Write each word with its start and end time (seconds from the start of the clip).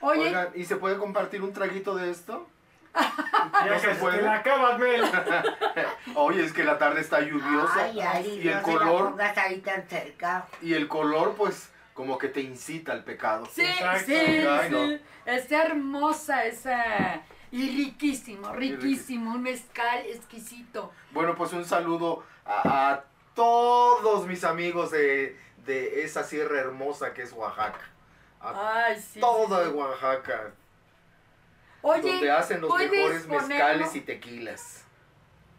Oye, 0.00 0.20
Oigan, 0.20 0.48
¿y 0.54 0.64
se 0.64 0.76
puede 0.76 0.98
compartir 0.98 1.42
un 1.42 1.52
traguito 1.52 1.94
de 1.94 2.10
esto? 2.10 2.46
¿No 2.94 3.78
se 3.78 3.94
puede? 3.96 4.22
la 4.22 4.42
Mel. 4.78 5.02
Oye, 6.14 6.44
es 6.44 6.52
que 6.52 6.62
la 6.64 6.78
tarde 6.78 7.00
está 7.00 7.20
lluviosa 7.20 7.84
Ay, 7.84 8.00
Ari, 8.00 8.28
y 8.28 8.48
el 8.48 8.54
no 8.56 8.64
se 8.64 8.72
la 8.72 8.78
color 8.78 9.16
ahí 9.36 9.60
tan 9.60 9.88
cerca. 9.88 10.46
y 10.62 10.74
el 10.74 10.86
color 10.88 11.34
pues 11.36 11.70
como 11.94 12.18
que 12.18 12.28
te 12.28 12.40
incita 12.40 12.92
al 12.92 13.04
pecado. 13.04 13.46
sí, 13.52 13.62
Exacto. 13.62 14.04
sí, 14.06 14.14
Ay, 14.14 14.70
no. 14.70 14.86
sí. 14.88 15.00
Está 15.26 15.62
hermosa 15.62 16.44
esa. 16.44 17.22
Y 17.50 17.68
riquísimo, 17.84 18.52
riquísimo. 18.52 19.30
Un 19.32 19.42
mezcal 19.42 20.04
exquisito. 20.06 20.92
Bueno, 21.12 21.34
pues 21.36 21.52
un 21.52 21.64
saludo 21.64 22.24
a, 22.44 22.90
a 22.90 23.04
todos 23.34 24.26
mis 24.26 24.44
amigos 24.44 24.90
de, 24.90 25.38
de 25.64 26.02
esa 26.04 26.24
sierra 26.24 26.58
hermosa 26.60 27.14
que 27.14 27.22
es 27.22 27.32
Oaxaca. 27.32 27.80
A 28.40 28.84
Ay, 28.84 29.00
sí. 29.00 29.20
todo 29.20 29.58
sí, 29.58 29.70
de. 29.70 29.76
Oaxaca, 29.76 30.52
Oye, 31.82 32.12
donde 32.12 32.30
hacen 32.30 32.60
los 32.60 32.70
¿puedes 32.70 32.90
mejores 32.90 33.22
ponerlo? 33.22 33.48
mezcales 33.48 33.94
y 33.94 34.00
tequilas. 34.00 34.84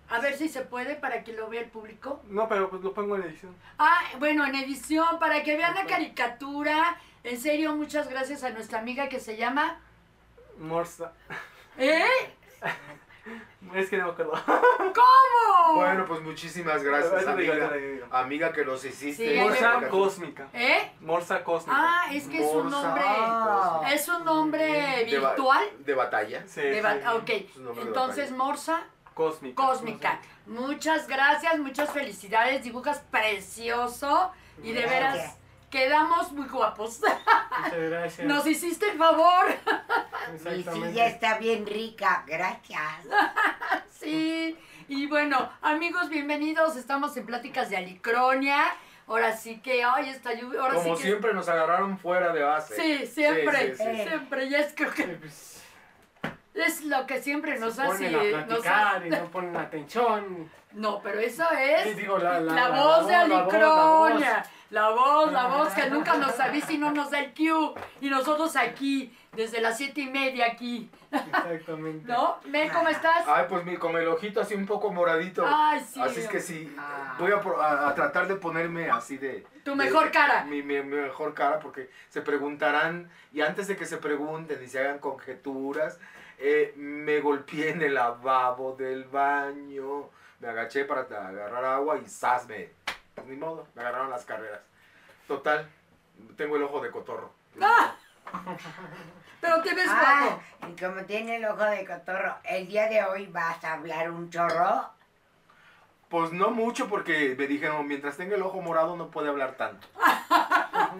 A 0.08 0.20
ver 0.20 0.38
si 0.38 0.50
se 0.50 0.62
puede 0.62 0.95
para 0.95 1.23
que 1.23 1.34
lo 1.34 1.50
vea 1.50 1.62
el 1.62 1.70
público. 1.70 2.22
No, 2.27 2.48
pero 2.48 2.70
pues 2.70 2.84
lo 2.84 2.94
pongo 2.94 3.16
en 3.16 3.23
edición. 3.23 3.55
Ah, 3.80 4.02
bueno, 4.20 4.45
en 4.45 4.53
edición, 4.53 5.17
para 5.20 5.42
que 5.44 5.58
vean 5.58 5.73
la 5.73 5.86
caricatura. 5.88 7.00
En 7.23 7.39
serio, 7.42 7.76
muchas 7.76 8.08
gracias 8.08 8.44
a 8.44 8.52
nuestra 8.52 8.80
amiga 8.80 9.09
que 9.09 9.20
se 9.20 9.36
llama. 9.36 9.80
Morsa. 10.59 11.12
¿Eh? 11.78 12.05
Es 13.74 13.90
que 13.90 13.98
no 13.98 14.05
me 14.05 14.12
acuerdo. 14.12 14.34
¿Cómo? 14.78 15.76
Bueno, 15.76 16.06
pues 16.06 16.22
muchísimas 16.22 16.84
gracias, 16.84 17.20
digo, 17.38 17.54
amiga. 17.54 17.66
eso 17.66 17.73
digo. 17.76 18.06
Amiga 18.12 18.52
que 18.54 18.64
nos 18.66 18.84
hiciste. 18.86 19.34
Sí, 19.36 19.40
Morsa 19.42 19.88
cósmica. 19.90 20.48
¿Eh? 20.54 20.92
Morsa 21.02 21.44
cósmica. 21.44 21.78
Ah, 21.82 22.14
es 22.14 22.28
que 22.28 22.38
es 22.45 22.54
un 22.54 22.70
nombre. 22.70 23.04
Ah. 23.06 23.81
Es 23.92 24.08
un 24.08 24.23
nombre 24.23 25.06
De 25.09 25.20
ba- 25.20 25.30
virtual. 25.34 25.64
De 25.80 25.94
batalla. 25.95 26.44
Sí, 26.48 26.62
De 26.62 26.76
sí. 26.76 26.81
ba- 26.81 26.98
ah, 27.06 27.16
ok, 27.16 27.30
entonces 27.78 28.26
batalla. 28.31 28.38
Morsa 28.38 28.84
Cósmica. 29.14 29.56
Cósmica. 29.66 30.20
Muchas 30.45 31.08
gracias, 31.08 31.58
muchas 31.59 31.89
felicidades. 31.92 32.64
Dibujas 32.64 33.00
precioso 33.11 34.32
y 34.61 34.72
de 34.73 34.82
veras 34.86 35.16
Gracias. 35.16 35.38
quedamos 35.72 36.32
muy 36.34 36.48
guapos. 36.48 37.00
Muchas 37.02 37.80
gracias. 37.80 38.28
Nos 38.28 38.45
hiciste 38.45 38.89
el 38.92 38.98
favor. 38.98 39.45
Mi 40.31 40.64
silla 40.64 41.08
está 41.08 41.38
bien 41.38 41.66
rica, 41.66 42.23
gracias. 42.28 42.81
Sí. 44.00 44.56
Y 44.88 45.08
bueno, 45.08 45.50
amigos, 45.64 46.09
bienvenidos. 46.09 46.76
Estamos 46.76 47.17
en 47.17 47.26
Pláticas 47.26 47.70
de 47.72 47.78
Alicronia. 47.78 48.66
Ahora 49.08 49.36
sí 49.36 49.59
que, 49.62 49.84
ay, 49.84 50.09
esta 50.09 50.34
lluvia. 50.34 50.59
Ahora 50.62 50.76
Como 50.76 50.95
sí 50.95 51.02
que. 51.02 51.08
siempre 51.08 51.34
nos 51.34 51.50
agarraron 51.50 51.98
fuera 51.98 52.32
de 52.32 52.44
base. 52.44 52.76
Sí, 52.76 53.08
siempre, 53.08 53.76
Sí, 53.76 53.84
sí, 53.84 53.90
sí. 53.95 54.04
siempre. 54.08 54.45
Y 54.45 54.54
es 54.56 54.73
creo 54.76 54.92
que 54.92 55.04
pues, 55.06 55.64
es 56.54 56.84
lo 56.84 57.08
que 57.08 57.20
siempre 57.22 57.58
nos 57.58 57.80
hace. 57.80 58.12
ponen 58.12 58.36
a 58.36 58.45
platicar 58.45 58.98
hace- 58.98 59.08
y 59.08 59.10
no 59.10 59.26
ponen 59.32 59.56
atención. 59.58 60.50
No, 60.76 61.00
pero 61.02 61.20
eso 61.22 61.45
es 61.58 61.95
digo, 61.95 62.17
la, 62.17 62.42
la, 62.42 62.54
la, 62.54 62.70
la- 62.70 62.84
voz 62.84 63.08
de 63.08 63.17
voz, 63.30 63.45
voz, 63.54 64.23
la 64.76 64.90
voz, 64.90 65.31
la 65.31 65.48
voz 65.48 65.70
que 65.73 65.90
nunca 65.90 66.18
nos 66.18 66.38
avisa 66.38 66.73
y 66.73 66.78
no 66.78 66.92
nos 66.92 67.09
da 67.09 67.20
el 67.20 67.34
cue. 67.34 67.73
Y 68.02 68.09
nosotros 68.09 68.58
aquí, 68.58 69.17
desde 69.32 69.62
las 69.62 69.78
siete 69.78 70.02
y 70.02 70.09
media 70.09 70.48
aquí. 70.48 70.90
Exactamente. 71.12 72.06
¿No? 72.12 72.38
Mel, 72.45 72.70
¿cómo 72.73 72.90
estás? 72.90 73.23
Ay, 73.26 73.45
pues 73.48 73.64
mi, 73.64 73.78
con 73.78 73.95
el 73.95 74.06
ojito 74.09 74.42
así 74.42 74.54
un 74.54 74.66
poco 74.66 74.92
moradito. 74.92 75.45
Ay, 75.48 75.80
sí. 75.80 76.02
Así 76.02 76.20
es 76.20 76.28
que 76.28 76.42
sí, 76.42 76.76
Ah. 76.78 77.16
voy 77.17 77.32
a, 77.32 77.40
pro- 77.40 77.62
a- 77.62 77.88
a 77.88 77.95
tratar 77.95 78.28
de 78.28 78.36
ponerme 78.36 78.90
así 78.90 79.17
de... 79.17 79.48
Tu 79.64 79.72
de- 79.72 79.78
mejor 79.78 80.12
cara. 80.12 80.44
Mi, 80.44 80.62
mi- 80.62 80.82
mi 80.84 80.98
mejor 80.98 81.34
cara, 81.34 81.60
porque 81.60 81.89
se 82.10 82.22
preguntarán, 82.22 83.10
y 83.32 83.39
antes 83.42 83.67
de 83.70 83.78
que 83.78 83.86
se 83.86 83.95
pregunten 83.95 84.62
y 84.62 84.67
se 84.67 84.80
hagan 84.80 85.00
conjeturas, 85.00 86.00
eh, 86.38 86.73
me 86.76 87.22
golpeé 87.22 87.70
en 87.70 87.82
el 87.82 87.94
lavabo 87.94 88.76
del 88.76 89.05
baño, 89.05 90.10
me 90.42 90.49
agaché 90.49 90.83
para 90.83 91.02
agarrar 91.04 91.64
agua 91.64 91.98
y 91.98 92.05
¡zas! 92.10 92.45
Me, 92.48 92.72
ni 93.26 93.38
modo, 93.38 93.67
me 93.73 93.82
agarraron 93.83 94.10
las 94.10 94.26
carreras. 94.26 94.60
Total, 95.27 95.67
tengo 96.37 96.55
el 96.55 96.63
ojo 96.63 96.81
de 96.81 96.91
cotorro. 96.91 97.31
¡Ah! 97.61 97.95
Pero 99.41 99.61
te 99.61 99.73
ves 99.75 99.87
Ah, 99.89 100.39
guapo. 100.59 100.71
y 100.73 100.81
como 100.81 101.03
tiene 101.05 101.36
el 101.37 101.45
ojo 101.45 101.63
de 101.63 101.86
cotorro, 101.86 102.36
el 102.43 102.67
día 102.67 102.87
de 102.87 103.03
hoy 103.03 103.27
vas 103.27 103.63
a 103.63 103.73
hablar 103.73 104.09
un 104.11 104.30
chorro. 104.30 104.89
Pues 106.09 106.31
no 106.31 106.52
mucho 106.52 106.87
porque 106.87 107.36
me 107.37 107.47
dijeron, 107.47 107.87
mientras 107.87 108.15
tenga 108.17 108.36
el 108.36 108.41
ojo 108.43 108.61
morado 108.61 108.95
no 108.95 109.09
puede 109.09 109.30
hablar 109.30 109.55
tanto. 109.55 109.87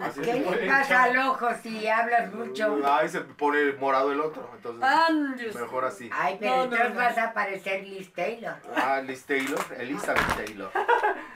Así 0.02 0.20
¿Qué 0.20 0.34
le 0.34 0.68
pasa 0.68 1.04
al 1.04 1.16
ojo 1.18 1.48
si 1.62 1.88
hablas 1.88 2.32
mucho? 2.32 2.78
Ay, 2.84 3.08
se 3.08 3.20
pone 3.20 3.72
morado 3.74 4.12
el 4.12 4.20
otro, 4.20 4.50
entonces 4.54 4.82
Andios. 4.84 5.54
mejor 5.54 5.84
así. 5.86 6.10
Ay, 6.12 6.36
pero 6.38 6.50
No, 6.50 6.56
no, 6.58 6.64
entonces 6.64 6.90
no. 6.94 7.00
vas 7.00 7.18
a 7.18 7.32
parecer 7.32 7.82
Liz 7.84 8.12
Taylor. 8.12 8.56
Ah, 8.76 9.00
Liz 9.00 9.24
Taylor, 9.24 9.58
Elizabeth 9.78 10.36
Taylor. 10.36 10.70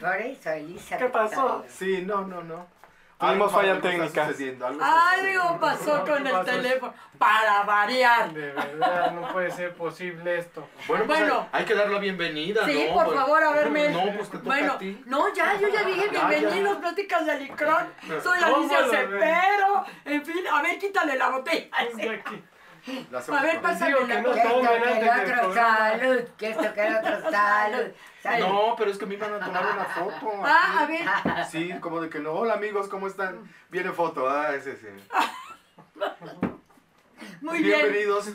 Por 0.00 0.16
eso, 0.16 0.50
Elizabeth. 0.50 0.98
¿Qué 1.06 1.08
pasó? 1.12 1.34
Taylor. 1.46 1.64
Sí, 1.70 2.02
no, 2.04 2.26
no, 2.26 2.42
no. 2.42 2.66
Tuvimos 3.20 3.52
Algo 3.52 3.60
falla 3.60 3.80
técnica. 3.82 4.24
algo 4.80 5.60
pasó 5.60 6.04
con 6.06 6.26
el 6.26 6.44
teléfono. 6.44 6.94
Para 7.18 7.64
variar. 7.64 8.32
De 8.32 8.50
verdad, 8.52 9.12
no 9.12 9.28
puede 9.30 9.50
ser 9.50 9.74
posible 9.74 10.38
esto. 10.38 10.66
Bueno, 10.88 11.04
pues 11.04 11.18
Bueno. 11.20 11.46
hay, 11.52 11.60
hay 11.60 11.66
que 11.66 11.74
dar 11.74 11.90
la 11.90 11.98
bienvenida, 11.98 12.64
Sí, 12.64 12.86
¿no? 12.88 12.94
por 12.94 13.04
Pues- 13.04 13.18
favor, 13.18 13.42
a 13.42 13.50
ver, 13.50 13.70
Mel. 13.70 13.92
No, 13.92 14.04
pues 14.16 14.30
te 14.30 14.38
toca 14.38 14.46
Bueno, 14.48 14.72
a 14.72 14.78
ti. 14.78 15.02
no, 15.04 15.34
ya, 15.34 15.54
yo 15.60 15.68
ya 15.68 15.82
dije 15.84 16.08
bienvenidos, 16.08 16.78
pláticas 16.78 17.26
de 17.26 17.32
Alicrón. 17.32 17.92
Soy 18.22 18.40
¿Cómo 18.40 18.56
Alicia? 18.56 18.78
Cepero. 18.90 19.84
En 20.06 20.24
fin, 20.24 20.46
a 20.50 20.62
ver, 20.62 20.78
quítale 20.78 21.16
la 21.18 21.28
botella. 21.28 21.68
De 21.94 22.10
aquí. 22.10 22.42
La 23.10 23.18
A 23.18 23.42
ver, 23.42 23.60
pásame 23.60 23.88
digo 23.94 24.06
la 24.06 24.20
no 24.22 24.32
Que 24.32 24.40
tomen 24.42 24.82
antes 24.82 25.00
del 25.00 25.08
otro, 25.10 25.42
programa. 25.42 25.78
salud. 25.90 26.20
Que 26.38 26.48
esto, 26.50 26.74
que 26.74 26.86
el 26.86 26.96
otro, 26.96 27.30
salud. 27.30 27.86
salud. 28.22 28.46
No, 28.46 28.74
pero 28.76 28.90
es 28.90 28.98
que 28.98 29.06
me 29.06 29.14
iban 29.14 29.34
a 29.34 29.40
tomar 29.44 29.64
una 29.72 29.84
foto. 29.84 30.32
Ah, 30.44 30.80
a 30.80 30.86
ver. 30.86 31.44
Sí, 31.50 31.72
como 31.80 32.00
de 32.00 32.08
que 32.08 32.18
no. 32.20 32.32
Hola 32.32 32.54
amigos, 32.54 32.88
¿cómo 32.88 33.06
están? 33.06 33.52
Viene 33.70 33.90
foto, 33.92 34.28
ah, 34.28 34.54
ese 34.54 34.76
sí. 34.76 34.86
Muy 37.40 37.62
bien. 37.62 37.80
Bienvenidos. 37.80 38.30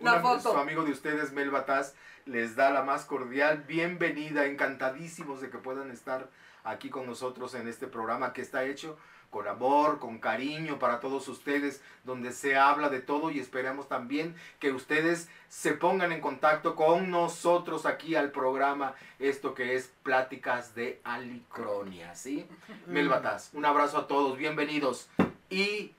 La 0.00 0.12
Una- 0.14 0.20
foto. 0.20 0.52
Su 0.52 0.58
amigo 0.58 0.84
de 0.84 0.92
ustedes, 0.92 1.32
Mel 1.32 1.50
Bataz, 1.50 1.94
les 2.26 2.54
da 2.56 2.70
la 2.70 2.82
más 2.82 3.04
cordial 3.04 3.64
bienvenida. 3.66 4.44
Encantadísimos 4.46 5.40
de 5.40 5.50
que 5.50 5.58
puedan 5.58 5.90
estar 5.90 6.28
aquí 6.64 6.90
con 6.90 7.06
nosotros 7.06 7.54
en 7.54 7.66
este 7.68 7.86
programa 7.86 8.32
que 8.32 8.42
está 8.42 8.64
hecho 8.64 8.98
con 9.30 9.46
amor, 9.46 9.98
con 9.98 10.18
cariño 10.18 10.78
para 10.78 11.00
todos 11.00 11.28
ustedes, 11.28 11.82
donde 12.04 12.32
se 12.32 12.56
habla 12.56 12.88
de 12.88 13.00
todo 13.00 13.30
y 13.30 13.38
esperamos 13.38 13.88
también 13.88 14.34
que 14.58 14.72
ustedes 14.72 15.28
se 15.48 15.72
pongan 15.72 16.12
en 16.12 16.20
contacto 16.20 16.74
con 16.74 17.10
nosotros 17.10 17.86
aquí 17.86 18.14
al 18.14 18.30
programa, 18.30 18.94
esto 19.18 19.54
que 19.54 19.76
es 19.76 19.92
Pláticas 20.02 20.74
de 20.74 21.00
Alicronia, 21.04 22.14
¿sí? 22.14 22.46
Mel 22.86 23.08
Bataz, 23.08 23.50
un 23.52 23.64
abrazo 23.64 23.98
a 23.98 24.06
todos, 24.06 24.38
bienvenidos 24.38 25.08
y 25.50 25.92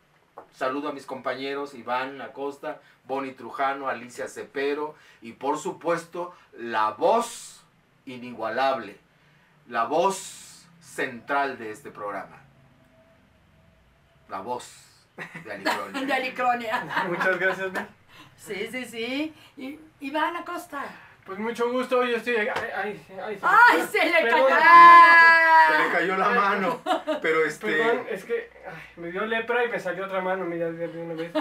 saludo 0.52 0.90
a 0.90 0.94
mis 0.94 1.06
compañeros 1.06 1.74
Iván 1.74 2.22
Acosta, 2.22 2.82
Bonnie 3.06 3.34
Trujano, 3.34 3.88
Alicia 3.88 4.28
Cepero 4.28 4.96
y 5.22 5.34
por 5.34 5.58
supuesto 5.58 6.34
la 6.54 6.92
voz 6.92 7.62
inigualable, 8.06 8.98
la 9.68 9.86
voz 9.86 10.66
central 10.82 11.58
de 11.58 11.72
este 11.72 11.92
programa, 11.92 12.42
la 14.30 14.42
voz 14.42 14.86
de 15.18 15.24
De 16.06 16.14
Alicronia. 16.14 16.16
Alicronia. 16.16 17.06
Muchas 17.08 17.40
gracias, 17.40 17.72
Mel. 17.72 17.88
Sí, 18.38 18.68
sí, 18.72 18.86
sí. 18.86 19.34
Y, 19.58 19.80
Iván 20.00 20.36
Acosta. 20.38 20.84
Pues 21.26 21.38
mucho 21.38 21.72
gusto, 21.72 22.04
yo 22.06 22.18
estoy. 22.18 22.38
Ay, 22.38 22.50
ay, 22.76 23.06
ay, 23.24 23.40
¡Ay, 23.42 23.82
se 23.92 24.04
le 24.04 24.22
Perdón. 24.22 24.50
cayó! 24.50 25.78
Se 25.78 25.84
le 25.84 25.92
cayó 25.92 26.18
la 26.18 26.30
mano, 26.30 26.82
pero 27.22 27.42
Perdón, 27.42 27.48
este... 27.48 28.14
es 28.16 28.26
que 28.26 28.50
ay, 28.66 28.82
me 28.96 29.12
dio 29.12 29.26
lepra 29.26 29.64
y 29.64 29.70
me 29.70 29.80
salió 29.80 30.06
otra 30.06 30.22
mano, 30.22 30.46
mira, 30.46 30.72
de 30.72 30.88
de 30.88 31.02
una 31.02 31.14
vez. 31.14 31.32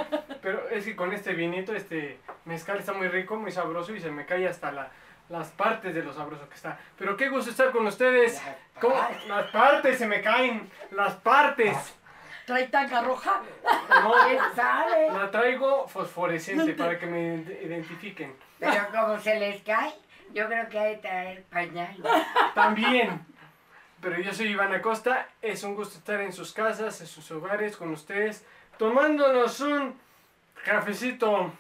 Pero 0.42 0.68
es 0.68 0.84
que 0.84 0.94
con 0.94 1.12
este 1.14 1.32
vinito, 1.32 1.74
este 1.74 2.18
mezcal 2.44 2.78
está 2.78 2.92
muy 2.92 3.08
rico, 3.08 3.36
muy 3.36 3.50
sabroso 3.50 3.94
y 3.94 4.00
se 4.00 4.10
me 4.10 4.26
cae 4.26 4.46
hasta 4.46 4.72
la, 4.72 4.90
las 5.30 5.48
partes 5.48 5.94
de 5.94 6.02
lo 6.02 6.12
sabroso 6.12 6.48
que 6.48 6.56
está. 6.56 6.78
Pero 6.98 7.16
qué 7.16 7.28
gusto 7.30 7.50
estar 7.50 7.70
con 7.70 7.86
ustedes. 7.86 8.42
Las 9.26 9.46
partes 9.50 9.98
se 9.98 10.06
me 10.06 10.20
caen, 10.20 10.68
las 10.90 11.14
partes. 11.14 11.76
¿Trae 12.48 12.66
tanga 12.68 13.02
roja? 13.02 13.42
No, 14.02 14.12
¿Quién 14.26 14.38
sabe? 14.56 15.10
la 15.12 15.30
traigo 15.30 15.86
fosforescente 15.86 16.72
para 16.72 16.98
que 16.98 17.04
me 17.04 17.34
ide- 17.36 17.62
identifiquen. 17.62 18.34
Pero 18.58 18.86
como 18.90 19.18
se 19.18 19.38
les 19.38 19.62
cae, 19.62 19.92
yo 20.32 20.46
creo 20.46 20.66
que 20.70 20.78
hay 20.78 20.94
que 20.96 21.02
traer 21.02 21.42
pañal. 21.44 21.94
También. 22.54 23.20
Pero 24.00 24.18
yo 24.20 24.32
soy 24.32 24.46
Iván 24.48 24.72
Acosta, 24.72 25.28
es 25.42 25.62
un 25.62 25.74
gusto 25.74 25.98
estar 25.98 26.22
en 26.22 26.32
sus 26.32 26.54
casas, 26.54 26.98
en 27.02 27.06
sus 27.06 27.30
hogares, 27.32 27.76
con 27.76 27.92
ustedes, 27.92 28.46
tomándonos 28.78 29.60
un 29.60 30.00
cafecito, 30.64 31.52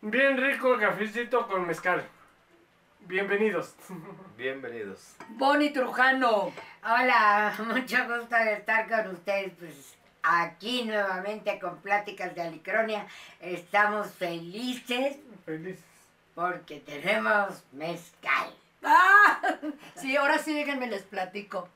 bien 0.00 0.36
rico 0.36 0.78
cafecito 0.78 1.48
con 1.48 1.66
mezcal. 1.66 2.06
Bienvenidos. 3.00 3.74
Bienvenidos. 4.36 5.16
Bonnie 5.30 5.70
Trujano. 5.70 6.52
Hola, 6.84 7.52
mucho 7.66 7.96
gusto 8.06 8.36
de 8.36 8.52
estar 8.52 8.88
con 8.88 9.14
ustedes. 9.14 9.52
Pues 9.58 9.96
aquí 10.22 10.84
nuevamente 10.84 11.58
con 11.58 11.78
Pláticas 11.78 12.34
de 12.34 12.42
Alicronia. 12.42 13.06
Estamos 13.40 14.10
felices 14.12 15.16
Felices. 15.44 15.84
porque 16.34 16.80
tenemos 16.80 17.62
mezcal. 17.72 18.54
Ah, 18.82 19.40
sí, 19.94 20.16
ahora 20.16 20.38
sí 20.38 20.54
déjenme 20.54 20.86
les 20.86 21.02
platico. 21.02 21.68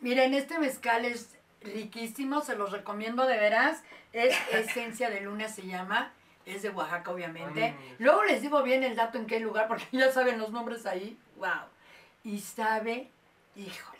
Miren, 0.00 0.34
este 0.34 0.58
mezcal 0.58 1.04
es 1.04 1.36
riquísimo, 1.60 2.40
se 2.40 2.56
los 2.56 2.72
recomiendo 2.72 3.26
de 3.26 3.38
veras. 3.38 3.82
Es 4.12 4.34
Esencia 4.52 5.10
de 5.10 5.20
Luna 5.20 5.48
se 5.48 5.66
llama. 5.66 6.12
Es 6.44 6.62
de 6.62 6.70
Oaxaca, 6.70 7.10
obviamente. 7.12 7.70
Mm. 7.70 8.02
Luego 8.02 8.24
les 8.24 8.42
digo 8.42 8.62
bien 8.62 8.82
el 8.82 8.96
dato 8.96 9.16
en 9.16 9.26
qué 9.26 9.38
lugar, 9.38 9.68
porque 9.68 9.86
ya 9.92 10.10
saben 10.10 10.38
los 10.38 10.50
nombres 10.50 10.86
ahí. 10.86 11.16
Wow. 11.36 11.68
Y 12.24 12.40
sabe, 12.40 13.10
híjole, 13.54 13.98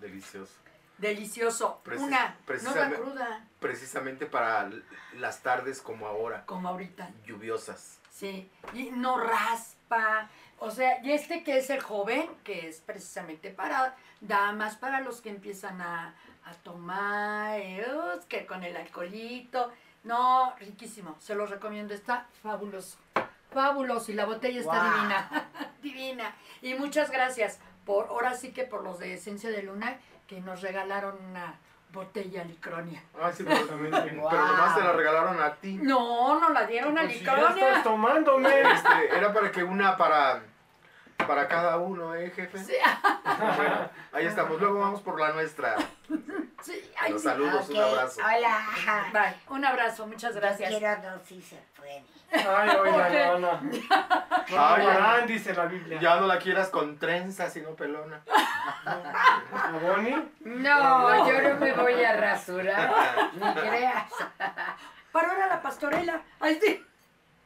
Delicioso. 0.00 0.52
Delicioso. 0.98 1.80
Precis- 1.84 2.02
Una, 2.06 2.28
no 2.30 2.34
precisamente- 2.46 2.96
cruda, 2.96 3.44
Precisamente 3.60 4.26
para 4.26 4.70
las 5.14 5.40
tardes 5.42 5.80
como 5.80 6.06
ahora, 6.06 6.44
como 6.46 6.68
ahorita. 6.68 7.10
lluviosas. 7.26 7.98
Sí, 8.10 8.50
y 8.74 8.90
no 8.90 9.18
raspa. 9.18 10.28
O 10.58 10.70
sea, 10.70 11.02
y 11.02 11.12
este 11.12 11.42
que 11.42 11.58
es 11.58 11.68
el 11.70 11.80
joven, 11.82 12.28
que 12.44 12.68
es 12.68 12.80
precisamente 12.80 13.50
para 13.50 13.96
damas, 14.20 14.76
para 14.76 15.00
los 15.00 15.20
que 15.20 15.30
empiezan 15.30 15.80
a, 15.80 16.14
a 16.44 16.52
tomar, 16.62 17.58
eh, 17.58 17.84
que 18.28 18.46
con 18.46 18.62
el 18.62 18.76
alcoholito. 18.76 19.72
No, 20.04 20.54
riquísimo, 20.58 21.16
se 21.20 21.34
los 21.34 21.50
recomiendo, 21.50 21.94
está 21.94 22.26
fabuloso. 22.42 22.98
Fabuloso, 23.50 24.12
y 24.12 24.14
la 24.14 24.26
botella 24.26 24.60
está 24.60 24.84
divina, 24.94 25.48
divina. 25.82 26.34
Y 26.62 26.74
muchas 26.74 27.10
gracias 27.10 27.58
por, 27.86 28.06
ahora 28.08 28.34
sí 28.34 28.52
que 28.52 28.64
por 28.64 28.82
los 28.84 28.98
de 28.98 29.14
Esencia 29.14 29.50
de 29.50 29.62
Luna, 29.62 29.98
que 30.26 30.40
nos 30.40 30.60
regalaron 30.62 31.16
una 31.30 31.54
botella 31.92 32.44
licronia. 32.44 33.02
Ah, 33.20 33.30
sí, 33.32 33.44
pero. 33.44 33.66
Guau. 33.66 33.90
pero 34.30 34.46
nomás 34.46 34.74
te 34.74 34.82
la 34.84 34.92
regalaron 34.92 35.40
a 35.42 35.54
ti. 35.54 35.78
No, 35.80 36.40
no 36.40 36.48
la 36.50 36.66
dieron 36.66 36.98
a 36.98 37.02
Pues 37.02 37.18
si 37.18 37.24
ya 37.24 37.34
licronia. 37.36 37.68
estás 37.68 37.84
tomándome. 37.84 38.60
Este, 38.72 39.16
era 39.16 39.32
para 39.32 39.50
que 39.52 39.62
una 39.62 39.96
para, 39.96 40.42
para 41.26 41.46
cada 41.48 41.76
uno, 41.78 42.14
¿eh, 42.14 42.30
jefe? 42.34 42.58
Sí, 42.58 42.74
Bueno, 43.56 43.90
ahí 44.12 44.26
estamos. 44.26 44.60
Luego 44.60 44.80
vamos 44.80 45.00
por 45.00 45.20
la 45.20 45.32
nuestra. 45.32 45.76
Sí, 46.64 46.90
ay, 46.98 47.12
Los 47.12 47.22
sí. 47.22 47.28
saludos, 47.28 47.68
un 47.68 47.76
abrazo. 47.76 48.20
Hola. 48.24 48.66
Bye. 49.12 49.34
Un 49.56 49.64
abrazo, 49.64 50.06
muchas 50.06 50.34
gracias. 50.34 50.70
Quiero 50.70 50.96
dos 51.02 51.22
si 51.26 51.40
se 51.42 51.62
puede. 51.76 52.04
Ay, 52.32 52.68
oiga, 52.80 53.06
Ok. 53.06 53.12
no, 53.12 53.38
no. 53.38 53.60
No, 53.60 53.68
Ay, 54.58 54.82
llorarán, 54.82 55.26
dice 55.26 55.54
la 55.54 55.66
Biblia. 55.66 56.00
Ya 56.00 56.16
no 56.16 56.26
la 56.26 56.38
quieras 56.38 56.68
con 56.70 56.98
trenzas, 56.98 57.52
sino 57.52 57.70
pelona. 57.76 58.22
¿A 58.86 59.70
Bonnie? 59.80 60.16
No, 60.40 61.28
yo 61.28 61.42
no 61.42 61.54
me 61.60 61.72
voy 61.72 62.02
a 62.02 62.16
rasurar. 62.16 62.92
Ni 63.34 63.54
creas. 63.54 64.04
Para 65.12 65.28
ahora 65.30 65.46
la 65.46 65.62
pastorela. 65.62 66.22
Ay, 66.40 66.58
sí. 66.60 66.84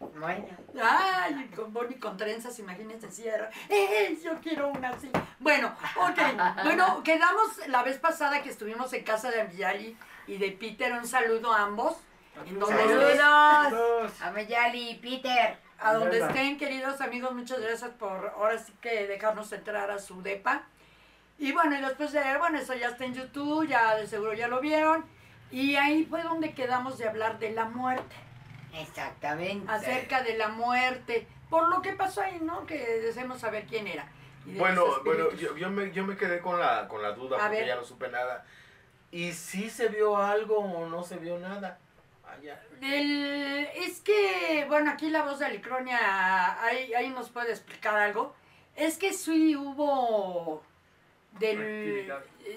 Bueno, 0.01 0.47
Ay, 0.81 1.51
con 1.55 1.73
Bonnie 1.73 1.99
con 1.99 2.17
trenzas, 2.17 2.59
imagínense 2.59 3.11
si 3.11 3.27
era. 3.27 3.51
¡Eh, 3.69 4.17
yo 4.23 4.33
quiero 4.41 4.69
una 4.69 4.91
así! 4.91 5.11
Bueno, 5.41 5.75
ok. 5.97 6.19
Bueno, 6.65 7.03
quedamos 7.03 7.67
la 7.69 7.83
vez 7.83 7.99
pasada 7.99 8.43
que 8.43 8.51
estuvimos 8.51 8.93
en 8.93 9.05
casa 9.05 9.31
de 9.31 9.41
Amiyali 9.41 9.97
y 10.27 10.39
de 10.39 10.53
Peter. 10.53 10.93
Un 10.93 11.07
saludo 11.07 11.53
a 11.53 11.63
ambos. 11.63 11.97
En 12.47 12.59
donde 12.59 12.77
Saludos. 12.77 13.19
Saludos. 13.19 14.23
a 14.23 14.31
Meyali 14.31 14.91
y 14.91 14.95
Peter. 14.97 15.59
a 15.81 15.95
donde 15.95 16.21
estén, 16.21 16.57
queridos 16.59 17.01
amigos, 17.01 17.33
muchas 17.35 17.61
gracias 17.61 17.91
por 17.91 18.33
ahora 18.37 18.59
sí 18.59 18.73
que 18.81 19.07
dejarnos 19.07 19.51
entrar 19.53 19.91
a 19.91 19.99
su 19.99 20.23
depa. 20.23 20.63
Y 21.39 21.53
bueno, 21.53 21.77
y 21.77 21.81
después 21.81 22.13
de, 22.13 22.21
bueno, 22.39 22.59
eso 22.59 22.75
ya 22.75 22.89
está 22.89 23.05
en 23.05 23.15
YouTube, 23.15 23.67
ya 23.67 23.97
de 23.97 24.07
seguro 24.07 24.35
ya 24.35 24.49
lo 24.49 24.61
vieron. 24.61 25.05
Y 25.51 25.77
ahí 25.77 26.05
fue 26.05 26.23
donde 26.23 26.53
quedamos 26.53 26.99
de 26.99 27.09
hablar 27.09 27.39
de 27.39 27.51
la 27.51 27.65
muerte. 27.65 28.28
Exactamente. 28.81 29.71
acerca 29.71 30.23
de 30.23 30.37
la 30.37 30.49
muerte, 30.49 31.27
por 31.51 31.69
lo 31.69 31.83
que 31.83 31.93
pasó 31.93 32.21
ahí, 32.23 32.39
¿no? 32.41 32.67
Que 32.67 32.77
deseamos 33.01 33.41
saber 33.41 33.65
quién 33.67 33.87
era. 33.87 34.07
Bueno, 34.45 34.85
bueno, 35.05 35.31
yo, 35.33 35.57
yo, 35.57 35.69
me, 35.71 35.93
yo 35.93 36.05
me 36.05 36.17
quedé 36.17 36.41
con 36.41 36.59
la, 36.59 36.89
con 36.89 37.03
la 37.03 37.13
duda 37.13 37.37
A 37.37 37.41
porque 37.41 37.59
ver. 37.59 37.67
ya 37.69 37.77
no 37.77 37.85
supe 37.85 38.09
nada. 38.09 38.45
¿Y 39.11 39.33
si 39.33 39.69
se 39.71 39.89
vio 39.89 40.17
algo 40.17 40.59
o 40.59 40.87
no 40.89 41.03
se 41.03 41.17
vio 41.17 41.39
nada? 41.39 41.79
Allá. 42.27 42.63
El- 42.81 43.69
es 43.75 44.01
que, 44.01 44.65
bueno, 44.69 44.91
aquí 44.91 45.11
la 45.11 45.23
voz 45.23 45.39
de 45.39 45.47
Alicronia, 45.47 46.63
ahí, 46.63 46.93
ahí 46.95 47.09
nos 47.11 47.31
puede 47.31 47.51
explicar 47.51 47.97
algo. 47.97 48.35
Es 48.77 48.97
que 48.99 49.13
sí 49.13 49.57
hubo 49.57 50.63
del... 51.39 52.11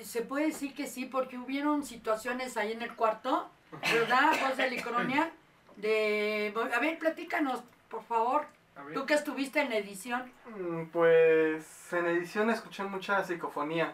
Se 0.04 0.22
puede 0.22 0.48
decir 0.48 0.74
que 0.74 0.88
sí, 0.88 1.06
porque 1.06 1.38
hubieron 1.38 1.86
situaciones 1.86 2.56
ahí 2.58 2.72
en 2.74 2.82
el 2.82 2.96
cuarto, 2.96 3.50
¿verdad? 3.92 4.32
Voz 4.48 4.58
de 4.58 4.64
Alicronia. 4.64 5.32
De, 5.82 6.54
a 6.74 6.80
ver, 6.80 6.98
platícanos, 7.00 7.62
por 7.90 8.04
favor. 8.04 8.46
Tú 8.94 9.06
que 9.06 9.14
estuviste 9.16 9.60
en 9.62 9.70
la 9.70 9.78
edición. 9.78 10.32
Mm, 10.58 10.86
Pues 10.88 11.92
en 11.94 12.06
edición 12.08 12.50
escuché 12.50 12.84
mucha 12.84 13.24
psicofonía, 13.24 13.94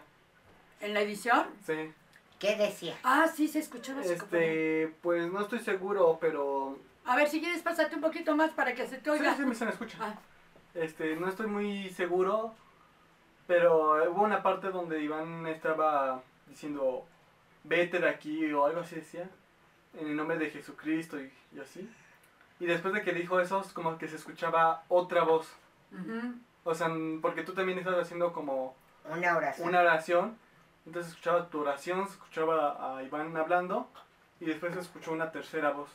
¿En 0.80 0.94
la 0.94 1.00
edición? 1.00 1.46
sí. 1.66 1.92
¿Qué 2.38 2.54
decía? 2.54 2.96
Ah, 3.02 3.26
sí, 3.26 3.48
se 3.48 3.58
escuchó 3.58 3.92
la 3.94 4.02
psicofonía. 4.04 4.46
Este, 4.46 4.94
pues 5.02 5.30
no 5.32 5.40
estoy 5.40 5.58
seguro, 5.58 6.18
pero 6.20 6.78
A 7.04 7.16
ver, 7.16 7.28
si 7.28 7.40
quieres, 7.40 7.62
pásate 7.62 7.96
un 7.96 8.00
poquito 8.00 8.36
más 8.36 8.52
para 8.52 8.74
que 8.74 8.86
se 8.86 8.98
te 8.98 9.04
sí, 9.04 9.10
oiga. 9.10 9.34
sí, 9.36 9.42
se 9.56 9.64
me 9.64 9.70
escucha. 9.72 9.98
Ah, 10.00 10.14
Este, 10.74 11.16
no 11.16 11.28
estoy 11.28 11.48
muy 11.48 11.90
seguro, 11.90 12.54
pero 13.48 14.08
hubo 14.12 14.22
una 14.22 14.40
parte 14.42 14.68
donde 14.70 15.02
Iván 15.02 15.46
estaba 15.48 16.22
diciendo, 16.46 17.04
vete 17.64 17.98
de 17.98 18.08
aquí 18.08 18.52
o 18.52 18.64
algo 18.66 18.80
así 18.82 18.94
decía, 18.96 19.28
en 19.94 20.08
el 20.08 20.16
nombre 20.16 20.38
de 20.38 20.50
Jesucristo 20.50 21.20
y, 21.20 21.32
y 21.54 21.60
así. 21.60 21.88
Y 22.60 22.66
después 22.66 22.92
de 22.94 23.02
que 23.02 23.12
dijo 23.12 23.40
eso, 23.40 23.60
es 23.60 23.72
como 23.72 23.98
que 23.98 24.08
se 24.08 24.16
escuchaba 24.16 24.84
otra 24.88 25.22
voz. 25.24 25.48
O 26.64 26.74
sea, 26.74 26.90
porque 27.22 27.42
tú 27.44 27.52
también 27.54 27.78
estabas 27.78 28.00
haciendo 28.02 28.32
como 28.32 28.74
Una 29.08 29.36
oración. 29.36 29.68
una 29.68 29.80
oración, 29.80 30.36
entonces 30.84 31.12
escuchaba 31.12 31.48
tu 31.48 31.60
oración, 31.60 32.06
se 32.06 32.12
escuchaba 32.14 32.96
a 32.98 33.02
Iván 33.02 33.36
hablando 33.36 33.88
y 34.40 34.44
después 34.46 34.74
se 34.74 34.80
escuchó 34.80 35.12
una 35.12 35.30
tercera 35.32 35.70
voz. 35.70 35.90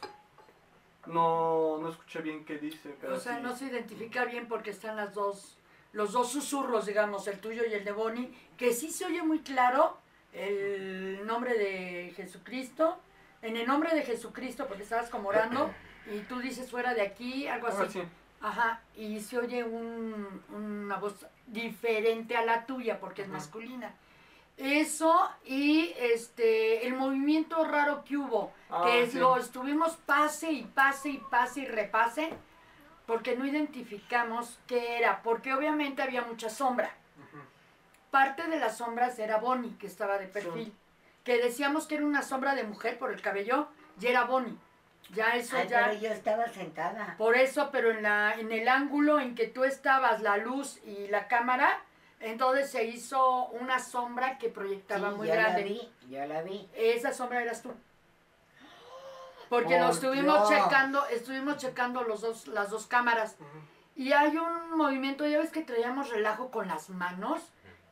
No, 1.05 1.77
no 1.81 1.89
escuché 1.89 2.21
bien 2.21 2.45
qué 2.45 2.57
dice, 2.57 2.95
pero 3.01 3.15
O 3.15 3.19
sea, 3.19 3.37
sí. 3.37 3.43
no 3.43 3.55
se 3.55 3.65
identifica 3.65 4.23
bien 4.25 4.47
porque 4.47 4.69
están 4.71 4.95
las 4.95 5.13
dos, 5.13 5.57
los 5.91 6.13
dos 6.13 6.31
susurros, 6.31 6.85
digamos, 6.85 7.27
el 7.27 7.39
tuyo 7.39 7.63
y 7.69 7.73
el 7.73 7.83
de 7.83 7.91
Bonnie, 7.91 8.33
que 8.57 8.73
sí 8.73 8.89
se 8.89 9.05
oye 9.05 9.21
muy 9.21 9.39
claro 9.39 9.97
el 10.31 11.25
nombre 11.27 11.57
de 11.57 12.13
Jesucristo, 12.15 12.97
en 13.43 13.57
el 13.57 13.67
nombre 13.67 13.93
de 13.93 14.01
Jesucristo, 14.03 14.65
porque 14.67 14.83
estabas 14.83 15.09
como 15.09 15.29
orando, 15.29 15.71
y 16.12 16.19
tú 16.21 16.39
dices 16.39 16.71
fuera 16.71 16.93
de 16.93 17.01
aquí, 17.03 17.47
algo 17.47 17.67
así. 17.67 18.01
Ajá, 18.41 18.81
y 18.95 19.19
se 19.21 19.38
oye 19.38 19.63
un- 19.63 20.43
una 20.50 20.97
voz 20.97 21.25
diferente 21.47 22.35
a 22.35 22.43
la 22.43 22.65
tuya 22.65 23.00
porque 23.00 23.21
es 23.21 23.27
Ajá. 23.29 23.38
masculina. 23.38 23.93
Eso 24.57 25.29
y 25.45 25.93
este 25.97 26.85
el 26.85 26.93
movimiento 26.95 27.63
raro 27.65 28.03
que 28.03 28.17
hubo, 28.17 28.51
Ah, 28.69 28.83
que 28.85 29.07
sí. 29.07 29.17
lo 29.17 29.38
estuvimos 29.38 29.95
pase 30.05 30.51
y 30.51 30.63
pase 30.63 31.09
y 31.09 31.17
pase 31.17 31.62
y 31.62 31.65
repase, 31.65 32.33
porque 33.07 33.35
no 33.35 33.45
identificamos 33.45 34.59
qué 34.67 34.97
era, 35.00 35.21
porque 35.23 35.53
obviamente 35.53 36.01
había 36.01 36.21
mucha 36.23 36.50
sombra. 36.50 36.91
Parte 38.12 38.43
de 38.47 38.59
las 38.59 38.77
sombras 38.77 39.17
era 39.17 39.38
Bonnie, 39.38 39.75
que 39.79 39.88
estaba 39.88 40.17
de 40.19 40.27
perfil, 40.27 40.71
que 41.24 41.38
decíamos 41.42 41.88
que 41.88 41.96
era 41.96 42.06
una 42.06 42.22
sombra 42.22 42.56
de 42.56 42.63
mujer 42.63 42.98
por 43.00 43.12
el 43.12 43.22
cabello, 43.22 43.68
y 44.00 44.08
era 44.08 44.25
Bonnie. 44.25 44.58
Ya 45.13 45.36
eso 45.36 45.58
Ay, 45.58 45.68
ya 45.68 45.86
pero 45.89 46.00
yo 46.00 46.10
estaba 46.10 46.48
sentada. 46.48 47.15
por 47.18 47.36
eso, 47.36 47.70
pero 47.72 47.92
en, 47.92 48.03
la, 48.03 48.34
en 48.39 48.51
el 48.51 48.68
ángulo 48.70 49.20
en 49.20 49.36
que 49.36 49.48
tú 49.48 49.63
estabas, 49.65 50.22
la 50.22 50.38
luz 50.38 50.80
y 50.86 51.08
la 51.08 51.27
cámara, 51.27 51.82
entonces 52.22 52.72
se 52.72 52.86
hizo 52.86 53.48
una 53.48 53.80
sombra 53.80 54.38
que 54.38 54.48
proyectaba 54.50 55.10
Sí, 55.12 55.15
muy 55.18 55.27
yo 55.27 55.34
grande. 55.34 55.60
la 55.62 55.65
vi, 55.68 55.92
yo 56.10 56.25
la 56.25 56.42
vi. 56.42 56.70
Esa 56.74 57.13
sombra 57.13 57.42
eras 57.42 57.62
tú. 57.62 57.74
Porque 59.50 59.77
lo 59.77 59.88
Por 59.88 59.94
estuvimos 59.96 60.50
Dios. 60.50 60.63
checando, 60.63 61.06
estuvimos 61.08 61.58
checando 61.58 62.03
los 62.03 62.22
dos, 62.22 62.48
las 62.48 62.70
dos 62.70 62.88
cámaras. 62.88 63.36
Y 63.96 64.12
hay 64.13 64.36
un 64.38 64.75
movimiento, 64.77 65.27
ya 65.27 65.38
ves 65.39 65.51
que 65.51 65.62
traíamos 65.62 66.10
relajo 66.10 66.50
con 66.50 66.68
las 66.68 66.89
manos, 66.89 67.42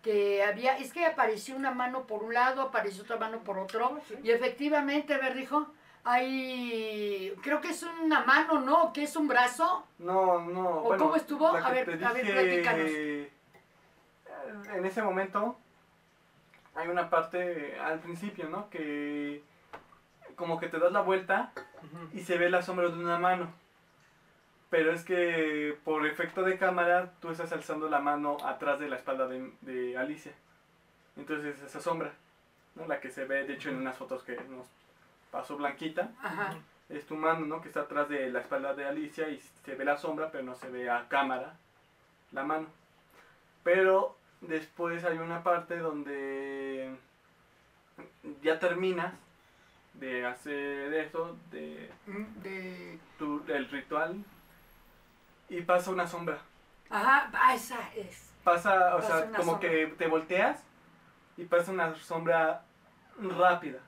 que 0.02 0.44
había, 0.44 0.78
es 0.78 0.92
que 0.94 1.06
apareció 1.06 1.56
una 1.56 1.72
mano 1.72 2.08
por 2.08 2.24
un 2.24 2.34
lado, 2.34 2.62
apareció 2.62 3.04
otra 3.04 3.18
mano 3.18 3.40
por 3.40 3.60
otro, 3.60 4.00
y 4.24 4.32
efectivamente, 4.32 5.14
a 5.14 5.18
ver, 5.20 5.36
dijo, 5.36 5.68
hay, 6.04 7.34
creo 7.44 7.62
que 7.62 7.70
es 7.70 7.84
una 7.84 8.22
mano, 8.26 8.60
¿no? 8.60 8.92
¿Que 8.94 9.04
es 9.04 9.16
un 9.16 9.28
brazo? 9.28 9.86
No, 10.00 10.40
no. 10.42 10.70
¿O 10.70 10.82
bueno, 10.84 11.04
cómo 11.04 11.16
estuvo? 11.16 11.48
A 11.48 11.70
ver, 11.72 11.90
a 12.04 12.14
ver, 12.14 12.26
platícanos. 12.32 12.88
eh, 12.90 13.32
En 14.76 14.86
ese 14.86 15.02
momento 15.04 15.58
hay 16.74 16.88
una 16.88 17.10
parte 17.10 17.80
al 17.80 18.00
principio, 18.00 18.50
¿no? 18.50 18.70
Que 18.70 19.44
como 20.36 20.60
que 20.60 20.68
te 20.70 20.80
das 20.80 20.92
la 20.92 21.02
vuelta 21.02 21.52
y 22.14 22.22
se 22.22 22.38
ve 22.40 22.50
la 22.50 22.64
sombra 22.64 22.88
de 22.88 22.98
una 22.98 23.20
mano. 23.20 23.54
Pero 24.72 24.92
es 24.94 25.04
que 25.04 25.78
por 25.84 26.08
efecto 26.08 26.42
de 26.44 26.58
cámara 26.58 27.12
tú 27.22 27.30
estás 27.30 27.52
alzando 27.52 27.88
la 27.90 28.00
mano 28.00 28.38
atrás 28.44 28.80
de 28.80 28.90
la 28.90 28.96
espalda 28.96 29.28
de, 29.28 29.52
de 29.62 29.96
Alicia. 29.98 30.32
Entonces 31.18 31.62
esa 31.62 31.80
sombra, 31.80 32.12
¿no? 32.76 32.88
la 32.88 33.00
que 33.00 33.12
se 33.12 33.26
ve 33.26 33.44
de 33.46 33.54
hecho 33.54 33.70
en 33.70 33.76
unas 33.76 33.98
fotos 33.98 34.24
que 34.24 34.36
nos 34.50 34.66
pasó 35.30 35.58
Blanquita, 35.58 36.12
Ajá. 36.24 36.56
es 36.90 37.06
tu 37.06 37.16
mano 37.16 37.46
¿no? 37.46 37.62
que 37.62 37.68
está 37.68 37.82
atrás 37.82 38.10
de 38.10 38.32
la 38.32 38.40
espalda 38.40 38.74
de 38.74 38.86
Alicia 38.86 39.30
y 39.30 39.40
se 39.40 39.76
ve 39.76 39.86
la 39.86 39.98
sombra 39.98 40.32
pero 40.32 40.44
no 40.44 40.56
se 40.56 40.70
ve 40.70 40.90
a 40.90 41.08
cámara 41.10 41.54
la 42.32 42.44
mano. 42.44 42.68
Pero 43.64 44.18
después 44.40 45.04
hay 45.04 45.18
una 45.18 45.44
parte 45.44 45.78
donde 45.78 46.96
ya 48.42 48.58
terminas 48.58 49.14
de 49.96 50.26
hacer 50.26 50.94
eso, 50.94 51.38
de 51.52 51.90
Mm, 52.08 52.42
De... 52.42 53.00
tu, 53.20 53.44
el 53.50 53.68
ritual 53.70 54.24
y 55.52 55.62
pasa 55.62 55.92
una 55.92 56.08
sombra. 56.08 56.40
Ajá, 56.90 57.30
ah, 57.34 57.54
esa 57.54 57.78
es. 57.96 58.32
Pasa, 58.44 58.96
o 58.96 59.00
Pasa 59.00 59.18
sea, 59.20 59.32
como 59.38 59.52
sombra. 59.54 59.70
que 59.70 59.88
te 59.98 60.08
volteas 60.08 60.60
y 61.38 61.44
pasa 61.46 61.72
una 61.72 61.94
sombra 61.96 62.64
rápida. 63.20 63.80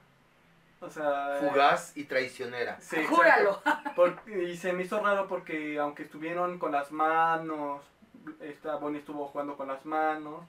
O 0.80 0.90
sea, 0.90 1.38
Fugaz 1.40 1.96
y 1.98 2.04
traicionera. 2.04 2.80
sí, 2.82 2.98
exacto. 2.98 3.16
Júralo. 3.16 3.62
Por- 3.96 4.22
y 4.30 4.56
se 4.58 4.74
me 4.74 4.84
hizo 4.84 5.02
raro 5.02 5.28
porque 5.28 5.80
aunque 5.80 6.04
estuvieron 6.04 6.60
con 6.60 6.72
las 6.74 6.92
manos, 6.92 7.82
esta 8.42 8.76
Bonnie 8.76 9.00
estuvo 9.00 9.26
jugando 9.28 9.56
con 9.58 9.68
las 9.70 9.86
manos, 9.86 10.44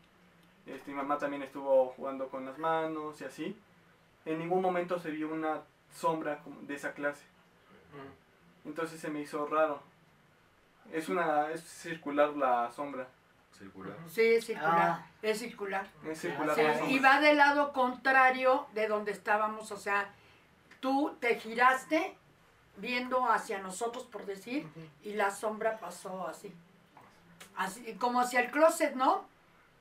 este, 0.67 0.91
mi 0.91 0.97
mamá 0.97 1.19
también 1.19 1.43
estuvo 1.45 1.91
jugando 1.97 2.29
con 2.29 2.45
las 2.47 2.59
manos 2.59 3.21
y 3.21 3.25
así, 3.25 3.57
en 4.25 4.39
ningún 4.41 4.61
momento 4.63 4.99
se 4.99 5.11
vio 5.11 5.29
una 5.33 5.61
sombra 5.93 6.41
de 6.63 6.75
esa 6.75 6.93
clase. 6.95 7.25
Entonces 8.65 9.01
se 9.01 9.11
me 9.11 9.21
hizo 9.21 9.47
raro. 9.47 9.81
Es 10.93 11.09
una 11.09 11.51
es 11.51 11.63
circular 11.63 12.31
la 12.37 12.71
sombra. 12.71 13.07
Circular. 13.59 13.97
Sí, 14.09 14.21
es 14.23 14.45
circular. 14.47 14.75
Ah. 15.01 15.07
Es 15.23 15.39
circular. 15.39 15.87
Es 16.09 16.21
circular 16.21 16.55
Sí, 16.57 16.63
la 16.63 16.75
y 16.75 16.79
sombra. 16.79 17.11
va 17.15 17.21
del 17.21 17.37
lado 17.37 17.73
contrario 17.73 18.67
de 18.75 18.89
donde 18.89 19.13
estábamos, 19.13 19.71
o 19.71 19.77
sea, 19.77 20.11
tú 20.81 21.17
te 21.21 21.37
giraste 21.37 22.17
viendo 22.77 23.25
hacia 23.31 23.61
nosotros, 23.61 24.05
por 24.05 24.27
decir, 24.27 24.67
y 25.05 25.13
la 25.13 25.31
sombra 25.31 25.79
pasó 25.79 26.27
así. 26.27 26.53
Así, 27.57 27.95
como 27.95 28.21
hacia 28.21 28.41
el 28.41 28.51
closet, 28.51 28.95
¿no? 28.95 29.25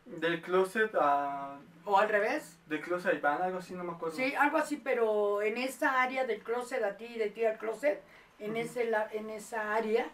Del 0.06 0.42
closet 0.42 0.94
a 1.00 1.58
O 1.86 1.98
al 1.98 2.10
revés. 2.10 2.58
del 2.68 2.82
closet 2.82 3.14
a 3.14 3.16
Iván, 3.16 3.42
algo 3.42 3.58
así, 3.58 3.74
no 3.74 3.84
me 3.84 3.94
acuerdo. 3.94 4.16
Sí, 4.16 4.36
algo 4.36 4.58
así, 4.60 4.78
pero 4.78 5.42
en 5.42 5.58
esa 5.58 6.02
área 6.04 6.26
del 6.26 6.44
closet 6.44 6.84
a 6.84 6.96
ti 6.98 7.06
y 7.06 7.18
de 7.18 7.30
ti 7.32 7.44
al 7.46 7.58
closet, 7.58 8.04
en, 8.38 8.56
ese, 8.58 8.86
la- 8.86 9.10
en 9.12 9.30
esa 9.32 9.74
área 9.74 10.06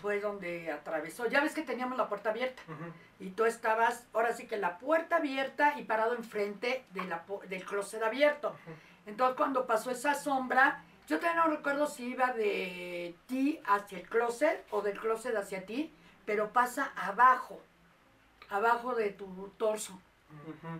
Fue 0.00 0.20
donde 0.20 0.72
atravesó. 0.72 1.26
Ya 1.26 1.40
ves 1.40 1.54
que 1.54 1.62
teníamos 1.62 1.98
la 1.98 2.08
puerta 2.08 2.30
abierta. 2.30 2.62
Y 3.20 3.30
tú 3.30 3.44
estabas, 3.44 4.06
ahora 4.14 4.32
sí 4.32 4.46
que 4.46 4.56
la 4.56 4.78
puerta 4.78 5.16
abierta 5.16 5.78
y 5.78 5.84
parado 5.84 6.14
enfrente 6.14 6.84
de 6.90 7.04
la, 7.04 7.24
del 7.48 7.64
closet 7.64 8.02
abierto. 8.02 8.54
Entonces 9.06 9.36
cuando 9.36 9.66
pasó 9.66 9.90
esa 9.90 10.14
sombra, 10.14 10.82
yo 11.08 11.18
todavía 11.18 11.44
no 11.44 11.50
recuerdo 11.50 11.86
si 11.86 12.06
iba 12.10 12.32
de 12.32 13.14
ti 13.26 13.60
hacia 13.66 13.98
el 13.98 14.08
closet 14.08 14.64
o 14.70 14.82
del 14.82 14.98
closet 14.98 15.36
hacia 15.36 15.64
ti, 15.64 15.92
pero 16.24 16.52
pasa 16.52 16.92
abajo, 16.96 17.60
abajo 18.50 18.94
de 18.94 19.10
tu 19.10 19.52
torso. 19.56 20.00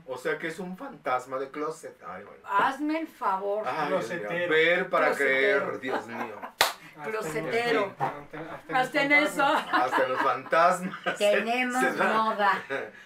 O 0.06 0.18
sea 0.18 0.38
que 0.38 0.48
es 0.48 0.58
un 0.58 0.76
fantasma 0.76 1.38
de 1.38 1.50
closet. 1.50 1.96
Ay, 2.04 2.24
bueno. 2.24 2.40
Hazme 2.44 2.98
el 3.00 3.06
favor. 3.06 3.64
Ay, 3.66 3.88
Dios 3.88 4.08
mío. 4.08 4.18
Closetero. 4.18 4.50
Ver 4.50 4.90
para 4.90 5.06
Closetero. 5.06 5.66
creer, 5.66 5.80
Dios 5.80 6.06
mío. 6.06 6.40
Closetero. 7.04 7.94
los- 7.98 8.76
hasta- 8.76 9.02
en 9.02 9.12
eso. 9.12 9.44
Hasta 9.44 10.04
en 10.04 10.12
los 10.12 10.20
fantasmas. 10.22 11.18
Tenemos 11.18 11.80
se 11.82 11.92
da- 11.92 12.12
moda. 12.12 12.62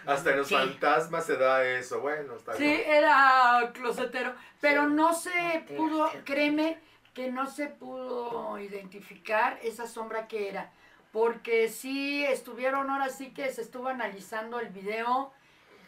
Hasta 0.06 0.30
en 0.30 0.36
los 0.38 0.48
Sí. 0.48 0.54
fantasmas 0.54 1.24
se 1.26 1.36
da 1.36 1.64
eso. 1.64 2.00
Bueno, 2.00 2.34
está 2.36 2.54
Sí, 2.54 2.64
bien. 2.64 2.82
era 2.86 3.70
closetero, 3.74 4.34
pero 4.60 4.86
Sí. 4.88 4.92
no 4.94 5.12
se 5.14 5.30
Sí, 5.66 5.74
pudo, 5.76 6.10
sí. 6.10 6.18
créeme 6.24 6.78
que 7.14 7.30
no 7.32 7.46
se 7.46 7.66
pudo 7.66 8.58
identificar 8.58 9.58
esa 9.62 9.86
sombra 9.86 10.28
que 10.28 10.48
era, 10.48 10.70
porque 11.12 11.68
sí 11.68 12.24
estuvieron, 12.24 12.88
ahora 12.90 13.08
sí 13.08 13.32
que 13.32 13.50
se 13.52 13.62
estuvo 13.62 13.88
analizando 13.88 14.60
el 14.60 14.68
video, 14.68 15.32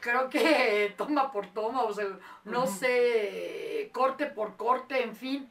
creo 0.00 0.28
que 0.28 0.92
toma 0.98 1.30
por 1.30 1.46
toma, 1.46 1.84
o 1.84 1.92
sea, 1.94 2.06
no 2.44 2.64
Ujú. 2.64 2.72
sé, 2.72 3.90
corte 3.92 4.26
por 4.26 4.56
corte, 4.56 5.02
en 5.04 5.14
fin, 5.14 5.48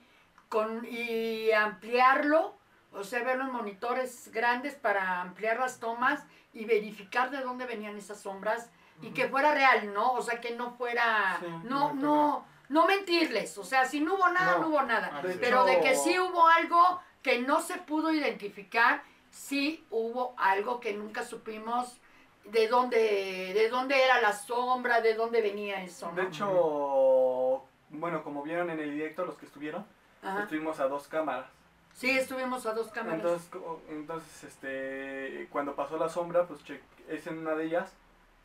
con, 0.52 0.86
y 0.86 1.50
ampliarlo, 1.54 2.54
o 2.92 3.06
sea, 3.06 3.24
ver 3.24 3.38
los 3.38 3.50
monitores 3.54 4.30
grandes 4.34 4.76
para 4.76 5.22
ampliar 5.22 5.58
las 5.60 5.80
tomas 5.80 6.26
y 6.54 6.66
verificar 6.66 7.32
de 7.32 7.40
dónde 7.42 7.66
venían 7.66 7.96
esas 7.98 8.20
sombras 8.20 8.70
y 9.02 9.12
que 9.12 9.30
fuera 9.30 9.54
real, 9.54 9.94
¿no? 9.94 10.12
O 10.12 10.22
sea, 10.22 10.42
que 10.42 10.54
no 10.58 10.72
fuera, 10.72 11.38
Sí, 11.40 11.46
no, 11.64 11.94
no, 11.94 12.46
no, 12.68 12.86
mentirles, 12.86 13.58
o 13.58 13.64
sea, 13.64 13.86
si 13.86 14.02
no 14.02 14.16
hubo 14.16 14.28
nada, 14.30 14.56
no, 14.58 14.60
No. 14.60 14.68
hubo 14.68 14.82
nada, 14.82 15.22
De 15.22 15.36
pero 15.36 15.64
de 15.64 15.80
que 15.80 15.96
sí 15.96 16.20
hubo 16.20 16.46
algo 16.50 17.00
que 17.24 17.40
no 17.40 17.62
se 17.62 17.78
pudo 17.78 18.12
identificar, 18.12 19.04
sí 19.30 19.86
hubo 19.90 20.36
algo 20.38 20.82
que 20.82 20.92
nunca 20.94 21.24
supimos 21.24 21.98
de 22.44 22.68
dónde, 22.68 23.54
de 23.54 23.70
dónde 23.70 24.04
era 24.04 24.20
la 24.20 24.34
sombra, 24.34 25.00
de 25.00 25.14
dónde 25.16 25.42
venía 25.42 25.82
eso, 25.82 26.12
De 26.14 26.24
¿no? 26.24 26.28
hecho, 26.28 27.64
bueno, 27.90 28.22
como 28.22 28.44
vieron 28.44 28.70
en 28.70 28.82
el 28.82 28.92
directo 28.92 29.26
los 29.26 29.38
que 29.38 29.46
estuvieron, 29.46 29.86
Ajá. 30.22 30.44
estuvimos 30.44 30.80
a 30.80 30.88
dos 30.88 31.08
cámaras. 31.08 31.48
Sí, 31.94 32.10
estuvimos 32.12 32.66
a 32.66 32.74
dos 32.74 32.88
cámaras. 32.90 33.18
Entonces, 33.20 33.50
entonces 33.90 34.44
este, 34.46 35.48
cuando 35.52 35.76
pasó 35.76 35.98
la 35.98 36.10
sombra, 36.10 36.46
pues 36.48 36.64
che- 36.64 36.82
es 37.10 37.28
en 37.28 37.40
una 37.40 37.54
de 37.56 37.66
ellas, 37.66 37.94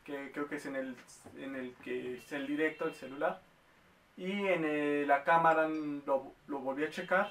que 0.04 0.30
creo 0.32 0.48
que 0.48 0.56
es 0.56 0.66
en 0.66 0.76
el, 0.76 0.96
en 1.36 1.54
el 1.56 1.74
que 1.76 2.16
es 2.18 2.32
el 2.32 2.46
directo, 2.46 2.86
el 2.86 2.94
celular. 2.94 3.40
Y 4.16 4.30
en 4.30 4.64
el- 4.64 5.06
la 5.08 5.24
cámara 5.24 5.68
lo, 5.68 6.32
lo 6.46 6.58
volví 6.60 6.84
a 6.84 6.90
checar 6.90 7.30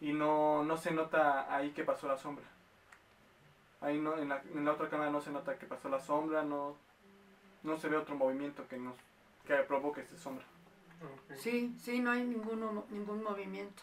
y 0.00 0.12
no, 0.12 0.64
no 0.64 0.76
se 0.78 0.90
nota 0.92 1.54
ahí 1.54 1.70
que 1.72 1.84
pasó 1.84 2.08
la 2.08 2.16
sombra. 2.16 2.44
Ahí 3.80 3.98
no, 3.98 4.16
en 4.18 4.30
la, 4.30 4.42
en 4.52 4.64
la 4.64 4.72
otra 4.72 4.88
cámara 4.88 5.10
no 5.10 5.20
se 5.20 5.30
nota 5.30 5.58
que 5.58 5.66
pasó 5.66 5.88
la 5.90 6.00
sombra, 6.00 6.42
no, 6.42 6.76
no 7.62 7.76
se 7.76 7.88
ve 7.88 7.96
otro 7.98 8.14
movimiento 8.16 8.66
que 8.68 8.78
nos 8.78 8.96
que 9.46 9.54
provoque 9.56 10.00
esta 10.00 10.16
sombra. 10.16 10.44
Sí, 11.38 11.74
sí, 11.82 12.00
no 12.00 12.10
hay 12.10 12.22
ninguno, 12.24 12.86
ningún 12.90 13.22
movimiento. 13.22 13.82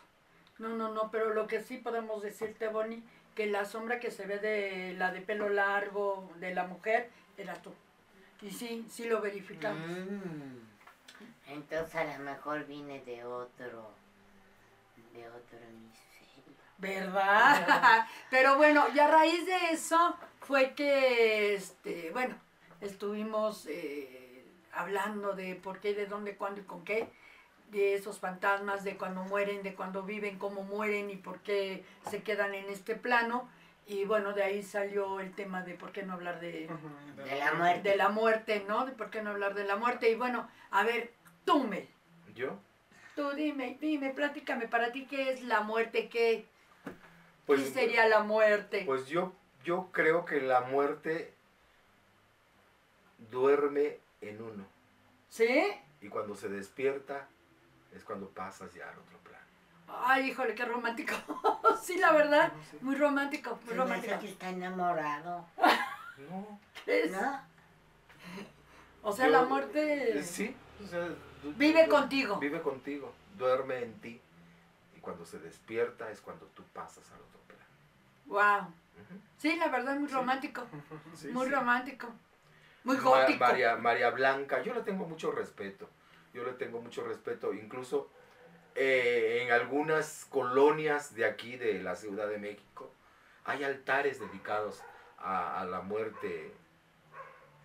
No, 0.59 0.69
no, 0.69 0.93
no, 0.93 1.09
pero 1.11 1.33
lo 1.33 1.47
que 1.47 1.61
sí 1.61 1.77
podemos 1.77 2.21
decirte, 2.21 2.67
Bonnie, 2.67 3.03
que 3.35 3.47
la 3.47 3.65
sombra 3.65 3.99
que 3.99 4.11
se 4.11 4.25
ve 4.25 4.39
de 4.39 4.93
la 4.97 5.11
de 5.11 5.21
pelo 5.21 5.49
largo 5.49 6.31
de 6.39 6.53
la 6.53 6.67
mujer 6.67 7.09
era 7.37 7.55
tú. 7.55 7.73
Y 8.41 8.51
sí, 8.51 8.85
sí 8.89 9.05
lo 9.05 9.21
verificamos. 9.21 9.87
Mm. 9.87 10.71
Entonces 11.47 11.95
a 11.95 12.17
lo 12.17 12.23
mejor 12.23 12.65
vine 12.65 13.01
de 13.01 13.23
otro, 13.23 13.91
de 15.13 15.27
otro 15.27 15.57
hemisferio. 15.57 16.53
¿Verdad? 16.77 18.05
Pero 18.29 18.57
bueno, 18.57 18.85
y 18.93 18.99
a 18.99 19.07
raíz 19.07 19.45
de 19.45 19.71
eso 19.71 20.15
fue 20.41 20.73
que, 20.73 21.55
este, 21.55 22.11
bueno, 22.11 22.35
estuvimos 22.81 23.67
eh, 23.67 24.20
hablando 24.73 25.33
de 25.33 25.55
por 25.55 25.79
qué, 25.79 25.93
de 25.93 26.05
dónde, 26.05 26.35
cuándo 26.35 26.61
y 26.61 26.63
con 26.63 26.83
qué, 26.83 27.09
de 27.71 27.95
esos 27.95 28.19
fantasmas, 28.19 28.83
de 28.83 28.97
cuando 28.97 29.23
mueren, 29.23 29.63
de 29.63 29.73
cuando 29.73 30.03
viven, 30.03 30.37
cómo 30.37 30.63
mueren 30.63 31.09
y 31.09 31.15
por 31.15 31.39
qué 31.39 31.83
se 32.09 32.21
quedan 32.23 32.53
en 32.53 32.69
este 32.69 32.95
plano. 32.95 33.49
Y 33.87 34.05
bueno, 34.05 34.33
de 34.33 34.43
ahí 34.43 34.63
salió 34.63 35.19
el 35.19 35.33
tema 35.33 35.63
de 35.63 35.73
por 35.73 35.91
qué 35.91 36.03
no 36.03 36.13
hablar 36.13 36.39
de. 36.39 36.69
De 37.25 37.39
la 37.39 37.53
muerte. 37.53 37.89
de 37.89 37.95
la 37.95 38.09
muerte, 38.09 38.65
¿no? 38.67 38.85
De 38.85 38.91
por 38.91 39.09
qué 39.09 39.21
no 39.21 39.31
hablar 39.31 39.53
de 39.53 39.63
la 39.63 39.75
muerte. 39.75 40.09
Y 40.09 40.15
bueno, 40.15 40.49
a 40.69 40.83
ver, 40.83 41.11
tú, 41.45 41.63
Mel, 41.63 41.87
¿Yo? 42.35 42.57
tú 43.15 43.31
dime, 43.31 43.77
dime, 43.81 44.11
platícame, 44.11 44.67
para 44.67 44.91
ti, 44.91 45.05
¿qué 45.05 45.31
es 45.31 45.43
la 45.43 45.61
muerte? 45.61 46.09
¿Qué, 46.09 46.45
Pues, 47.45 47.61
¿Qué 47.61 47.69
sería 47.71 48.07
la 48.07 48.21
muerte? 48.23 48.83
Pues 48.85 49.07
yo, 49.07 49.33
yo 49.63 49.89
creo 49.91 50.25
que 50.25 50.41
la 50.41 50.61
muerte 50.61 51.33
duerme 53.29 53.99
en 54.21 54.41
uno. 54.41 54.65
¿Sí? 55.29 55.63
Y 56.01 56.07
cuando 56.09 56.35
se 56.35 56.49
despierta 56.49 57.27
es 57.93 58.03
cuando 58.03 58.29
pasas 58.29 58.73
ya 58.73 58.89
al 58.89 58.97
otro 58.99 59.17
plano. 59.19 59.45
Ay, 59.87 60.29
híjole, 60.29 60.55
qué 60.55 60.65
romántico. 60.65 61.13
sí, 61.83 61.97
la 61.97 62.11
verdad, 62.13 62.53
No 62.53 62.63
sé. 62.63 62.77
muy 62.81 62.95
romántico, 62.95 63.59
muy 63.65 63.73
romántico. 63.75 64.19
que 64.19 64.29
está 64.29 64.49
enamorado, 64.49 65.45
No. 66.29 66.59
Es- 66.85 67.11
¿no? 67.11 67.41
O 69.03 69.11
sea, 69.11 69.25
Yo- 69.25 69.31
la 69.31 69.43
muerte 69.45 70.19
Eh, 70.19 70.23
Sí. 70.23 70.55
o 70.83 70.87
sea, 70.87 71.07
vive 71.57 71.87
contigo. 71.87 72.37
Vive 72.37 72.61
contigo. 72.61 73.13
Duerme 73.37 73.83
en 73.83 73.99
ti. 73.99 74.21
Y 74.95 74.99
cuando 74.99 75.25
se 75.25 75.39
despierta 75.39 76.11
es 76.11 76.21
cuando 76.21 76.45
tú 76.47 76.63
pasas 76.73 77.09
al 77.11 77.19
otro 77.21 77.39
plano. 77.47 77.63
Wow. 78.27 78.73
Sí, 79.37 79.55
la 79.55 79.69
verdad, 79.69 79.97
muy 79.97 80.07
Sí. 80.07 80.13
romántico. 80.13 80.63
Sí, 81.15 81.29
muy 81.29 81.47
sí. 81.47 81.51
romántico. 81.51 82.09
Muy 82.83 82.97
Ma- 82.97 83.03
gótico. 83.03 83.39
María, 83.39 83.75
María 83.77 84.09
Blanca, 84.11 84.61
yo 84.61 84.73
le 84.73 84.81
tengo 84.81 85.05
mucho 85.05 85.31
respeto. 85.31 85.89
Yo 86.33 86.43
le 86.43 86.53
tengo 86.53 86.81
mucho 86.81 87.03
respeto. 87.03 87.53
Incluso 87.53 88.09
eh, 88.75 89.41
en 89.43 89.51
algunas 89.51 90.25
colonias 90.29 91.13
de 91.13 91.25
aquí, 91.25 91.57
de 91.57 91.81
la 91.83 91.95
Ciudad 91.95 92.27
de 92.27 92.38
México, 92.38 92.91
hay 93.45 93.63
altares 93.63 94.19
dedicados 94.19 94.81
a, 95.17 95.59
a 95.61 95.65
la 95.65 95.81
muerte, 95.81 96.53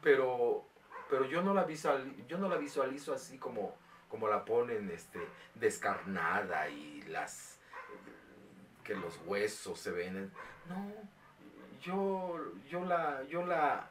pero, 0.03 0.65
pero 1.09 1.25
yo, 1.27 1.43
no 1.43 1.55
la 1.55 1.65
visual, 1.65 2.13
yo 2.27 2.39
no 2.39 2.49
la 2.49 2.57
visualizo 2.57 3.13
así 3.15 3.39
como, 3.39 3.77
como 4.09 4.29
la 4.29 4.45
ponen 4.45 4.91
este, 4.91 5.21
descarnada 5.55 6.69
y 6.69 7.03
las 7.03 7.59
que 8.85 8.95
los 8.95 9.19
huesos 9.27 9.79
se 9.81 9.91
ven. 9.91 10.33
No, 10.69 10.93
yo, 11.81 12.41
yo 12.69 12.85
la, 12.85 13.23
yo 13.25 13.45
la, 13.45 13.89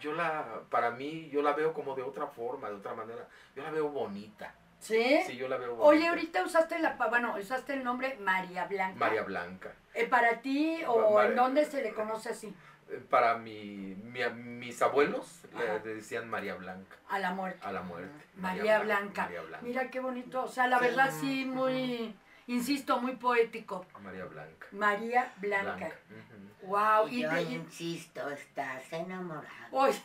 yo 0.00 0.12
la, 0.12 0.60
para 0.70 0.90
mí, 0.90 1.28
yo 1.30 1.42
la 1.42 1.52
veo 1.52 1.72
como 1.72 1.94
de 1.94 2.02
otra 2.02 2.26
forma, 2.26 2.68
de 2.68 2.76
otra 2.76 2.94
manera. 2.94 3.26
Yo 3.56 3.62
la 3.62 3.70
veo 3.70 3.88
bonita. 3.88 4.54
¿Sí? 4.80 5.22
Sí, 5.26 5.36
yo 5.36 5.48
la 5.48 5.56
veo 5.56 5.70
bonita. 5.76 5.86
Oye, 5.88 6.08
ahorita 6.08 6.44
usaste 6.44 6.78
la, 6.78 6.96
pa- 6.98 7.06
bueno, 7.08 7.34
usaste 7.38 7.72
el 7.72 7.82
nombre 7.84 8.16
María 8.20 8.66
Blanca. 8.66 8.96
María 8.98 9.22
Blanca. 9.22 9.72
Eh, 9.94 10.06
¿Para 10.06 10.40
ti 10.40 10.80
o 10.86 11.22
en 11.22 11.34
dónde 11.36 11.64
se 11.64 11.82
le 11.82 11.94
conoce 11.94 12.30
así? 12.30 12.54
Eh, 12.90 13.02
Para 13.08 13.38
mi, 13.38 13.94
mi- 14.02 14.28
mis 14.30 14.82
abuelos 14.82 15.40
le- 15.56 15.64
Ajá. 15.70 15.80
le 15.84 15.94
decían 15.94 16.28
María 16.28 16.54
Blanca 16.56 16.96
A 17.08 17.18
la 17.18 17.30
muerte. 17.32 17.60
a 17.64 17.72
la 17.72 17.80
muerte. 17.80 18.24
María 18.36 18.80
Blanca. 18.80 19.22
María 19.22 19.40
Blanca. 19.40 19.64
Mira 19.64 19.90
qué 19.90 20.00
bonito. 20.00 20.42
O 20.44 20.48
sea, 20.48 20.66
la 20.66 20.78
verdad 20.78 21.10
sí, 21.18 21.46
muy, 21.46 22.14
insisto, 22.46 23.00
muy 23.00 23.16
poético. 23.16 23.86
María 24.02 24.26
Blanca. 24.26 24.66
María 24.72 25.32
Blanca. 25.38 25.86
Ujú. 25.86 26.33
Wow. 26.66 27.08
Y 27.08 27.18
Y, 27.18 27.22
yo 27.22 27.30
te- 27.30 27.42
insisto, 27.42 28.28
estás 28.30 28.92
enamorado. 28.92 29.46
oye, 29.72 30.00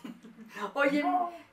oye, 0.73 1.03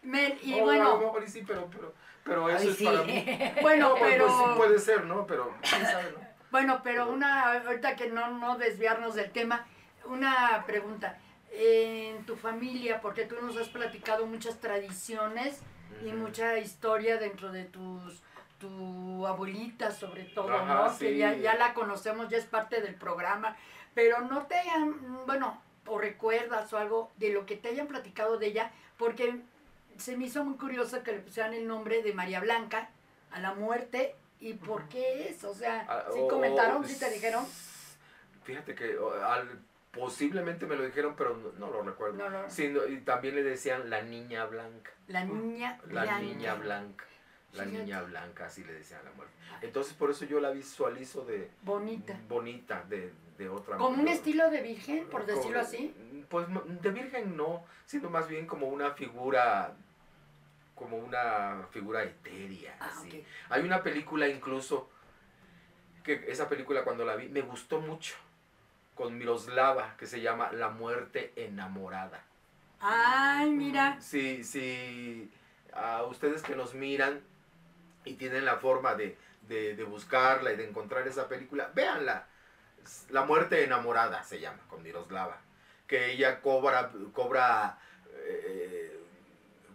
Mel, 0.02 0.38
y 0.42 0.54
Oh, 0.60 0.64
bueno, 0.64 0.98
mejor 0.98 1.24
y 1.24 1.28
sí, 1.28 1.42
pero, 1.46 1.68
pero, 1.70 1.94
pero 2.24 2.48
eso 2.50 2.58
Ay, 2.62 2.68
es 2.68 2.76
sí. 2.76 2.84
para 2.84 3.02
mí. 3.02 3.24
bueno, 3.62 3.88
No, 3.90 3.94
pues, 3.96 4.12
pero, 4.12 4.26
pues, 4.26 4.36
sí 4.38 4.56
puede 4.56 4.78
ser, 4.78 5.04
¿no? 5.04 5.26
Pero 5.26 5.54
quién 5.62 5.84
sabe, 5.86 6.12
¿no? 6.12 6.26
bueno, 6.50 6.80
pero 6.82 7.08
una, 7.10 7.52
ahorita 7.60 7.96
que 7.96 8.08
no, 8.08 8.28
no 8.38 8.56
desviarnos 8.56 9.14
del 9.14 9.30
tema, 9.30 9.66
una 10.06 10.64
pregunta. 10.66 11.18
En 11.58 12.24
tu 12.26 12.36
familia, 12.36 13.00
porque 13.00 13.24
tú 13.24 13.36
nos 13.40 13.56
has 13.56 13.68
platicado 13.68 14.26
muchas 14.26 14.58
tradiciones 14.60 15.60
y 16.04 16.12
mucha 16.12 16.58
historia 16.58 17.16
dentro 17.18 17.50
de 17.50 17.64
tus 17.64 18.22
tu 18.58 19.26
abuelita 19.26 19.90
sobre 19.90 20.24
todo, 20.24 20.50
Ajá, 20.54 20.74
¿no? 20.74 20.98
Que 20.98 21.10
sí. 21.12 21.16
ya, 21.18 21.34
ya 21.34 21.54
la 21.56 21.72
conocemos, 21.74 22.28
ya 22.30 22.38
es 22.38 22.46
parte 22.46 22.80
del 22.80 22.94
programa, 22.94 23.54
pero 23.96 24.20
no 24.20 24.46
te 24.46 24.54
hayan, 24.56 25.24
bueno, 25.26 25.58
o 25.86 25.98
recuerdas 25.98 26.70
o 26.74 26.76
algo 26.78 27.10
de 27.16 27.30
lo 27.30 27.46
que 27.46 27.56
te 27.56 27.68
hayan 27.70 27.86
platicado 27.88 28.36
de 28.36 28.48
ella, 28.48 28.70
porque 28.98 29.40
se 29.96 30.18
me 30.18 30.26
hizo 30.26 30.44
muy 30.44 30.58
curioso 30.58 31.02
que 31.02 31.12
le 31.12 31.20
pusieran 31.20 31.54
el 31.54 31.66
nombre 31.66 32.02
de 32.02 32.12
María 32.12 32.40
Blanca 32.40 32.90
a 33.30 33.40
la 33.40 33.54
muerte 33.54 34.14
y 34.38 34.52
por 34.52 34.86
qué 34.90 35.30
es, 35.30 35.42
o 35.44 35.54
sea, 35.54 35.86
Ah, 35.88 36.04
¿sí 36.12 36.18
o- 36.20 36.28
comentaron, 36.28 36.84
o- 36.84 36.86
sí 36.86 36.98
te 36.98 37.08
dijeron? 37.10 37.46
Fíjate 38.44 38.74
que 38.74 38.98
al- 39.24 39.60
posiblemente 39.92 40.66
me 40.66 40.76
lo 40.76 40.84
dijeron, 40.84 41.14
pero 41.16 41.34
no, 41.38 41.52
no 41.52 41.72
lo 41.72 41.80
recuerdo. 41.82 42.18
No, 42.18 42.28
no, 42.28 42.50
Sí, 42.50 42.70
y 42.90 42.98
también 42.98 43.34
le 43.34 43.42
decían 43.42 43.88
la 43.88 44.02
niña 44.02 44.44
blanca. 44.44 44.90
la 45.08 45.24
niña 45.24 45.78
La 45.86 46.02
blanca. 46.02 46.18
niña 46.20 46.54
blanca. 46.56 47.04
La 47.54 47.64
niña 47.64 48.02
blanca, 48.02 48.44
así 48.44 48.62
le 48.64 48.74
decían 48.74 49.00
a 49.00 49.04
la 49.04 49.12
muerte. 49.12 49.32
Entonces 49.62 49.94
por 49.94 50.10
eso 50.10 50.26
yo 50.26 50.38
la 50.40 50.50
visualizo 50.50 51.24
de 51.24 51.50
Bonita. 51.62 52.14
bonita, 52.28 52.84
de, 52.90 53.10
de 53.38 53.48
otra 53.48 53.76
Como 53.76 54.00
un 54.00 54.08
estilo 54.08 54.50
de 54.50 54.62
virgen, 54.62 55.06
por 55.08 55.26
decirlo 55.26 55.60
así. 55.60 55.94
Pues 56.28 56.46
de 56.66 56.90
virgen 56.90 57.36
no, 57.36 57.64
sino 57.84 58.10
más 58.10 58.28
bien 58.28 58.46
como 58.46 58.66
una 58.68 58.92
figura, 58.92 59.74
como 60.74 60.96
una 60.96 61.66
figura 61.70 62.02
etérea. 62.02 62.76
Ah, 62.80 62.90
así. 62.92 63.24
Hay 63.48 63.62
una 63.62 63.82
película 63.82 64.26
incluso, 64.28 64.90
que 66.02 66.24
esa 66.28 66.48
película 66.48 66.82
cuando 66.84 67.04
la 67.04 67.16
vi 67.16 67.28
me 67.28 67.42
gustó 67.42 67.80
mucho, 67.80 68.14
con 68.94 69.16
Miroslava, 69.18 69.96
que 69.98 70.06
se 70.06 70.20
llama 70.20 70.50
La 70.52 70.70
muerte 70.70 71.32
enamorada. 71.36 72.22
Ay, 72.80 73.50
mira. 73.50 74.00
Si, 74.00 74.42
si 74.44 75.30
a 75.72 76.02
ustedes 76.04 76.42
que 76.42 76.56
nos 76.56 76.74
miran 76.74 77.20
y 78.04 78.14
tienen 78.14 78.44
la 78.44 78.56
forma 78.56 78.94
de, 78.94 79.16
de- 79.48 79.76
de 79.76 79.84
buscarla 79.84 80.52
y 80.52 80.56
de 80.56 80.68
encontrar 80.68 81.06
esa 81.06 81.28
película, 81.28 81.70
véanla. 81.74 82.26
La 83.10 83.24
muerte 83.24 83.62
enamorada 83.64 84.22
se 84.24 84.40
llama, 84.40 84.58
con 84.68 84.82
Miroslava. 84.82 85.40
Que 85.86 86.12
ella 86.12 86.40
cobra, 86.40 86.90
cobra, 87.12 87.78
eh, 88.14 88.98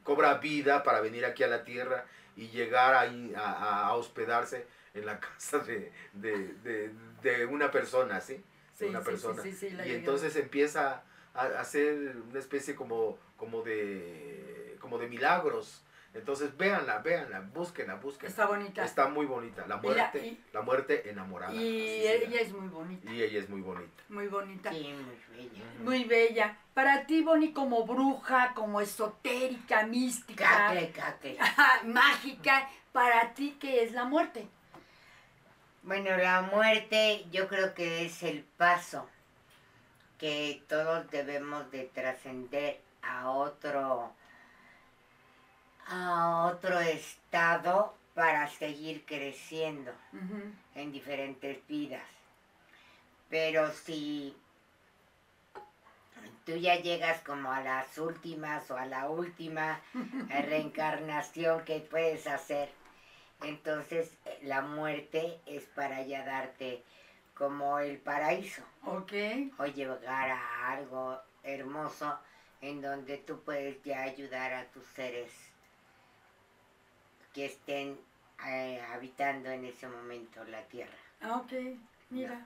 cobra 0.04 0.36
vida 0.36 0.84
para 0.84 1.02
venir 1.02 1.26
aquí 1.26 1.44
a 1.44 1.48
la 1.48 1.64
tierra 1.64 2.06
y 2.36 2.48
llegar 2.50 2.96
ahí 2.96 3.34
a, 3.36 3.88
a- 3.88 3.94
hospedarse 3.96 4.66
en 4.94 5.06
la 5.06 5.20
casa 5.20 5.60
de, 5.60 5.92
de- 6.14 6.54
de- 6.64 6.92
de 7.22 7.46
una 7.46 7.72
persona, 7.72 8.20
¿sí? 8.22 8.34
De 8.36 8.44
Sí, 8.74 8.86
una 8.86 9.00
sí, 9.00 9.06
persona. 9.06 9.44
sí, 9.44 9.50
y 9.68 9.70
llegué 9.70 9.96
entonces 9.96 10.36
empieza 10.36 10.92
a 10.92 11.04
a 11.34 11.46
hacer 11.62 12.18
una 12.30 12.40
especie 12.40 12.76
como, 12.76 13.18
como 13.38 13.62
de 13.62 14.76
como 14.82 14.98
de 14.98 15.08
milagros. 15.08 15.82
Entonces 16.14 16.56
véanla, 16.58 16.98
véanla, 17.00 17.40
búsquenla, 17.40 17.96
búsquenla. 17.96 18.30
Está 18.30 18.46
bonita. 18.46 18.84
Está 18.84 19.08
muy 19.08 19.26
bonita. 19.26 19.66
La 19.66 19.76
Y 19.82 19.88
la- 19.88 19.94
muerte, 19.96 20.28
y- 20.28 20.44
la 20.52 20.62
muerte 20.62 21.10
enamorada. 21.10 21.54
Y 21.54 22.06
ella 22.06 22.42
es 22.42 22.52
muy 22.52 22.68
bonita, 22.68 23.10
y 23.12 23.24
ella 23.24 23.40
es 23.40 23.50
muy 23.50 23.62
bonita. 23.62 24.04
muy 24.10 24.28
bonita. 24.28 24.72
Sí, 24.72 24.94
muy 24.94 25.38
bella. 25.38 25.64
Muy 25.80 26.04
bella. 26.04 26.58
Para 26.74 27.06
ti, 27.06 27.22
Bonnie, 27.22 27.54
como 27.54 27.86
bruja, 27.86 28.54
como 28.54 28.82
esotérica, 28.82 29.86
mística, 29.88 30.44
Cacle, 30.50 30.92
cacle. 30.92 31.38
mágica, 31.86 32.70
para 32.92 33.34
ti, 33.34 33.56
¿qué 33.60 33.84
es 33.84 33.94
la 33.94 34.04
muerte? 34.04 34.48
Bueno, 35.84 36.16
la 36.18 36.42
muerte 36.42 37.26
yo 37.32 37.48
creo 37.48 37.74
que 37.74 38.06
es 38.06 38.22
el 38.24 38.44
paso 38.44 39.08
que 40.20 40.62
todos 40.68 41.10
debemos 41.10 41.72
de 41.72 41.86
trascender 41.86 42.80
a 43.02 43.30
otro 43.32 44.14
a 45.88 46.52
otro 46.52 46.80
estado 46.80 47.94
para 48.14 48.48
seguir 48.50 49.06
creciendo 49.06 49.92
en 50.76 50.92
diferentes 50.92 51.66
vidas. 51.68 52.04
Pero 53.30 53.72
si 53.72 54.36
tú 56.46 56.56
ya 56.58 56.76
llegas 56.76 57.22
como 57.22 57.52
a 57.52 57.62
las 57.62 57.98
últimas 57.98 58.70
o 58.72 58.78
a 58.78 58.86
la 58.86 59.10
última 59.10 59.80
reencarnación 60.30 61.64
que 61.64 61.80
puedes 61.80 62.28
hacer, 62.28 62.70
entonces 63.44 64.12
eh, 64.26 64.40
la 64.44 64.62
muerte 64.62 65.40
es 65.46 65.64
para 65.64 66.04
ya 66.04 66.24
darte 66.26 66.84
como 67.34 67.80
el 67.80 67.98
paraíso 67.98 68.62
Ok. 68.86 69.14
o 69.58 69.66
llegar 69.66 70.30
a 70.30 70.74
algo 70.74 71.20
hermoso 71.44 72.20
en 72.62 72.82
donde 72.82 73.18
tú 73.18 73.42
puedes 73.44 73.82
ya 73.84 74.02
ayudar 74.04 74.54
a 74.54 74.66
tus 74.66 74.86
seres 74.88 75.32
que 77.34 77.46
estén 77.46 77.98
eh, 78.48 78.82
habitando 78.94 79.50
en 79.50 79.66
ese 79.66 79.88
momento 79.88 80.44
la 80.46 80.62
tierra. 80.64 80.92
Ah, 81.22 81.38
Ok, 81.38 81.54
mira, 82.10 82.46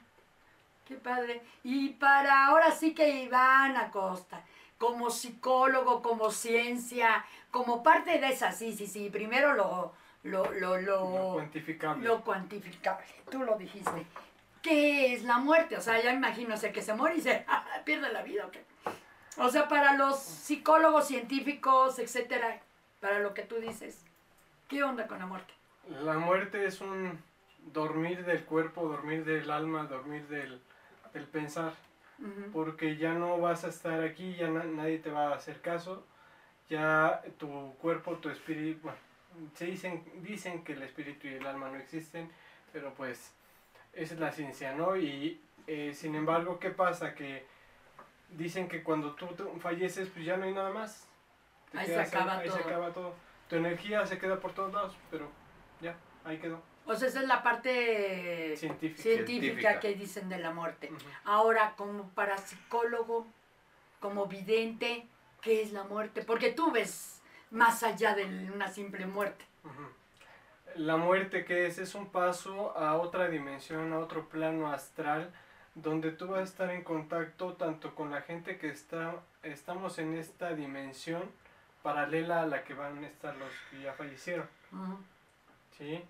qué 0.86 0.96
padre. 0.96 1.42
Y 1.64 1.90
para 1.90 2.48
ahora 2.48 2.72
sí 2.72 2.94
que 2.94 3.08
Iván 3.24 3.78
Acosta, 3.78 4.42
como 4.78 5.10
psicólogo, 5.10 6.02
como 6.02 6.32
ciencia, 6.32 7.26
como 7.52 7.82
parte 7.82 8.20
de 8.20 8.28
esa, 8.30 8.52
sí, 8.52 8.76
sí, 8.76 8.86
sí, 8.88 9.10
primero 9.10 9.54
lo, 9.54 9.94
lo, 10.24 10.52
lo, 10.52 10.78
No 10.78 10.82
lo, 10.82 11.34
cuantificable. 11.34 12.06
lo 12.08 12.22
cuantificable, 12.24 13.06
tú 13.32 13.44
lo 13.44 13.58
dijiste. 13.58 14.06
¿Qué 14.62 15.14
es 15.14 15.24
la 15.24 15.38
muerte? 15.38 15.78
O 15.78 15.82
sea, 15.82 16.02
ya 16.02 16.12
imagino, 16.12 16.56
o 16.56 16.58
sea, 16.58 16.72
que 16.72 16.82
se 16.82 16.94
muere 16.96 17.18
y 17.18 17.22
se 17.22 17.46
pierde 17.86 18.12
la 18.12 18.24
vida. 18.24 18.50
O 19.38 19.50
sea, 19.50 19.68
para 19.68 19.94
los 19.96 20.20
psicólogos, 20.20 21.08
científicos, 21.08 22.00
etcétera, 22.00 22.60
para 23.00 23.20
lo 23.20 23.34
que 23.34 23.44
tú 23.44 23.56
dices, 23.58 24.04
¿qué 24.68 24.84
onda 24.84 25.08
con 25.08 25.20
la 25.20 25.26
muerte? 25.26 25.54
La 26.04 26.18
muerte 26.18 26.66
es 26.66 26.82
un 26.82 27.20
dormir 27.74 28.26
del 28.26 28.44
cuerpo, 28.46 28.88
dormir 28.88 29.24
del 29.26 29.50
alma, 29.52 29.84
dormir 29.86 30.28
del, 30.28 30.62
del 31.14 31.26
pensar. 31.26 31.74
Porque 32.54 32.96
ya 32.96 33.14
no 33.14 33.38
vas 33.40 33.66
a 33.66 33.68
estar 33.68 34.02
aquí, 34.02 34.36
ya 34.36 34.48
na- 34.48 34.64
nadie 34.64 35.00
te 35.00 35.12
va 35.12 35.30
a 35.34 35.36
hacer 35.36 35.60
caso. 35.60 36.06
Ya 36.70 37.22
tu 37.38 37.74
cuerpo, 37.82 38.14
tu 38.16 38.30
espíritu, 38.30 38.80
bueno, 38.84 38.98
se 39.54 39.66
dicen, 39.66 40.02
dicen 40.22 40.64
que 40.64 40.74
el 40.74 40.82
espíritu 40.84 41.28
y 41.28 41.34
el 41.34 41.46
alma 41.46 41.70
no 41.70 41.76
existen, 41.76 42.32
pero 42.72 42.94
pues 42.94 43.34
esa 43.94 44.14
es 44.14 44.20
la 44.20 44.32
ciencia, 44.32 44.74
¿no? 44.74 44.96
Y 44.96 45.42
eh, 45.68 45.92
sin 45.94 46.16
embargo, 46.16 46.58
¿qué 46.58 46.70
pasa? 46.70 47.14
Que 47.14 47.46
dicen 48.30 48.70
que 48.70 48.82
cuando 48.82 49.14
tú 49.14 49.28
falleces, 49.60 50.08
pues 50.08 50.24
ya 50.26 50.38
no 50.38 50.46
hay 50.46 50.54
nada 50.54 50.72
más. 50.72 51.06
Te 51.72 51.80
Ahí 51.80 51.88
se 51.88 52.00
acaba 52.00 52.38
ahí 52.38 52.48
todo. 52.48 52.58
se 52.58 52.64
acaba 52.64 52.90
todo. 52.94 53.14
Tu 53.50 53.56
energía 53.58 54.06
se 54.06 54.18
queda 54.18 54.40
por 54.40 54.54
todos 54.54 54.74
lados, 54.74 54.96
pero 55.12 55.30
ya, 55.82 55.96
ahí 56.24 56.38
quedó. 56.38 56.62
O 56.88 56.96
sea, 56.96 57.08
esa 57.08 57.22
es 57.22 57.28
la 57.28 57.42
parte 57.42 58.56
Científica. 58.58 59.02
científica, 59.02 59.80
que 59.80 59.96
dicen 59.96 60.30
de 60.30 60.38
la 60.38 60.52
muerte. 60.52 60.92
Ahora, 61.24 61.74
como 61.76 62.10
parapsicólogo, 62.10 63.26
como 64.00 64.28
vidente, 64.28 65.08
¿qué 65.42 65.64
es 65.64 65.74
la 65.74 65.84
muerte? 65.84 66.24
Porque 66.24 66.52
tú 66.52 66.72
ves 66.72 67.22
más 67.50 67.82
allá 67.84 68.16
de 68.16 68.26
una 68.54 68.68
simple 68.68 69.06
muerte. 69.08 69.46
La 70.76 70.98
muerte 70.98 71.46
que 71.46 71.68
es 71.68 71.78
es 71.80 71.96
un 71.96 72.10
paso 72.10 72.78
a 72.78 72.98
otra 72.98 73.30
dimensión, 73.30 73.94
a 73.94 74.00
otro 74.00 74.28
plano 74.28 74.72
astral, 74.72 75.34
donde 75.74 76.12
tú 76.12 76.28
vas 76.28 76.40
a 76.42 76.44
estar 76.44 76.70
en 76.70 76.84
contacto 76.84 77.54
tanto 77.54 77.96
con 77.96 78.12
la 78.12 78.22
gente 78.22 78.58
que 78.58 78.70
está, 78.70 79.16
estamos 79.42 79.98
en 80.00 80.16
esta 80.16 80.54
dimensión 80.54 81.24
paralela 81.86 82.42
a 82.42 82.48
la 82.48 82.64
que 82.64 82.74
van 82.74 83.04
a 83.04 83.08
estar 83.08 83.36
los 83.36 83.52
que 83.70 83.84
ya 83.84 83.94
fallecieron. 83.94 84.48
¿sí? 85.78 86.04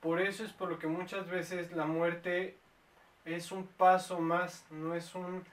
Por 0.00 0.20
eso 0.20 0.44
es 0.44 0.52
por 0.52 0.68
lo 0.70 0.78
que 0.78 0.86
muchas 0.86 1.28
veces 1.28 1.72
la 1.72 1.84
muerte 1.84 2.56
es 3.24 3.50
un 3.50 3.66
paso 3.66 4.20
más, 4.20 4.64
no 4.70 4.94
es 4.94 5.12
un, 5.16 5.44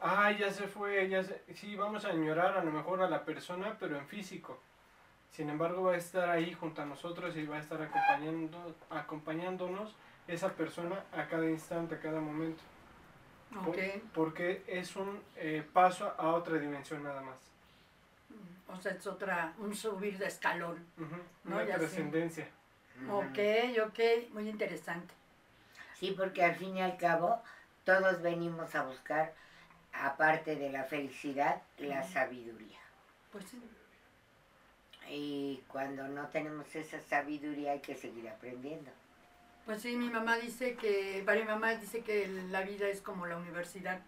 ah, 0.00 0.32
ya 0.32 0.50
se 0.50 0.66
fue, 0.68 1.06
ya 1.10 1.22
se... 1.22 1.42
Sí, 1.54 1.76
vamos 1.76 2.06
a 2.06 2.08
añorar 2.08 2.56
a 2.56 2.64
lo 2.64 2.72
mejor 2.72 3.02
a 3.02 3.10
la 3.10 3.26
persona, 3.26 3.76
pero 3.78 3.98
en 3.98 4.06
físico. 4.06 4.58
Sin 5.30 5.50
embargo, 5.50 5.82
va 5.82 5.92
a 5.92 5.96
estar 5.98 6.30
ahí 6.30 6.54
junto 6.54 6.80
a 6.80 6.86
nosotros 6.86 7.36
y 7.36 7.44
va 7.44 7.56
a 7.56 7.60
estar 7.60 7.82
acompañando, 7.82 8.74
acompañándonos 8.88 9.94
esa 10.26 10.48
persona 10.54 11.04
a 11.12 11.26
cada 11.26 11.46
instante, 11.50 11.96
a 11.96 12.00
cada 12.00 12.20
momento. 12.22 12.62
Por-. 13.64 13.76
Porque 14.14 14.62
es 14.66 14.96
un 14.96 15.20
eh, 15.36 15.62
paso 15.74 16.14
a 16.16 16.28
otra 16.28 16.56
dimensión 16.56 17.02
nada 17.02 17.20
más. 17.20 17.53
O 18.68 18.80
sea, 18.80 18.92
es 18.92 19.06
otra, 19.06 19.52
un 19.58 19.74
subir 19.74 20.18
de 20.18 20.26
escalón. 20.26 20.86
Ujú, 20.96 21.16
No, 21.44 21.56
Una 21.56 21.64
ya 21.64 21.78
trascendencia. 21.78 22.48
Ok, 23.08 23.38
ok, 23.86 24.30
muy 24.32 24.48
interesante. 24.48 25.12
Sí, 25.94 26.14
porque 26.16 26.42
al 26.44 26.54
fin 26.56 26.76
y 26.76 26.82
al 26.82 26.96
cabo 26.96 27.42
todos 27.84 28.22
venimos 28.22 28.74
a 28.74 28.82
buscar, 28.82 29.34
aparte 29.92 30.56
de 30.56 30.70
la 30.70 30.84
felicidad, 30.84 31.62
la 31.78 32.02
sabiduría. 32.02 32.78
Pues 33.30 33.44
sí. 33.46 33.62
Y 35.10 35.62
cuando 35.68 36.08
no 36.08 36.28
tenemos 36.28 36.74
esa 36.74 37.00
sabiduría 37.00 37.72
hay 37.72 37.80
que 37.80 37.94
seguir 37.94 38.28
aprendiendo. 38.28 38.90
Pues 39.66 39.82
sí, 39.82 39.96
mi 39.96 40.10
mamá 40.10 40.36
dice 40.36 40.76
que, 40.76 41.22
para 41.24 41.40
mi 41.40 41.46
mamá 41.46 41.74
dice 41.74 42.02
que 42.02 42.26
la 42.50 42.62
vida 42.62 42.88
es 42.88 43.00
como 43.00 43.26
la 43.26 43.36
universidad. 43.36 44.00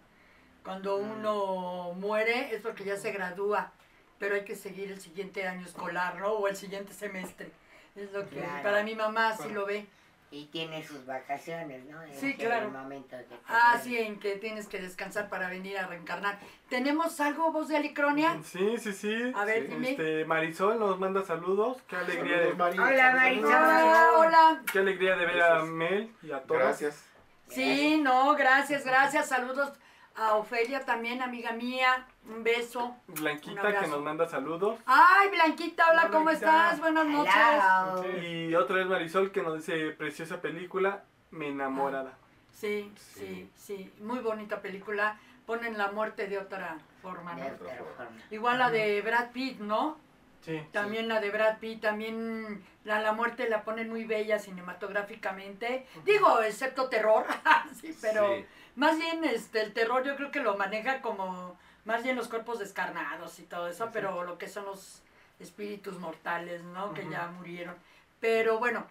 Cuando 0.63 0.97
uno 0.97 1.93
muere 1.93 2.53
es 2.53 2.61
porque 2.61 2.83
ya 2.83 2.97
se 2.97 3.11
gradúa, 3.11 3.71
pero 4.19 4.35
hay 4.35 4.43
que 4.43 4.55
seguir 4.55 4.91
el 4.91 4.99
siguiente 5.01 5.47
año 5.47 5.65
escolar, 5.65 6.17
¿no? 6.19 6.33
O 6.33 6.47
el 6.47 6.55
siguiente 6.55 6.93
semestre. 6.93 7.51
Es 7.95 8.11
lo 8.11 8.27
que 8.29 8.37
Claro. 8.37 8.63
para 8.63 8.83
mi 8.83 8.95
mamá 8.95 9.29
así 9.29 9.43
Claro. 9.43 9.61
lo 9.61 9.65
ve. 9.65 9.85
Y 10.29 10.47
tiene 10.47 10.85
sus 10.85 11.05
vacaciones, 11.05 11.85
¿no? 11.85 12.01
En 12.03 12.13
Sí, 12.13 12.33
claro. 12.35 12.69
momento 12.69 13.15
que 13.17 13.35
Ah, 13.47 13.79
sí, 13.81 13.97
en 13.97 14.19
que 14.19 14.35
tienes 14.35 14.67
que 14.67 14.77
descansar 14.77 15.29
para 15.29 15.47
venir 15.47 15.77
a 15.77 15.87
reencarnar. 15.87 16.37
¿Tenemos 16.67 17.21
algo, 17.21 17.53
voz 17.53 17.69
de 17.69 17.77
Alicronia? 17.77 18.37
Sí, 18.43 18.77
sí, 18.77 18.91
sí. 18.91 19.31
A 19.33 19.45
ver, 19.45 19.61
Sí, 19.63 19.67
dime. 19.69 19.91
Este, 19.91 20.25
Marisol 20.25 20.79
nos 20.79 20.99
manda 20.99 21.23
saludos. 21.23 21.77
Qué 21.87 21.95
alegría, 21.95 22.39
Saludos, 22.39 22.49
de, 22.51 22.55
Mari. 22.55 22.77
Hola, 22.77 22.97
Saludos. 22.97 23.21
Marisol. 23.21 23.45
Hola, 23.53 24.09
hola. 24.17 24.61
qué 24.69 24.79
alegría 24.79 25.15
de 25.15 25.25
ver 25.25 25.41
a 25.41 25.63
Mel 25.63 26.13
y 26.21 26.31
a 26.31 26.41
todos. 26.43 26.61
Gracias. 26.61 27.05
Sí, 27.47 27.97
no, 28.03 28.35
gracias, 28.35 28.83
gracias. 28.83 29.29
Saludos 29.29 29.71
a 30.15 30.33
Ofelia 30.35 30.83
también, 30.83 31.21
amiga 31.21 31.53
mía. 31.53 32.05
Un 32.29 32.43
beso. 32.43 32.95
Blanquita 33.07 33.79
que 33.79 33.87
nos 33.87 34.01
manda 34.01 34.27
saludos. 34.27 34.79
Ay, 34.85 35.29
Blanquita, 35.29 35.85
hola, 35.91 36.01
Hola, 36.03 36.11
¿cómo 36.11 36.25
Blanquita. 36.25 36.49
estás? 36.71 36.79
Buenas 36.79 37.05
noches. 37.07 37.33
Hello. 37.35 38.21
Y 38.21 38.55
otra 38.55 38.75
vez 38.77 38.85
Marisol 38.87 39.31
que 39.31 39.41
nos 39.41 39.55
dice 39.55 39.91
preciosa 39.91 40.41
película, 40.41 41.03
Me 41.31 41.47
enamorada. 41.49 42.13
Sí, 42.51 42.91
Sí. 42.95 43.19
sí, 43.19 43.51
sí, 43.55 43.93
muy 43.99 44.19
bonita 44.19 44.61
película. 44.61 45.19
Ponen 45.45 45.77
la 45.77 45.91
muerte 45.91 46.27
de 46.27 46.37
otra 46.39 46.77
forma, 47.01 47.33
¿no? 47.33 47.43
De 47.45 47.51
otra 47.51 47.75
forma. 47.95 48.11
Igual 48.31 48.57
la 48.59 48.69
de 48.71 49.01
Brad 49.01 49.31
Pitt, 49.31 49.59
¿no? 49.59 49.97
Sí. 50.41 50.61
También 50.71 51.07
la 51.07 51.19
de 51.19 51.29
Brad 51.29 51.57
Pitt, 51.59 51.81
también 51.81 52.63
la, 52.83 52.99
la 53.01 53.11
muerte 53.13 53.49
la 53.49 53.63
ponen 53.63 53.89
muy 53.89 54.05
bella 54.05 54.39
cinematográficamente. 54.39 55.85
Digo, 56.05 56.41
excepto 56.41 56.89
terror, 56.89 57.25
sí, 57.81 57.95
pero 58.01 58.35
Sí. 58.35 58.45
más 58.75 58.97
bien 58.97 59.23
este 59.23 59.61
el 59.61 59.73
terror 59.73 60.03
yo 60.03 60.15
creo 60.15 60.31
que 60.31 60.39
lo 60.41 60.57
maneja 60.57 61.01
como 61.01 61.57
más 61.87 62.03
bien 62.03 62.17
los 62.17 62.27
cuerpos 62.27 62.59
descarnados 62.59 63.39
y 63.39 63.43
todo 63.43 63.69
eso, 63.69 63.89
pero 63.93 64.25
lo 64.25 64.37
que 64.37 64.49
son 64.49 64.65
los 64.65 65.01
espíritus 65.39 65.97
mortales, 65.99 66.61
¿no? 66.61 66.93
Que 66.93 67.09
ya 67.09 67.27
murieron. 67.27 67.75
Pero 68.19 68.59
bueno, 68.59 68.85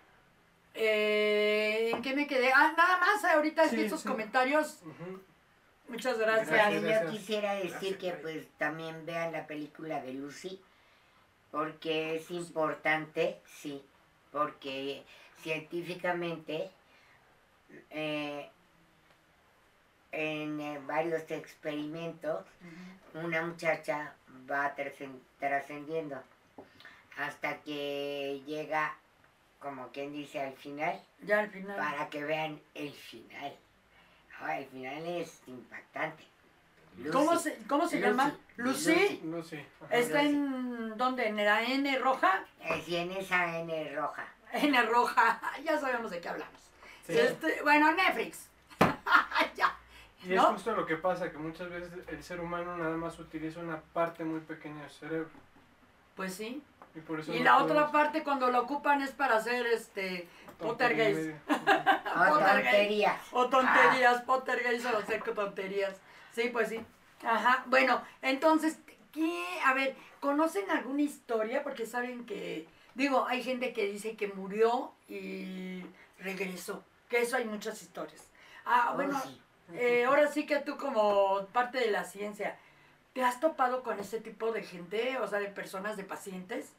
eh, 0.72 1.90
¿en 1.92 2.00
qué 2.00 2.14
me 2.14 2.26
quedé? 2.26 2.50
Ah, 2.54 2.72
nada 2.74 2.96
más, 2.98 3.22
ahorita 3.22 3.68
Sí, 3.68 3.88
sí. 3.90 4.09
comentarios. 4.09 4.78
Muchas 5.88 6.18
gracias. 6.18 6.48
Gracias, 6.48 7.04
yo 7.04 7.11
quisiera 7.11 7.52
decir 7.54 7.70
Gracias, 7.70 7.98
que 7.98 8.12
pues 8.22 8.48
también 8.56 9.04
vean 9.04 9.30
la 9.30 9.46
película 9.46 10.00
de 10.00 10.14
Lucy, 10.14 10.59
porque 11.50 12.16
es 12.16 12.30
importante, 12.30 13.40
sí, 13.44 13.85
porque 14.32 15.04
científicamente 15.42 16.70
eh, 17.90 18.50
en 20.12 20.61
eh, 20.61 20.81
varios 20.87 21.31
experimentos 21.31 22.45
una 23.14 23.42
muchacha 23.42 24.14
va 24.51 24.75
trascen- 24.77 25.21
trascendiendo 25.38 26.23
hasta 27.16 27.57
que 27.62 28.42
llega, 28.47 28.95
como 29.59 29.88
quien 29.88 30.12
dice, 30.12 30.40
al 30.40 30.53
final, 30.55 31.01
Ya 31.23 31.40
al 31.40 31.51
final. 31.51 31.77
para 31.77 32.09
que 32.11 32.25
vean 32.25 32.61
el 32.75 32.92
final. 32.92 33.57
El 34.59 34.66
final 34.66 35.07
es 35.07 35.40
impactante. 35.47 36.25
¿Cómo 37.11 37.33
Lucy. 37.35 37.51
se, 37.51 37.59
cómo 37.66 37.88
se 37.88 37.97
Lucy. 37.97 38.09
llama? 38.09 38.37
Lucy. 38.57 39.21
Lucy. 39.25 39.64
¿Está 39.90 40.23
en 40.23 40.97
dónde? 40.97 41.27
¿En 41.29 41.37
la 41.37 41.62
N 41.62 41.99
roja? 41.99 42.45
Eh, 42.61 42.83
sí, 42.85 42.97
en 42.97 43.12
esa 43.12 43.59
N 43.61 43.95
roja. 43.95 44.27
N 44.53 44.83
roja. 44.83 45.40
Ya 45.64 45.79
sabemos 45.79 46.11
de 46.11 46.21
qué 46.21 46.29
hablamos. 46.29 46.61
Sí. 47.07 47.19
Este, 47.19 47.62
bueno, 47.62 47.92
Netflix. 47.92 48.49
Y 50.27 50.35
es 50.35 50.43
justo 50.43 50.75
lo 50.75 50.87
que 50.87 50.97
pasa, 50.97 51.31
que 51.31 51.39
muchas 51.39 51.71
veces 51.71 51.93
el 52.09 52.23
ser 52.23 52.41
humano 52.41 52.77
nada 52.77 52.97
más 52.97 53.19
utiliza 53.19 53.61
una 53.61 53.81
parte 53.81 54.25
muy 54.25 54.41
pequeña 54.41 54.83
de 54.83 54.89
su 54.91 54.99
cerebro. 55.01 55.29
Pues 56.17 56.35
sí. 56.35 56.62
Y, 56.95 57.01
por 57.01 57.21
eso 57.21 57.33
Y 57.33 57.39
no 57.39 57.45
la 57.45 57.59
otra 57.59 57.93
parte 57.93 58.23
cuando 58.23 58.51
lo 58.51 58.62
ocupan 58.62 59.03
es 59.03 59.11
para 59.11 59.37
hacer 59.37 59.67
este. 59.67 60.29
Oh, 60.59 60.69
Pottergeist. 60.69 61.37
tonterías. 61.47 63.21
O 63.33 63.49
tonterías, 63.49 64.23
Pottergeist 64.23 64.87
o 64.87 64.99
hacer 64.99 65.23
tonterías. 65.23 65.95
Sí, 66.33 66.49
pues 66.51 66.71
sí. 66.71 66.81
Ajá. 67.23 67.65
Bueno, 67.67 68.03
entonces, 68.23 68.79
¿qué? 69.12 69.45
A 69.65 69.75
ver, 69.75 69.95
¿conocen 70.21 70.71
alguna 70.71 71.03
historia? 71.03 71.62
Porque 71.62 71.87
saben 71.87 72.25
que, 72.25 72.67
digo, 72.95 73.27
hay 73.27 73.43
gente 73.43 73.73
que 73.73 73.87
dice 73.87 74.17
que 74.17 74.29
murió 74.29 74.93
y 75.09 75.85
regresó. 76.19 76.83
Que 77.09 77.23
eso 77.23 77.37
hay 77.37 77.45
muchas 77.45 77.83
historias. 77.83 78.31
Ah, 78.65 78.91
Oh, 78.93 78.97
bueno, 78.97 79.21
sí. 79.23 79.41
Eh, 79.74 80.05
ahora 80.05 80.29
sí 80.29 80.46
que 80.46 80.59
tú 80.61 80.76
como 80.76 81.46
parte 81.52 81.79
de 81.79 81.90
la 81.90 82.05
ciencia, 82.05 82.57
¿te 83.12 83.22
has 83.24 83.40
topado 83.40 83.83
con 83.83 83.98
ese 83.98 84.20
tipo 84.20 84.52
de 84.52 84.62
gente? 84.62 85.18
O 85.18 85.26
sea, 85.26 85.38
de 85.38 85.48
personas, 85.48 85.96
de 85.96 86.05
pacientes. 86.05 86.72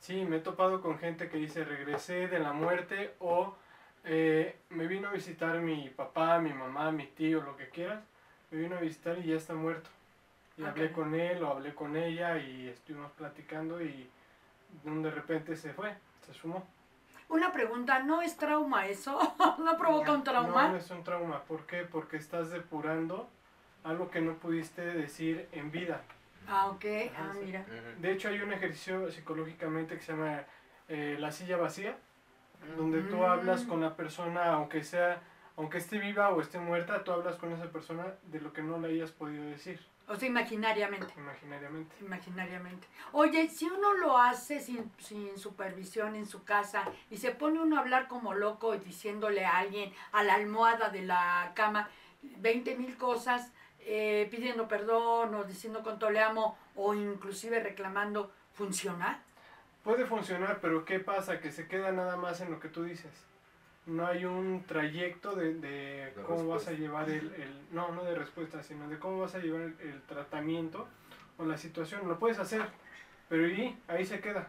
Sí, 0.00 0.24
me 0.24 0.36
he 0.36 0.40
topado 0.40 0.82
con 0.82 0.98
gente 0.98 1.28
que 1.30 1.38
dice 1.38 1.64
regresé 1.64 2.28
de 2.28 2.38
la 2.38 2.52
muerte 2.52 3.14
o 3.20 3.56
eh, 4.04 4.56
me 4.68 4.86
vino 4.86 5.08
a 5.08 5.12
visitar 5.12 5.58
mi 5.60 5.88
papá, 5.88 6.38
mi 6.38 6.52
mamá, 6.52 6.92
mi 6.92 7.06
tío, 7.06 7.40
lo 7.40 7.56
que 7.56 7.70
quieras. 7.70 8.02
Me 8.50 8.58
vino 8.58 8.76
a 8.76 8.80
visitar 8.80 9.18
y 9.18 9.28
ya 9.28 9.36
está 9.36 9.54
muerto. 9.54 9.88
Y 10.56 10.64
Ah, 10.64 10.68
hablé 10.68 10.92
con 10.92 11.14
él 11.14 11.42
o 11.42 11.48
hablé 11.48 11.74
con 11.74 11.96
ella 11.96 12.36
y 12.38 12.68
estuvimos 12.68 13.10
platicando 13.12 13.80
y 13.82 14.08
de 14.84 15.10
repente 15.10 15.56
se 15.56 15.72
fue, 15.72 15.94
se 16.26 16.34
sumó. 16.34 16.66
Una 17.34 17.52
pregunta, 17.52 17.98
¿no 17.98 18.22
es 18.22 18.36
trauma 18.36 18.86
eso? 18.86 19.18
¿No 19.58 19.76
provoca 19.76 20.12
un 20.12 20.22
trauma? 20.22 20.66
No, 20.66 20.70
no 20.70 20.76
es 20.76 20.88
un 20.92 21.02
trauma. 21.02 21.42
¿Por 21.42 21.66
qué? 21.66 21.78
Porque 21.82 22.16
estás 22.16 22.50
depurando 22.52 23.28
algo 23.82 24.08
que 24.08 24.20
no 24.20 24.34
pudiste 24.34 24.82
decir 24.82 25.48
en 25.50 25.72
vida. 25.72 26.00
Ah, 26.48 26.68
ok. 26.68 26.84
Ah, 27.18 27.32
mira. 27.42 27.66
De 27.98 28.12
hecho, 28.12 28.28
hay 28.28 28.40
un 28.40 28.52
ejercicio 28.52 29.10
psicológicamente 29.10 29.96
que 29.96 30.02
se 30.02 30.12
llama 30.12 30.42
eh, 30.88 31.16
la 31.18 31.32
silla 31.32 31.56
vacía, 31.56 31.96
donde 32.76 33.00
tú 33.02 33.16
Mm. 33.16 33.24
hablas 33.24 33.64
con 33.64 33.80
la 33.80 33.96
persona, 33.96 34.52
aunque 34.52 34.84
sea, 34.84 35.20
aunque 35.56 35.78
esté 35.78 35.98
viva 35.98 36.28
o 36.30 36.40
esté 36.40 36.60
muerta, 36.60 37.02
tú 37.02 37.10
hablas 37.10 37.34
con 37.34 37.50
esa 37.50 37.64
persona 37.72 38.04
de 38.30 38.40
lo 38.40 38.52
que 38.52 38.62
no 38.62 38.78
le 38.78 38.90
hayas 38.90 39.10
podido 39.10 39.42
decir 39.46 39.80
O 40.06 40.16
sea, 40.16 40.28
imaginariamente. 40.28 41.14
imaginariamente. 41.16 41.96
Imaginariamente. 42.00 42.86
Oye, 43.12 43.48
si 43.48 43.64
uno 43.66 43.94
lo 43.94 44.18
hace 44.18 44.60
sin, 44.60 44.90
sin 44.98 45.38
supervisión 45.38 46.14
en 46.14 46.26
su 46.26 46.44
casa 46.44 46.84
y 47.10 47.16
se 47.16 47.30
pone 47.30 47.60
uno 47.60 47.76
a 47.76 47.80
hablar 47.80 48.06
como 48.06 48.34
loco 48.34 48.74
y 48.74 48.78
diciéndole 48.78 49.46
a 49.46 49.58
alguien 49.58 49.92
a 50.12 50.22
la 50.22 50.34
almohada 50.34 50.90
de 50.90 51.02
la 51.02 51.52
cama 51.54 51.88
20 52.22 52.76
mil 52.76 52.96
cosas, 52.96 53.52
eh, 53.80 54.28
pidiendo 54.30 54.68
perdón 54.68 55.34
o 55.34 55.44
diciendo 55.44 55.82
cuánto 55.82 56.10
le 56.10 56.20
amo 56.20 56.56
o 56.74 56.94
inclusive 56.94 57.60
reclamando, 57.60 58.32
¿funciona? 58.52 59.22
Puede 59.82 60.06
funcionar, 60.06 60.60
pero 60.60 60.84
¿qué 60.84 61.00
pasa? 61.00 61.40
Que 61.40 61.52
se 61.52 61.68
queda 61.68 61.92
nada 61.92 62.16
más 62.16 62.40
en 62.40 62.50
lo 62.50 62.60
que 62.60 62.68
tú 62.68 62.84
dices. 62.84 63.12
No 63.86 64.06
hay 64.06 64.24
un 64.24 64.64
trayecto 64.66 65.34
de, 65.36 65.54
de 65.54 66.12
De 66.16 66.22
cómo 66.26 66.48
vas 66.48 66.66
a 66.68 66.72
llevar 66.72 67.08
el, 67.10 67.34
el- 67.34 67.66
No, 67.70 67.92
no 67.92 68.02
de 68.04 68.14
respuesta, 68.14 68.62
sino 68.62 68.88
de 68.88 68.98
cómo 68.98 69.20
vas 69.20 69.34
a 69.34 69.38
llevar 69.38 69.60
el, 69.62 69.76
el 69.80 70.00
tratamiento 70.02 70.88
o 71.36 71.44
la 71.44 71.58
situación. 71.58 72.08
Lo 72.08 72.18
puedes 72.18 72.38
hacer, 72.38 72.62
pero 73.28 73.46
y 73.46 73.76
ahí 73.88 74.06
se 74.06 74.20
queda. 74.20 74.48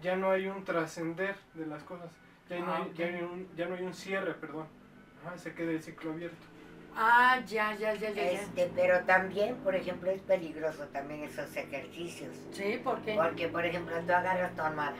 Ya 0.00 0.16
no 0.16 0.30
hay 0.32 0.48
un 0.48 0.64
trascender 0.64 1.36
de 1.54 1.66
las 1.66 1.82
cosas. 1.84 2.10
Ya, 2.50 2.58
no 2.58 2.72
Ah, 2.72 2.82
hay, 2.84 2.92
ya, 2.96 3.06
hay 3.06 3.22
un, 3.22 3.48
ya 3.56 3.68
no 3.68 3.76
hay 3.76 3.82
un 3.84 3.94
cierre, 3.94 4.34
perdón. 4.34 4.66
Ajá, 5.24 5.38
se 5.38 5.54
queda 5.54 5.70
el 5.70 5.82
ciclo 5.82 6.10
abierto. 6.12 6.44
Ah, 6.96 7.40
ya, 7.46 7.74
ya, 7.74 7.94
ya, 7.94 8.10
ya. 8.10 8.22
Este, 8.32 8.70
pero 8.74 9.00
también, 9.04 9.56
por 9.58 9.74
ejemplo, 9.76 10.10
es 10.10 10.20
peligroso 10.22 10.84
también 10.88 11.22
esos 11.22 11.54
ejercicios. 11.56 12.34
Sí, 12.52 12.80
¿por 12.82 13.00
qué? 13.02 13.14
Porque, 13.14 13.48
por 13.48 13.64
ejemplo, 13.64 13.94
tú 14.06 14.12
agarras 14.12 14.54
tu 14.54 14.62
almohada. 14.62 14.96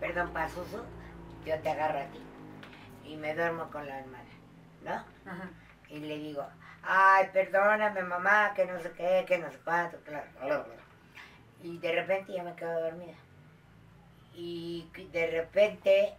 Perdón, 0.00 0.30
Pazuzu, 0.32 0.78
yo 1.46 1.58
te 1.60 1.68
agarro 1.70 2.00
a 2.00 2.04
ti. 2.06 2.18
Y 3.04 3.16
me 3.16 3.34
duermo 3.34 3.70
con 3.70 3.86
la 3.86 3.98
almohada, 3.98 4.24
¿no? 4.82 4.92
Ajá. 5.30 5.50
Y 5.88 5.98
le 5.98 6.18
digo, 6.18 6.46
ay, 6.82 7.28
perdóname, 7.32 8.02
mamá, 8.02 8.54
que 8.54 8.64
no 8.64 8.78
sé 8.80 8.92
qué, 8.92 9.24
que 9.26 9.38
no 9.38 9.50
sé 9.50 9.58
cuánto, 9.64 9.98
claro, 10.02 10.30
claro, 10.38 10.64
claro. 10.64 10.82
Y 11.62 11.78
de 11.78 11.92
repente 11.92 12.32
ya 12.32 12.42
me 12.42 12.54
quedo 12.54 12.80
dormida. 12.80 13.16
Y 14.34 14.88
de 15.12 15.26
repente 15.30 16.14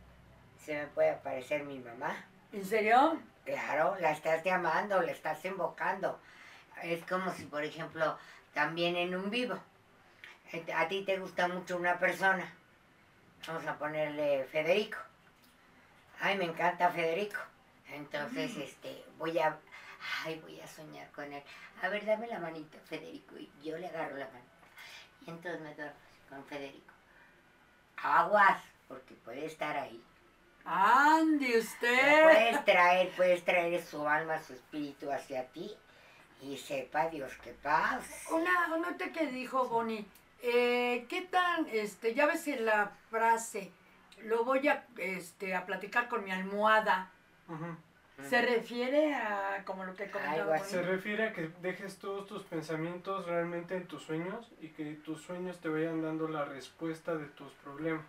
se 0.58 0.76
me 0.76 0.88
puede 0.88 1.12
aparecer 1.12 1.64
mi 1.64 1.80
mamá. 1.80 2.26
¿En 2.52 2.66
serio? 2.66 3.20
Claro, 3.46 3.96
la 4.00 4.12
estás 4.12 4.44
llamando, 4.44 5.02
la 5.02 5.12
estás 5.12 5.44
invocando. 5.46 6.20
Es 6.84 7.04
como 7.06 7.32
si, 7.32 7.46
por 7.46 7.64
ejemplo, 7.64 8.18
también 8.54 8.96
en 8.96 9.16
un 9.16 9.30
vivo, 9.30 9.58
a 10.76 10.88
ti 10.88 11.04
te 11.04 11.18
gusta 11.18 11.48
mucho 11.48 11.78
una 11.78 11.98
persona. 11.98 12.54
Vamos 13.48 13.66
a 13.66 13.78
ponerle 13.78 14.44
Federico. 14.46 14.98
Ay, 16.22 16.38
me 16.38 16.46
encanta 16.46 16.90
Federico. 16.90 17.40
Entonces, 17.90 18.56
este, 18.58 19.04
voy 19.18 19.38
a, 19.40 19.58
ay, 20.24 20.40
voy 20.40 20.60
a 20.62 20.68
soñar 20.68 21.10
con 21.12 21.32
él. 21.34 21.44
A 21.82 21.90
ver, 21.90 22.06
dame 22.06 22.28
la 22.28 22.40
manita, 22.40 22.78
Federico. 22.86 23.36
Y 23.38 23.50
yo 23.64 23.78
le 23.78 23.88
agarro 23.88 24.16
la 24.18 24.28
mano. 24.28 24.46
Y 25.26 25.30
entonces 25.32 25.60
me 25.62 25.74
duermo 25.76 25.96
con 26.30 26.46
Federico. 26.46 26.94
Aguas, 27.98 28.62
porque 28.88 29.14
puede 29.16 29.46
estar 29.46 29.76
ahí. 29.78 30.02
Ande 30.64 31.50
Lo 31.50 31.60
usted. 31.60 32.24
puedes 32.24 32.66
traer, 32.66 33.10
puedes 33.16 33.44
traer 33.44 33.84
su 33.84 34.08
alma, 34.08 34.42
su 34.42 34.54
espíritu 34.54 35.12
hacia 35.12 35.48
ti 35.48 35.76
y 36.42 36.58
sepa 36.58 37.10
Dios 37.10 37.34
que 37.44 37.52
paz. 37.54 38.06
Una, 38.32 38.68
una 38.76 38.92
nota 38.92 39.12
que 39.12 39.28
dijo 39.28 39.68
Bonnie, 39.68 40.06
eh, 40.44 41.06
¿qué 41.10 41.22
tan, 41.24 41.68
este, 41.72 42.14
ya 42.14 42.26
ves 42.28 42.48
en 42.48 42.66
la 42.66 42.92
frase, 43.10 43.72
lo 44.26 44.44
voy 44.44 44.68
a, 44.68 44.86
este, 44.98 45.56
a 45.56 45.66
platicar 45.66 46.08
con 46.08 46.24
mi 46.24 46.32
almohada, 46.32 47.12
se 48.30 48.42
refiere 48.42 49.16
a 49.16 49.64
como 49.66 49.84
lo 49.84 49.96
que 49.96 50.10
comentaba 50.10 50.56
así. 50.56 50.72
Se 50.72 50.82
refiere 50.82 51.30
a 51.30 51.34
que 51.34 51.50
dejes 51.62 51.98
todos 51.98 52.28
tus 52.28 52.44
pensamientos 52.44 53.26
realmente 53.26 53.76
en 53.76 53.88
tus 53.88 54.04
sueños 54.04 54.52
y 54.62 54.70
que 54.70 54.94
tus 54.96 55.22
sueños 55.22 55.60
te 55.60 55.70
vayan 55.70 56.02
dando 56.02 56.28
la 56.28 56.46
respuesta 56.46 57.16
de 57.16 57.26
tus 57.26 57.52
problemas, 57.64 58.06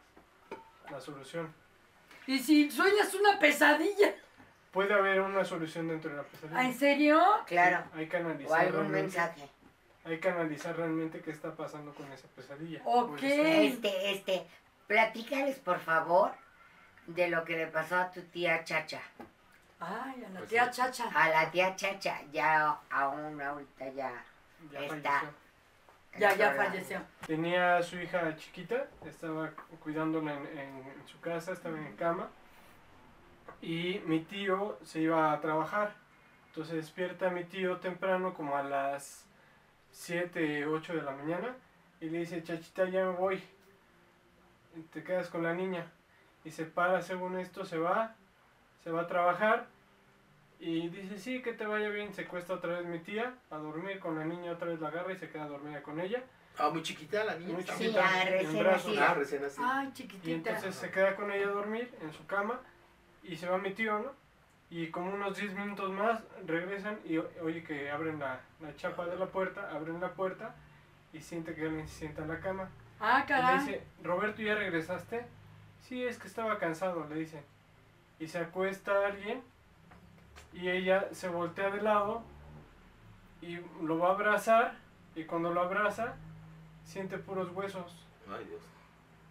la 0.90 1.00
solución. 1.00 1.52
Y 2.26 2.38
si 2.38 2.70
sueñas 2.70 3.14
una 3.14 3.38
pesadilla, 3.38 4.14
Puede 4.72 4.94
haber 4.94 5.20
una 5.20 5.44
solución 5.44 5.86
dentro 5.88 6.10
de 6.10 6.16
la 6.16 6.22
pesadilla. 6.22 6.58
¿Ah, 6.58 6.64
¿en 6.64 6.74
serio? 6.74 7.22
Claro. 7.46 7.84
Hay 7.94 8.08
que 8.08 8.16
O 8.16 8.20
analizar 8.20 8.60
algún 8.60 8.72
realmente, 8.80 9.02
mensaje. 9.02 9.48
hay 10.04 10.18
que 10.18 10.28
analizar 10.30 10.74
realmente 10.74 11.20
qué 11.20 11.30
está 11.30 11.54
pasando 11.54 11.92
con 11.92 12.10
esa 12.10 12.26
pesadilla. 12.28 12.80
Ok. 12.86 13.10
o. 13.12 13.16
Este, 13.22 14.12
este, 14.12 14.46
platícales 14.92 15.58
por 15.58 15.78
favor 15.78 16.32
de 17.06 17.28
lo 17.28 17.44
que 17.44 17.56
le 17.56 17.66
pasó 17.66 17.96
a 17.96 18.10
tu 18.10 18.20
tía 18.24 18.62
Chacha. 18.62 19.00
Ay, 19.80 20.22
a 20.24 20.28
la 20.28 20.38
Pues 20.40 20.50
tía 20.50 20.70
sí. 20.70 20.80
Chacha. 20.82 21.04
A 21.14 21.28
la 21.30 21.50
tía 21.50 21.74
Chacha, 21.74 22.20
ya 22.30 22.78
aún 22.90 23.40
ahorita 23.40 23.88
ya. 23.88 24.12
Ya 24.70 24.80
está. 24.80 25.10
falleció. 25.20 25.34
Ya, 26.18 26.34
ya 26.34 26.52
falleció. 26.52 27.00
Tenía 27.26 27.78
a 27.78 27.82
su 27.82 27.96
hija 27.98 28.36
chiquita, 28.36 28.86
estaba 29.06 29.50
cuidándola 29.82 30.34
en, 30.34 30.46
en- 30.58 30.92
en 31.00 31.06
su 31.08 31.18
casa, 31.20 31.52
estaba 31.52 31.78
en 31.78 31.96
cama. 31.96 32.28
Y 33.62 34.02
mi 34.04 34.20
tío 34.20 34.78
se 34.84 35.00
iba 35.00 35.32
a 35.32 35.40
trabajar. 35.40 35.94
Entonces 36.48 36.74
despierta 36.76 37.30
mi 37.30 37.44
tío 37.44 37.78
temprano, 37.78 38.34
como 38.34 38.56
a 38.58 38.62
las 38.62 39.24
7, 39.92 40.66
8 40.66 40.92
de 40.96 41.02
la 41.02 41.12
mañana. 41.12 41.56
Y 41.98 42.10
le 42.10 42.18
dice, 42.18 42.42
chachita, 42.42 42.84
ya 42.90 43.06
me 43.06 43.12
voy. 43.12 43.42
Y 44.76 44.80
Te 44.82 45.02
quedas 45.02 45.28
con 45.28 45.42
la 45.42 45.54
niña. 45.54 45.86
Y 46.44 46.50
se 46.50 46.64
para, 46.64 47.02
según 47.02 47.38
esto, 47.38 47.64
se 47.64 47.78
va. 47.78 48.14
Se 48.82 48.90
va 48.90 49.02
a 49.02 49.06
trabajar. 49.06 49.66
Y 50.58 50.88
dice, 50.88 51.18
sí, 51.18 51.42
que 51.42 51.52
te 51.52 51.66
vaya 51.66 51.88
bien. 51.88 52.12
Se 52.14 52.26
cuesta 52.26 52.54
otra 52.54 52.78
vez 52.78 52.86
mi 52.86 52.98
tía 53.00 53.34
a 53.50 53.56
dormir 53.56 53.98
con 54.00 54.18
la 54.18 54.24
niña. 54.24 54.52
Otra 54.52 54.68
vez 54.68 54.80
la 54.80 54.88
agarra 54.88 55.12
y 55.12 55.18
se 55.18 55.28
queda 55.28 55.46
dormida 55.46 55.82
con 55.82 56.00
ella. 56.00 56.22
Ah, 56.58 56.70
muy 56.70 56.82
chiquita 56.82 57.24
la 57.24 57.36
niña. 57.36 57.54
Muy 57.54 57.62
Sí, 57.62 57.72
chiquita, 57.72 58.24
recién 58.24 58.64
nacida. 58.64 59.10
Ah, 59.10 59.14
recién 59.14 59.44
así. 59.44 59.60
Ay, 59.64 59.92
Y 60.24 60.32
entonces 60.32 60.74
se 60.74 60.90
queda 60.90 61.16
con 61.16 61.32
ella 61.32 61.46
a 61.46 61.50
dormir 61.52 61.92
en 62.00 62.12
su 62.12 62.26
cama 62.26 62.60
y 63.22 63.36
se 63.36 63.48
va 63.48 63.58
mi 63.58 63.72
tío, 63.72 63.98
¿no? 63.98 64.12
Y 64.70 64.88
como 64.88 65.12
unos 65.12 65.36
10 65.36 65.54
minutos 65.54 65.90
más 65.92 66.20
regresan 66.46 66.98
y 67.04 67.18
oye 67.18 67.62
que 67.62 67.90
abren 67.90 68.18
la, 68.18 68.40
la 68.60 68.74
chapa 68.76 69.06
de 69.06 69.16
la 69.16 69.26
puerta, 69.26 69.70
abren 69.70 70.00
la 70.00 70.12
puerta 70.12 70.54
y 71.12 71.20
siente 71.20 71.54
que 71.54 71.62
alguien 71.62 71.86
se 71.88 71.94
sienta 72.00 72.22
en 72.22 72.28
la 72.28 72.40
cama. 72.40 72.70
Ah, 73.02 73.18
Y 73.18 73.20
le 73.22 73.26
caray. 73.26 73.58
dice, 73.58 73.82
Roberto, 74.02 74.40
¿ya 74.42 74.54
regresaste? 74.54 75.26
Sí, 75.82 76.04
es 76.04 76.18
que 76.18 76.28
estaba 76.28 76.58
cansado, 76.58 77.06
le 77.08 77.16
dice. 77.16 77.42
Y 78.20 78.28
se 78.28 78.38
acuesta 78.38 79.06
alguien 79.06 79.42
y 80.52 80.68
ella 80.68 81.08
se 81.12 81.28
voltea 81.28 81.70
de 81.70 81.82
lado 81.82 82.22
y 83.40 83.58
lo 83.82 83.98
va 83.98 84.08
a 84.08 84.12
abrazar 84.12 84.74
y 85.16 85.24
cuando 85.24 85.52
lo 85.52 85.60
abraza 85.62 86.14
siente 86.84 87.18
puros 87.18 87.50
huesos. 87.50 88.06
Ay, 88.32 88.44
Dios. 88.44 88.62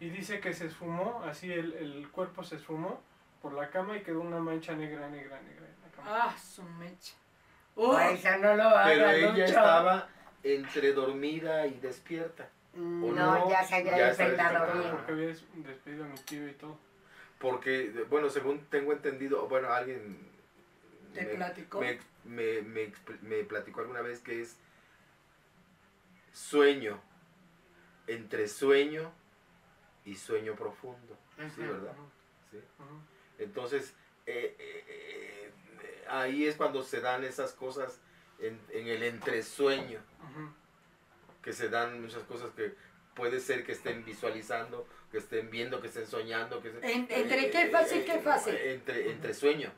Y 0.01 0.09
dice 0.09 0.39
que 0.39 0.53
se 0.53 0.65
esfumó, 0.65 1.23
así 1.25 1.51
el, 1.51 1.73
el 1.73 2.09
cuerpo 2.11 2.43
se 2.43 2.55
esfumó 2.57 3.01
por 3.41 3.53
la 3.53 3.69
cama 3.69 3.95
y 3.97 4.01
quedó 4.01 4.19
una 4.21 4.39
mancha 4.39 4.73
negra, 4.73 5.07
negra, 5.09 5.39
negra 5.41 5.65
en 5.67 5.81
la 5.83 5.95
cama. 5.95 6.07
Ah, 6.09 6.35
su 6.37 6.63
mecha. 6.63 7.13
Uy, 7.75 7.95
eso 8.13 8.29
no 8.39 8.55
lo 8.55 8.63
hagas, 8.63 8.87
Pero 8.89 9.05
¿no, 9.05 9.11
ella 9.35 9.45
chavo? 9.45 9.67
estaba 9.67 10.07
entre 10.43 10.91
dormida 10.93 11.65
y 11.67 11.79
despierta. 11.79 12.49
No, 12.73 13.11
no? 13.11 13.49
ya 13.49 13.63
se 13.63 13.75
había 13.75 14.13
Ya 14.13 14.25
bien. 14.25 14.37
Porque 14.91 15.11
había 15.11 15.27
despedido 15.27 16.05
a 16.05 16.07
mi 16.07 16.17
tío 16.19 16.47
y 16.47 16.53
todo. 16.53 16.77
Porque, 17.39 18.05
bueno, 18.09 18.29
según 18.29 18.59
tengo 18.69 18.93
entendido, 18.93 19.47
bueno, 19.47 19.69
alguien 19.69 20.29
¿Te 21.13 21.23
me, 21.23 21.35
platicó? 21.35 21.81
me, 21.81 21.99
me, 22.23 22.61
me 22.61 22.93
me 23.21 23.43
platicó 23.43 23.81
alguna 23.81 24.01
vez 24.01 24.19
que 24.21 24.41
es 24.41 24.57
sueño, 26.31 27.01
entre 28.07 28.47
sueño 28.47 29.11
y 30.05 30.15
sueño 30.15 30.55
profundo. 30.55 31.17
Sí. 31.55 31.61
¿verdad? 31.61 31.93
Sí. 32.51 32.59
Entonces, 33.39 33.93
eh, 34.25 34.55
eh, 34.59 34.83
eh, 34.87 36.05
ahí 36.09 36.45
es 36.45 36.55
cuando 36.55 36.83
se 36.83 37.01
dan 37.01 37.23
esas 37.23 37.53
cosas 37.53 37.99
en, 38.39 38.59
en 38.69 38.87
el 38.87 39.03
entresueño. 39.03 39.99
Que 41.41 41.53
se 41.53 41.69
dan 41.69 42.01
muchas 42.01 42.23
cosas 42.23 42.51
que 42.51 42.73
puede 43.15 43.39
ser 43.39 43.65
que 43.65 43.73
estén 43.73 44.05
visualizando, 44.05 44.87
que 45.11 45.17
estén 45.17 45.49
viendo, 45.49 45.81
que 45.81 45.87
estén 45.87 46.05
soñando. 46.07 46.61
Que 46.61 46.71
se- 46.71 46.91
¿En- 46.91 47.07
entre 47.09 47.49
qué 47.49 47.67
fase 47.69 47.97
y 47.97 48.01
qué 48.05 48.19
fase? 48.19 48.73
Entre, 48.73 49.11
entre 49.11 49.33
sueño. 49.33 49.71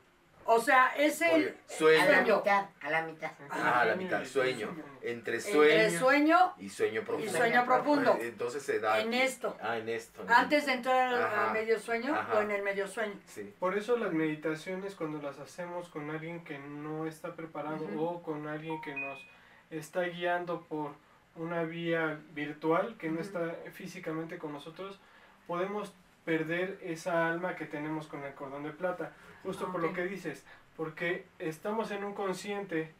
O 0.46 0.60
sea, 0.60 0.94
es 0.94 1.22
el 1.22 1.30
Oye, 1.36 1.54
sueño. 1.66 2.02
A 2.02 2.10
la 2.10 2.20
mitad, 2.20 2.66
a 2.82 2.90
la 2.90 3.02
mitad. 3.06 3.30
Ah, 3.48 3.80
a 3.80 3.84
la 3.86 3.94
Sueño 3.94 3.96
mitad, 4.04 4.24
sueño. 4.26 4.66
sueño. 4.66 4.84
Entre 5.00 5.36
entre 5.38 5.90
sueño 5.90 6.54
y 6.58 6.68
sueño 6.68 7.02
profundo. 7.02 7.30
y 7.32 7.34
sueño 7.34 7.64
profundo. 7.64 8.18
Entonces 8.20 8.62
se 8.62 8.78
da. 8.78 9.00
En 9.00 9.08
aquí. 9.08 9.22
esto. 9.22 9.56
Ah, 9.62 9.78
en 9.78 9.88
esto. 9.88 10.22
Antes 10.28 10.66
de 10.66 10.72
entrar 10.74 11.14
a- 11.14 11.24
a 11.26 11.42
Ajá. 11.44 11.52
medio 11.54 11.80
sueño 11.80 12.14
Ajá. 12.14 12.34
o 12.38 12.42
en 12.42 12.50
el 12.50 12.62
medio 12.62 12.86
sueño. 12.86 13.14
Sí. 13.26 13.54
Por 13.58 13.78
eso 13.78 13.96
las 13.96 14.12
meditaciones 14.12 14.94
cuando 14.94 15.22
las 15.22 15.38
hacemos 15.38 15.88
con 15.88 16.10
alguien 16.10 16.44
que 16.44 16.58
no 16.58 17.06
está 17.06 17.34
preparado 17.34 17.88
o 17.98 18.22
con 18.22 18.46
alguien 18.46 18.82
que 18.82 18.94
nos 18.94 19.26
está 19.70 20.02
guiando 20.02 20.60
por 20.68 20.92
una 21.36 21.64
vía 21.64 22.20
virtual 22.32 22.96
que 22.96 23.10
no 23.10 23.20
está 23.20 23.56
físicamente 23.72 24.38
con 24.38 24.52
nosotros, 24.52 25.00
podemos 25.46 25.94
perder 26.24 26.78
esa 26.82 27.28
alma 27.28 27.54
que 27.54 27.66
tenemos 27.66 28.06
con 28.06 28.24
el 28.24 28.34
cordón 28.34 28.62
de 28.62 28.70
plata. 28.70 29.12
Justo 29.42 29.70
por 29.70 29.82
lo 29.82 29.92
que 29.92 30.04
dices, 30.04 30.44
porque 30.76 31.26
estamos 31.38 31.90
en 31.90 32.04
un 32.04 32.14
consciente, 32.14 32.94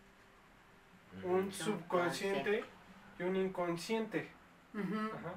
un 1.22 1.52
subconsciente 1.52 2.64
y 3.18 3.22
un 3.22 3.36
inconsciente. 3.36 4.28
Ajá. 4.74 5.34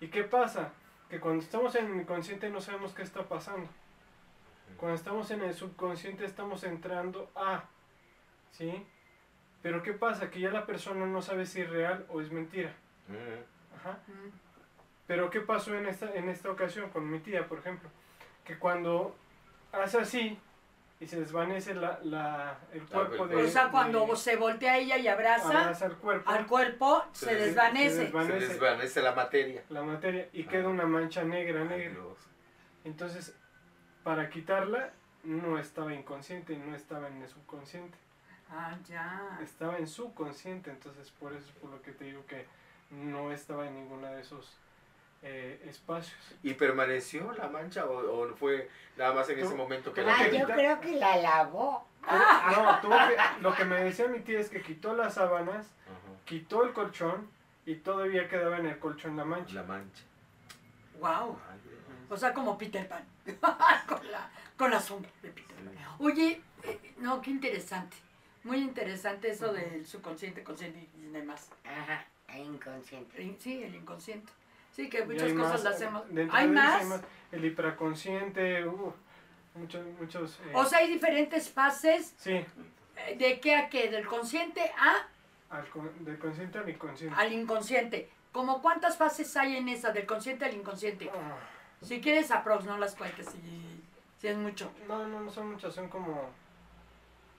¿Y 0.00 0.08
qué 0.08 0.24
pasa? 0.24 0.72
Que 1.10 1.20
cuando 1.20 1.42
estamos 1.42 1.74
en 1.74 1.86
el 1.86 2.00
inconsciente 2.00 2.48
no 2.48 2.60
sabemos 2.60 2.94
qué 2.94 3.02
está 3.02 3.22
pasando. 3.24 3.68
Cuando 4.76 4.96
estamos 4.96 5.30
en 5.30 5.42
el 5.42 5.54
subconsciente 5.54 6.24
estamos 6.24 6.64
entrando 6.64 7.30
a, 7.34 7.64
¿sí? 8.50 8.86
Pero 9.66 9.82
¿qué 9.82 9.92
pasa? 9.94 10.30
Que 10.30 10.38
ya 10.38 10.50
la 10.52 10.64
persona 10.64 11.06
no 11.06 11.20
sabe 11.20 11.44
si 11.44 11.60
es 11.62 11.68
real 11.68 12.06
o 12.08 12.20
es 12.20 12.30
mentira. 12.30 12.72
Ajá. 13.76 13.98
Pero 15.08 15.28
¿qué 15.28 15.40
pasó 15.40 15.74
en 15.74 15.86
esta, 15.86 16.08
en 16.14 16.28
esta 16.28 16.52
ocasión 16.52 16.88
con 16.90 17.10
mi 17.10 17.18
tía, 17.18 17.48
por 17.48 17.58
ejemplo? 17.58 17.88
Que 18.44 18.56
cuando 18.60 19.16
hace 19.72 19.98
así 19.98 20.38
y 21.00 21.06
se 21.08 21.18
desvanece 21.18 21.74
la, 21.74 21.98
la- 22.04 22.58
el 22.72 22.82
cuerpo 22.86 23.24
el 23.24 23.30
de... 23.30 23.42
O 23.42 23.48
sea, 23.48 23.72
cuando 23.72 24.06
de- 24.06 24.14
se 24.14 24.36
voltea 24.36 24.78
ella 24.78 24.98
y 24.98 25.08
abraza 25.08 25.48
abraza 25.62 25.86
el 25.86 25.96
cuerpo, 25.96 26.30
al 26.30 26.46
cuerpo, 26.46 27.04
Se 27.10 27.26
se 27.26 27.34
des- 27.34 27.40
se 27.42 27.46
desvanece. 27.48 27.90
Se 27.96 28.00
desvanece 28.04 28.46
desvanece 28.48 29.02
la 29.02 29.14
materia. 29.16 29.62
la 29.68 29.82
materia 29.82 30.28
y 30.32 30.44
Ah. 30.44 30.48
queda 30.48 30.68
una 30.68 30.86
mancha 30.86 31.24
negra, 31.24 31.64
negra. 31.64 31.92
Entonces, 32.84 33.36
para 34.04 34.30
quitarla, 34.30 34.90
no 35.24 35.58
estaba 35.58 35.92
inconsciente 35.92 36.52
y 36.52 36.56
no 36.56 36.76
estaba 36.76 37.08
en 37.08 37.20
el 37.20 37.28
subconsciente. 37.28 37.98
Ah, 38.50 38.76
ya. 38.88 39.38
Estaba 39.42 39.76
en 39.78 39.86
su 39.88 40.14
consciente, 40.14 40.70
entonces 40.70 41.10
por 41.10 41.32
eso 41.32 41.44
es 41.46 41.52
por 41.56 41.70
lo 41.70 41.82
que 41.82 41.92
te 41.92 42.04
digo 42.04 42.24
que 42.26 42.46
no 42.90 43.32
estaba 43.32 43.66
en 43.66 43.74
ninguno 43.74 44.06
de 44.06 44.20
esos 44.20 44.56
eh, 45.22 45.60
espacios. 45.66 46.16
¿Y 46.42 46.54
permaneció 46.54 47.32
la 47.32 47.48
mancha 47.48 47.86
o, 47.86 48.22
o 48.30 48.34
fue 48.36 48.70
nada 48.96 49.12
más 49.14 49.28
en 49.30 49.40
ese 49.40 49.54
momento 49.54 49.92
que 49.92 50.02
la 50.02 50.14
Ah, 50.16 50.28
yo 50.28 50.46
creo 50.46 50.80
que 50.80 50.92
la 50.96 51.16
lavó. 51.16 51.86
No, 52.02 52.80
tuvo 52.80 52.92
que- 53.08 53.42
lo 53.42 53.54
que 53.54 53.64
me 53.64 53.82
decía 53.82 54.06
mi 54.06 54.20
tía 54.20 54.38
es 54.38 54.48
que 54.48 54.62
quitó 54.62 54.94
las 54.94 55.14
sábanas, 55.14 55.66
quitó 56.24 56.62
el 56.62 56.72
colchón 56.72 57.28
y 57.64 57.74
todavía 57.76 58.28
quedaba 58.28 58.58
en 58.58 58.66
el 58.66 58.78
colchón 58.78 59.16
la 59.16 59.24
mancha. 59.24 59.54
La 59.54 59.62
mancha. 59.64 60.04
Wow. 61.00 61.36
O 62.08 62.16
sea, 62.16 62.32
como 62.32 62.56
Peter 62.56 62.86
Pan. 62.88 63.04
con, 63.88 64.10
la, 64.12 64.30
con 64.56 64.70
la 64.70 64.80
sombra 64.80 65.10
de 65.22 65.30
Peter 65.30 65.56
Pan. 65.56 65.74
Oye, 65.98 66.40
eh, 66.62 66.94
no, 66.98 67.20
qué 67.20 67.30
interesante. 67.32 67.96
Muy 68.46 68.58
interesante 68.58 69.30
eso 69.30 69.52
del 69.52 69.84
subconsciente, 69.84 70.44
consciente 70.44 70.88
y 70.96 71.06
demás. 71.10 71.50
Ajá, 71.64 72.06
inconsciente. 72.38 73.20
Eh, 73.20 73.36
Sí, 73.40 73.62
el 73.64 73.74
inconsciente. 73.74 74.32
Sí, 74.70 74.88
que 74.88 75.04
muchas 75.04 75.32
cosas 75.32 75.52
más, 75.52 75.64
las 75.64 75.74
hacemos. 75.74 76.04
¿Hay 76.30 76.48
más? 76.48 77.00
El 77.32 77.44
hiperconsciente, 77.44 78.64
uh, 78.68 78.92
muchos, 79.56 79.84
muchos. 79.98 80.38
eh, 80.46 80.52
O 80.54 80.64
sea, 80.64 80.78
hay 80.78 80.92
diferentes 80.92 81.50
fases. 81.50 82.14
sí, 82.18 82.32
eh, 82.34 83.16
¿De 83.18 83.40
qué 83.40 83.56
a 83.56 83.68
qué? 83.68 83.88
Del 83.90 84.06
consciente 84.06 84.60
a 84.78 85.08
al 85.56 85.68
con- 85.70 86.04
del 86.04 86.18
consciente 86.18 86.58
al 86.58 86.68
inconsciente. 86.68 87.16
al 87.18 87.32
inconsciente. 87.32 88.10
¿Como 88.32 88.60
cuántas 88.62 88.96
fases 88.96 89.34
hay 89.36 89.56
en 89.56 89.68
esa, 89.68 89.90
del 89.92 90.06
consciente 90.06 90.44
al 90.44 90.54
inconsciente? 90.54 91.10
Ah, 91.12 91.36
Si 91.82 92.00
quieres, 92.00 92.30
aprox, 92.30 92.64
no 92.64 92.78
las 92.78 92.94
cuentes 92.94 93.26
si, 93.26 93.82
si 94.20 94.28
es 94.28 94.36
mucho. 94.36 94.70
no, 94.86 95.06
no, 95.08 95.20
no 95.20 95.30
son 95.32 95.52
muchas, 95.52 95.74
son 95.74 95.88
como, 95.88 96.30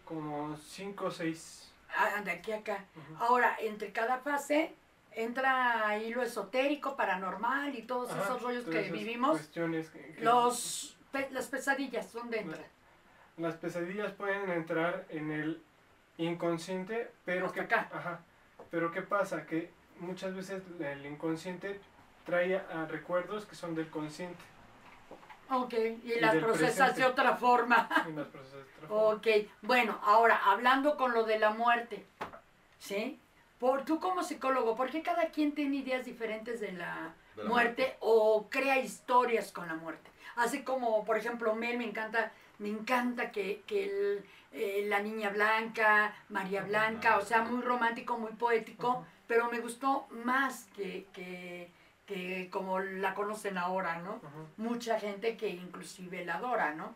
como 0.07 0.55
cinco 0.57 1.05
o 1.07 1.11
seis. 1.11 1.71
Ah, 1.95 2.21
de 2.23 2.31
aquí 2.31 2.51
a 2.51 2.57
acá. 2.59 2.85
Ahora, 3.19 3.57
entre 3.59 3.91
cada 3.91 4.19
fase 4.19 4.73
entra 5.11 5.87
ahí 5.87 6.13
lo 6.13 6.21
esotérico, 6.21 6.95
paranormal 6.95 7.75
y 7.75 7.81
todos 7.83 8.11
Ajá, 8.11 8.23
esos 8.23 8.41
rollos 8.41 8.65
que 8.65 8.91
vivimos. 8.91 9.31
cuestiones 9.31 9.89
que- 9.89 10.13
que- 10.13 10.21
Los, 10.23 10.95
pe- 11.11 11.29
las 11.31 11.47
pesadillas, 11.47 12.13
¿dónde 12.13 12.39
entran? 12.39 12.63
Las 13.37 13.55
pesadillas 13.55 14.11
pueden 14.13 14.49
entrar 14.49 15.05
en 15.09 15.31
el 15.31 15.61
inconsciente, 16.17 17.11
pero 17.25 17.47
Hasta 17.47 17.67
que 17.67 17.75
acá. 17.75 17.89
Ajá. 17.93 18.19
Pero 18.71 18.91
qué 18.91 19.01
pasa 19.01 19.45
que 19.45 19.71
muchas 19.99 20.35
veces 20.35 20.61
el 20.79 21.05
inconsciente 21.05 21.79
trae 22.25 22.57
a 22.57 22.85
recuerdos 22.85 23.45
que 23.45 23.55
son 23.55 23.73
del 23.75 23.89
consciente 23.89 24.43
Ok, 25.49 25.73
y 26.03 26.13
Y 26.13 26.19
las 26.19 26.35
procesas 26.35 26.75
presente. 26.75 27.01
de 27.01 27.05
otra 27.07 27.35
forma. 27.35 27.89
en 28.07 28.15
las 28.15 28.27
procesas 28.27 28.57
de 28.57 28.61
otra 28.61 28.87
forma. 28.87 29.13
Ok, 29.15 29.27
bueno, 29.61 29.99
ahora 30.03 30.39
hablando 30.45 30.97
con 30.97 31.13
lo 31.13 31.23
de 31.23 31.39
la 31.39 31.51
muerte, 31.51 32.05
¿sí? 32.79 33.19
Por, 33.59 33.85
tú 33.85 33.99
como 33.99 34.23
psicólogo, 34.23 34.75
¿por 34.75 34.89
qué 34.89 35.01
cada 35.01 35.27
quien 35.27 35.53
tiene 35.53 35.77
ideas 35.77 36.05
diferentes 36.05 36.59
de 36.59 36.73
la, 36.73 37.13
De 37.35 37.43
la 37.43 37.49
muerte, 37.49 37.97
o 38.01 38.47
crea 38.49 38.79
historias 38.79 39.51
con 39.51 39.67
la 39.67 39.75
muerte? 39.75 40.09
Así 40.35 40.61
como, 40.61 41.03
por 41.03 41.17
ejemplo, 41.17 41.55
Mel 41.55 41.77
me 41.77 41.85
encanta, 41.85 42.31
me 42.59 42.69
encanta 42.69 43.31
que, 43.31 43.63
que 43.65 43.85
el, 43.85 44.25
eh, 44.53 44.85
la 44.87 44.99
niña 44.99 45.29
blanca, 45.29 46.13
María 46.29 46.63
Blanca, 46.63 47.17
o 47.17 47.21
sea, 47.25 47.41
muy 47.41 47.61
romántico, 47.61 48.17
muy 48.17 48.31
poético, 48.33 49.05
pero 49.27 49.49
me 49.51 49.59
gustó 49.59 50.07
más 50.23 50.67
que, 50.75 51.07
que, 51.13 51.69
que 52.07 52.49
como 52.51 52.79
la 52.79 53.13
conocen 53.13 53.57
ahora, 53.57 53.99
¿no? 53.99 54.19
Mucha 54.55 54.99
gente 54.99 55.37
que 55.37 55.49
inclusive 55.49 56.25
la 56.25 56.35
adora, 56.35 56.73
¿no? 56.73 56.95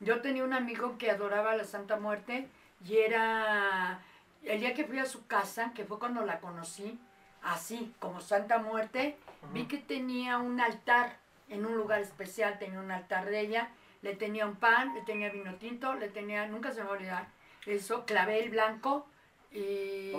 Yo 0.00 0.22
tenía 0.22 0.42
un 0.44 0.54
amigo 0.54 0.96
que 0.98 1.10
adoraba 1.10 1.52
a 1.52 1.56
la 1.56 1.64
Santa 1.64 1.98
Muerte 1.98 2.48
y 2.84 2.96
era 2.96 4.00
el 4.42 4.60
día 4.60 4.72
que 4.74 4.86
fui 4.86 4.98
a 4.98 5.04
su 5.04 5.26
casa, 5.26 5.72
que 5.74 5.84
fue 5.84 5.98
cuando 5.98 6.24
la 6.24 6.40
conocí, 6.40 6.98
así 7.42 7.94
como 8.00 8.22
Santa 8.22 8.58
Muerte, 8.58 9.16
vi 9.52 9.66
que 9.66 9.76
tenía 9.76 10.38
un 10.38 10.58
altar 10.60 11.18
en 11.50 11.66
un 11.66 11.76
lugar 11.76 12.00
especial, 12.00 12.58
tenía 12.58 12.80
un 12.80 12.90
altar 12.90 13.26
de 13.26 13.40
ella, 13.40 13.68
le 14.00 14.16
tenía 14.16 14.46
un 14.46 14.56
pan, 14.56 14.94
le 14.94 15.02
tenía 15.02 15.28
vino 15.28 15.54
tinto, 15.56 15.92
le 15.94 16.08
tenía, 16.08 16.46
nunca 16.46 16.72
se 16.72 16.78
me 16.80 16.84
va 16.86 16.94
a 16.94 16.96
olvidar, 16.96 17.28
eso, 17.66 18.06
clavel 18.06 18.48
blanco 18.48 19.06
y... 19.52 20.12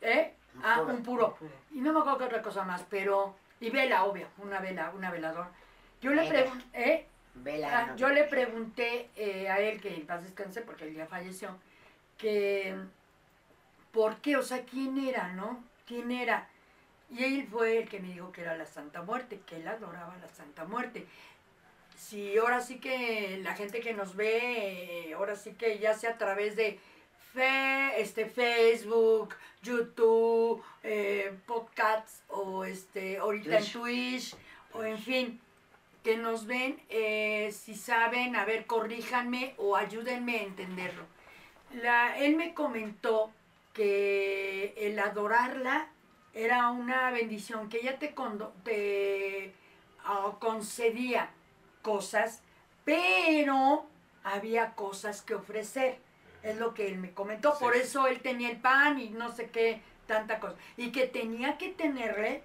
¿Eh? 0.00 0.34
Un 0.54 0.62
Ah, 0.64 0.76
puro. 0.80 0.94
un 0.94 1.02
puro. 1.02 1.36
Y 1.72 1.80
no 1.80 1.92
me 1.92 2.00
acuerdo 2.00 2.18
qué 2.18 2.24
otra 2.24 2.42
cosa 2.42 2.64
más, 2.64 2.82
pero... 2.88 3.36
Y 3.60 3.70
vela, 3.70 4.04
obvio, 4.04 4.26
una 4.38 4.58
vela, 4.60 4.90
una 4.94 5.10
velador. 5.10 5.46
Yo 6.00 6.10
le 6.10 6.22
Vela. 6.22 6.30
pregunté, 6.30 6.66
¿eh? 6.92 7.06
Vela. 7.34 7.78
Ah, 7.78 7.86
no 7.88 7.96
yo 7.96 8.08
le 8.08 8.24
pregunté 8.24 9.10
eh, 9.16 9.48
a 9.48 9.60
él, 9.60 9.80
que 9.80 9.94
en 9.94 10.06
paz 10.06 10.22
descanse 10.22 10.62
porque 10.62 10.84
él 10.84 10.94
ya 10.94 11.06
falleció, 11.06 11.58
que 12.16 12.74
por 13.92 14.16
qué, 14.16 14.36
o 14.36 14.42
sea, 14.42 14.64
quién 14.64 14.98
era, 14.98 15.28
¿no? 15.34 15.62
¿Quién 15.86 16.10
era? 16.10 16.48
Y 17.10 17.24
él 17.24 17.48
fue 17.50 17.78
el 17.78 17.88
que 17.88 18.00
me 18.00 18.08
dijo 18.08 18.32
que 18.32 18.40
era 18.42 18.56
la 18.56 18.66
Santa 18.66 19.02
Muerte, 19.02 19.40
que 19.46 19.56
él 19.56 19.68
adoraba 19.68 20.16
la 20.18 20.28
Santa 20.28 20.64
Muerte. 20.64 21.06
Si 21.96 22.38
ahora 22.38 22.60
sí 22.60 22.78
que 22.80 23.40
la 23.42 23.54
gente 23.54 23.80
que 23.80 23.92
nos 23.92 24.16
ve, 24.16 25.08
eh, 25.10 25.14
ahora 25.14 25.36
sí 25.36 25.52
que 25.52 25.78
ya 25.78 25.92
sea 25.94 26.12
a 26.12 26.18
través 26.18 26.56
de 26.56 26.78
fe, 27.32 28.00
este, 28.00 28.26
Facebook, 28.26 29.34
YouTube, 29.62 30.62
eh, 30.82 31.32
podcasts 31.46 32.22
o 32.28 32.64
este, 32.64 33.18
ahorita 33.18 33.58
en 33.58 33.64
Twitch. 33.72 34.36
O 34.72 34.84
en 34.84 34.98
fin, 34.98 35.40
que 36.04 36.16
nos 36.16 36.46
ven, 36.46 36.80
eh, 36.88 37.50
si 37.52 37.74
saben, 37.74 38.36
a 38.36 38.44
ver, 38.44 38.66
corríjanme 38.66 39.54
o 39.58 39.76
ayúdenme 39.76 40.38
a 40.38 40.42
entenderlo. 40.42 41.04
La, 41.82 42.16
él 42.18 42.36
me 42.36 42.54
comentó 42.54 43.32
que 43.72 44.74
el 44.76 44.98
adorarla 44.98 45.88
era 46.34 46.70
una 46.70 47.10
bendición, 47.10 47.68
que 47.68 47.78
ella 47.78 47.98
te, 47.98 48.14
condo- 48.14 48.52
te 48.64 49.52
ah, 50.04 50.36
concedía 50.38 51.30
cosas, 51.82 52.42
pero 52.84 53.86
había 54.24 54.74
cosas 54.74 55.22
que 55.22 55.34
ofrecer. 55.34 55.98
Es 56.42 56.56
lo 56.58 56.72
que 56.74 56.88
él 56.88 56.98
me 56.98 57.12
comentó. 57.12 57.52
Sí. 57.52 57.58
Por 57.64 57.76
eso 57.76 58.06
él 58.06 58.20
tenía 58.20 58.50
el 58.50 58.56
pan 58.58 58.98
y 58.98 59.10
no 59.10 59.30
sé 59.32 59.50
qué, 59.50 59.80
tanta 60.06 60.38
cosa. 60.40 60.56
Y 60.76 60.90
que 60.92 61.06
tenía 61.06 61.58
que 61.58 61.68
tenerle 61.70 62.42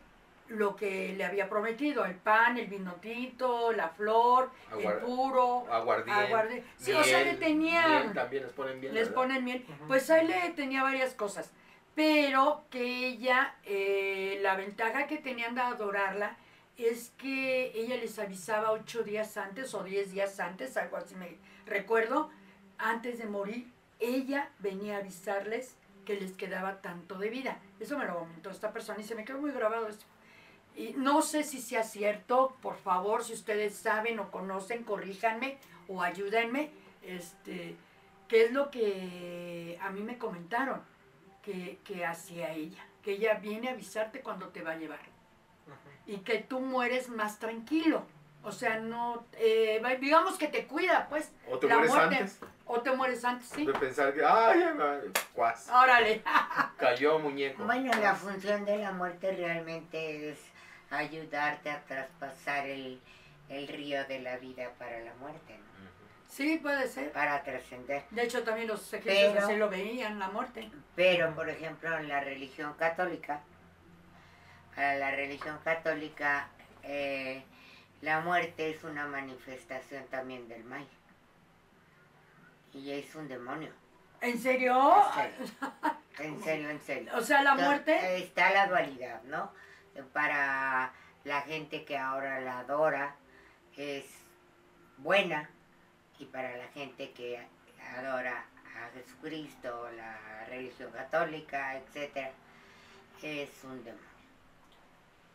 lo 0.48 0.76
que 0.76 1.14
le 1.18 1.26
había 1.26 1.50
prometido, 1.50 2.06
el 2.06 2.14
pan, 2.16 2.58
el 2.58 2.68
vino 2.68 2.94
tinto, 3.02 3.72
la 3.72 3.90
flor, 3.90 4.52
Aguar- 4.72 4.94
el 4.98 5.00
puro, 5.00 5.66
Aguardiente. 5.72 6.22
aguardiente. 6.26 6.68
Sí, 6.78 6.92
o 6.94 7.04
sea, 7.04 7.20
le 7.20 7.26
miel, 7.26 7.40
tenían, 7.40 8.02
miel, 8.04 8.14
también 8.14 8.44
les 8.44 8.52
ponen 8.54 8.80
bien. 8.82 8.94
les 8.94 9.10
ponen 9.10 9.44
miel. 9.44 9.66
Pues 9.88 10.10
ahí 10.12 10.28
le 10.28 10.50
tenía 10.52 10.84
varias 10.84 11.14
cosas. 11.16 11.52
Pero 11.96 12.66
que 12.70 13.08
ella, 13.08 13.56
eh, 13.64 14.40
la 14.44 14.56
ventaja 14.56 15.08
que 15.08 15.18
tenían 15.18 15.56
de 15.56 15.62
adorarla 15.62 16.38
es 16.78 17.12
que 17.18 17.72
ella 17.74 17.96
les 17.96 18.20
avisaba 18.20 18.72
ocho 18.72 19.02
días 19.02 19.38
antes 19.38 19.74
o 19.74 19.84
diez 19.84 20.12
días 20.12 20.40
antes, 20.42 20.76
algo 20.78 20.98
así 20.98 21.16
me 21.16 21.38
recuerdo, 21.66 22.30
antes 22.78 23.18
de 23.18 23.26
morir, 23.26 23.72
ella 24.00 24.50
venía 24.60 24.96
a 24.96 25.00
avisarles 25.00 25.76
que 26.06 26.20
les 26.20 26.34
quedaba 26.34 26.82
tanto 26.82 27.18
de 27.18 27.30
vida. 27.30 27.60
Eso 27.80 27.98
me 27.98 28.06
lo 28.06 28.20
comentó 28.20 28.50
esta 28.50 28.72
persona 28.72 29.00
y 29.02 29.04
se 29.04 29.16
me 29.16 29.26
quedó 29.26 29.40
muy 29.40 29.52
grabado 29.52 29.88
esto. 29.88 30.06
Y 30.76 30.94
no 30.98 31.22
sé 31.22 31.44
si 31.44 31.62
sea 31.62 31.84
cierto, 31.84 32.58
por 32.62 32.76
favor, 32.76 33.24
si 33.24 33.34
ustedes 33.34 33.76
saben 33.76 34.20
o 34.20 34.30
conocen, 34.30 34.84
corríjanme 34.84 35.58
o 35.88 36.02
ayúdenme. 36.02 36.70
Este, 37.02 37.76
¿Qué 38.28 38.46
es 38.46 38.52
lo 38.52 38.70
que 38.72 39.80
a 39.82 39.90
mí 39.90 40.02
me 40.02 40.18
comentaron 40.18 40.82
que, 41.42 41.80
que 41.84 42.06
hacía 42.06 42.52
ella? 42.54 42.86
Que 43.04 43.14
ella 43.14 43.36
viene 43.36 43.70
a 43.70 43.72
avisarte 43.72 44.22
cuando 44.22 44.50
te 44.50 44.62
va 44.62 44.72
a 44.72 44.78
llevar 44.78 45.16
y 46.08 46.18
que 46.18 46.40
tú 46.40 46.60
mueres 46.60 47.10
más 47.10 47.40
tranquilo. 47.40 48.04
O 48.46 48.52
sea, 48.52 48.80
no, 48.80 49.26
eh, 49.40 49.82
digamos 50.00 50.38
que 50.38 50.48
te 50.48 50.66
cuida, 50.68 51.08
pues, 51.10 51.32
O 51.50 51.58
te 51.58 51.68
la 51.68 51.76
mueres 51.78 51.96
muerte. 51.96 52.16
antes 52.18 52.40
o 52.68 52.80
te 52.82 52.92
mueres 52.92 53.26
antes, 53.26 53.50
sí. 53.50 53.66
de 53.66 53.74
pensar 53.74 54.14
que, 54.14 54.24
ay, 54.24 54.62
cuas, 55.34 55.68
Órale. 55.70 56.22
cayó 56.78 57.18
muñeco. 57.20 57.64
Bueno, 57.64 57.92
la 58.00 58.14
función 58.16 58.64
de 58.66 58.78
la 58.78 58.92
muerte 58.92 59.32
realmente 59.36 60.30
es 60.30 60.40
ayudarte 60.92 61.70
a 61.72 61.82
traspasar 61.86 62.68
el, 62.68 63.00
el 63.50 63.68
río 63.68 64.06
de 64.06 64.20
la 64.20 64.38
vida 64.38 64.70
para 64.78 65.00
la 65.00 65.14
muerte, 65.16 65.58
¿no? 65.58 65.66
Sí, 66.28 66.58
puede 66.62 66.88
ser. 66.88 67.12
para 67.12 67.42
trascender. 67.44 68.04
De 68.12 68.24
hecho, 68.24 68.44
también 68.44 68.68
los 68.68 68.82
Pero- 69.04 69.40
así 69.40 69.56
lo 69.56 69.70
veían, 69.70 70.20
la 70.20 70.30
muerte. 70.30 70.70
Pero, 70.96 71.34
por 71.34 71.50
ejemplo, 71.50 71.98
en 71.98 72.08
la 72.10 72.20
religión 72.20 72.74
católica, 72.74 73.42
para 74.76 74.96
la 74.96 75.12
religión 75.12 75.58
católica, 75.64 76.48
eh, 76.84 77.44
la 78.02 78.20
muerte 78.22 78.70
es 78.70 78.84
una 78.84 79.08
manifestación 79.08 80.06
también 80.08 80.48
del 80.48 80.64
mal. 80.64 80.88
Y 82.74 82.92
es 82.92 83.16
un 83.16 83.28
demonio. 83.28 83.72
¿En 84.22 84.40
serio? 84.40 84.76
En 86.18 86.42
serio, 86.42 86.70
en 86.70 86.80
serio. 86.82 87.12
O 87.18 87.22
sea, 87.22 87.44
la 87.44 87.52
Entonces, 87.52 87.68
muerte. 87.68 88.18
Está 88.24 88.50
la 88.52 88.68
dualidad, 88.68 89.22
¿no? 89.24 89.52
Para 90.14 90.94
la 91.26 91.42
gente 91.42 91.84
que 91.84 91.98
ahora 91.98 92.40
la 92.40 92.60
adora 92.60 93.16
es 93.76 94.06
buena 94.98 95.50
y 96.18 96.26
para 96.26 96.56
la 96.56 96.68
gente 96.70 97.12
que 97.12 97.46
adora 97.98 98.46
a 98.78 98.90
Jesucristo, 98.94 99.90
la 99.98 100.46
religión 100.48 100.90
católica, 100.92 101.76
etcétera, 101.78 102.32
es 103.22 103.50
un 103.64 103.84
demonio, 103.84 104.06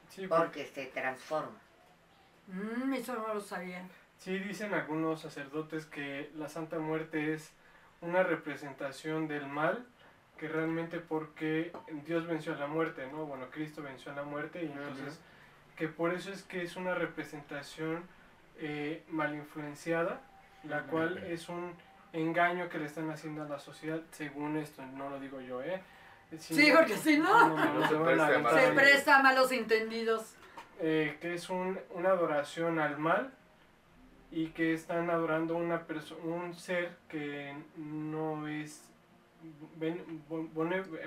Sí, 0.09 0.27
porque 0.27 0.45
porque 0.45 0.67
se 0.67 0.87
transforma. 0.87 1.59
Mm, 2.53 2.95
eso 2.95 3.15
no 3.15 3.35
lo 3.35 3.41
sabía. 3.41 3.83
Sí, 4.19 4.39
dicen 4.39 4.75
algunos 4.75 5.21
sacerdotes 5.23 5.87
que 5.87 6.31
la 6.35 6.49
Santa 6.49 6.79
Muerte 6.79 7.35
es 7.35 7.53
una 8.01 8.23
representación 8.23 9.29
del 9.29 9.47
mal, 9.47 9.87
que 10.39 10.49
realmente 10.49 10.99
porque 11.01 11.73
Dios 12.07 12.27
venció 12.27 12.55
a 12.55 12.57
la 12.57 12.67
muerte, 12.67 13.07
¿no? 13.13 13.27
Bueno, 13.27 13.47
Cristo 13.51 13.83
venció 13.83 14.13
a 14.13 14.15
la 14.15 14.23
muerte 14.23 14.63
y 14.65 14.67
entonces 14.67 15.21
que 15.77 15.89
por 15.89 16.13
eso 16.13 16.31
es 16.31 16.43
que 16.43 16.63
es 16.63 16.77
una 16.77 16.95
representación 16.95 18.03
eh, 18.59 19.05
mal 19.09 19.35
influenciada, 19.35 20.21
la 20.65 20.83
cual 20.83 21.19
es 21.25 21.49
un 21.49 21.73
engaño 22.13 22.69
que 22.69 22.79
le 22.79 22.87
están 22.87 23.09
haciendo 23.11 23.43
a 23.45 23.49
la 23.49 23.59
sociedad, 23.59 24.01
según 24.11 24.57
esto, 24.59 24.85
no 24.85 25.09
lo 25.09 25.21
digo 25.21 25.41
yo, 25.41 25.63
¿eh? 25.63 25.81
Sino- 26.39 26.61
Sí, 26.61 26.73
porque 26.77 26.97
si 26.97 27.19
no, 27.19 27.49
No, 27.49 27.57
no, 27.57 27.75
no, 27.75 27.83
Se 27.83 27.95
se 28.67 28.73
presta 28.73 29.17
a 29.17 29.23
malos 29.23 29.51
entendidos. 29.53 30.35
Eh, 30.81 31.18
que 31.20 31.35
es 31.35 31.51
un, 31.51 31.78
una 31.91 32.11
adoración 32.11 32.78
al 32.78 32.99
mal 32.99 33.33
y 34.31 34.49
que 34.49 34.74
están 34.74 35.11
adorando 35.11 35.57
una 35.57 35.85
un 36.24 36.55
ser 36.55 36.97
que 37.09 37.55
no 37.76 38.47
es 38.49 38.83
ben- 39.76 40.22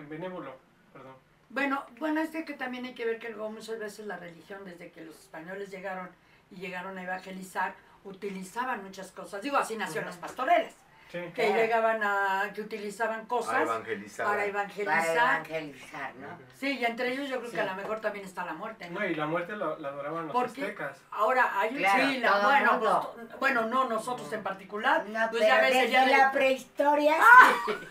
benévolo. 0.10 0.56
Perdón. 0.92 1.16
Bueno, 1.50 1.86
bueno, 2.00 2.22
es 2.22 2.32
que, 2.32 2.44
también 2.54 2.86
hay 2.86 2.94
que 2.94 3.06
ver 3.06 3.20
que 3.20 3.30
luego 3.30 3.52
muchas 3.52 3.80
veces 3.80 4.08
la 4.08 4.18
religión, 4.18 4.66
desde 4.66 4.92
que 4.92 5.06
los 5.06 5.18
españoles 5.20 5.70
llegaron 5.70 6.10
y 6.50 6.56
llegaron 6.56 6.98
a 6.98 7.04
evangelizar, 7.04 7.76
utilizaban 8.04 8.84
muchas 8.84 9.12
cosas. 9.12 9.42
Digo, 9.42 9.58
así 9.58 9.76
nacieron 9.76 10.08
las 10.08 10.18
pastorelas, 10.18 10.74
Sí. 11.14 11.20
que 11.36 11.46
Claro. 11.46 11.54
llegaban 11.62 12.04
a, 12.04 12.52
que 12.56 12.62
utilizaban 12.62 13.20
A 13.20 13.28
cosas 13.28 13.62
evangelizar. 13.62 14.26
para 14.26 14.38
Para 14.40 14.46
evangelizar. 14.48 16.16
¿no? 16.16 16.28
Sí, 16.60 16.80
y 16.80 16.86
entre 16.86 17.10
ellos 17.14 17.30
yo 17.30 17.38
creo 17.38 17.52
Sí. 17.52 17.56
que 17.56 17.62
a 17.62 17.66
lo 17.66 17.76
mejor 17.76 18.00
también 18.02 18.26
está 18.26 18.44
la 18.44 18.54
muerte, 18.56 18.90
¿no? 18.90 19.00
No, 19.00 19.06
y 19.06 19.14
la 19.14 19.28
muerte 19.28 19.56
la, 19.56 19.78
la 19.78 19.90
adoraban 19.90 20.24
los 20.26 20.34
¿Por 20.34 20.52
qué? 20.52 20.62
aztecas. 20.64 20.98
Ahora, 21.12 21.52
hay 21.60 21.70
un 21.70 21.78
Claro, 21.78 22.04
sí, 22.08 22.18
la- 22.20 22.40
bueno, 22.40 22.80
pues, 22.80 23.40
bueno, 23.40 23.62
no 23.68 23.84
nosotros 23.86 24.34
en 24.34 24.42
particular. 24.42 25.06
No, 25.06 25.30
pues 25.30 25.44
pero 25.44 25.56
ya 25.56 25.62
desde 25.62 25.88
de- 26.06 26.18
la 26.18 26.32
prehistoria, 26.32 27.16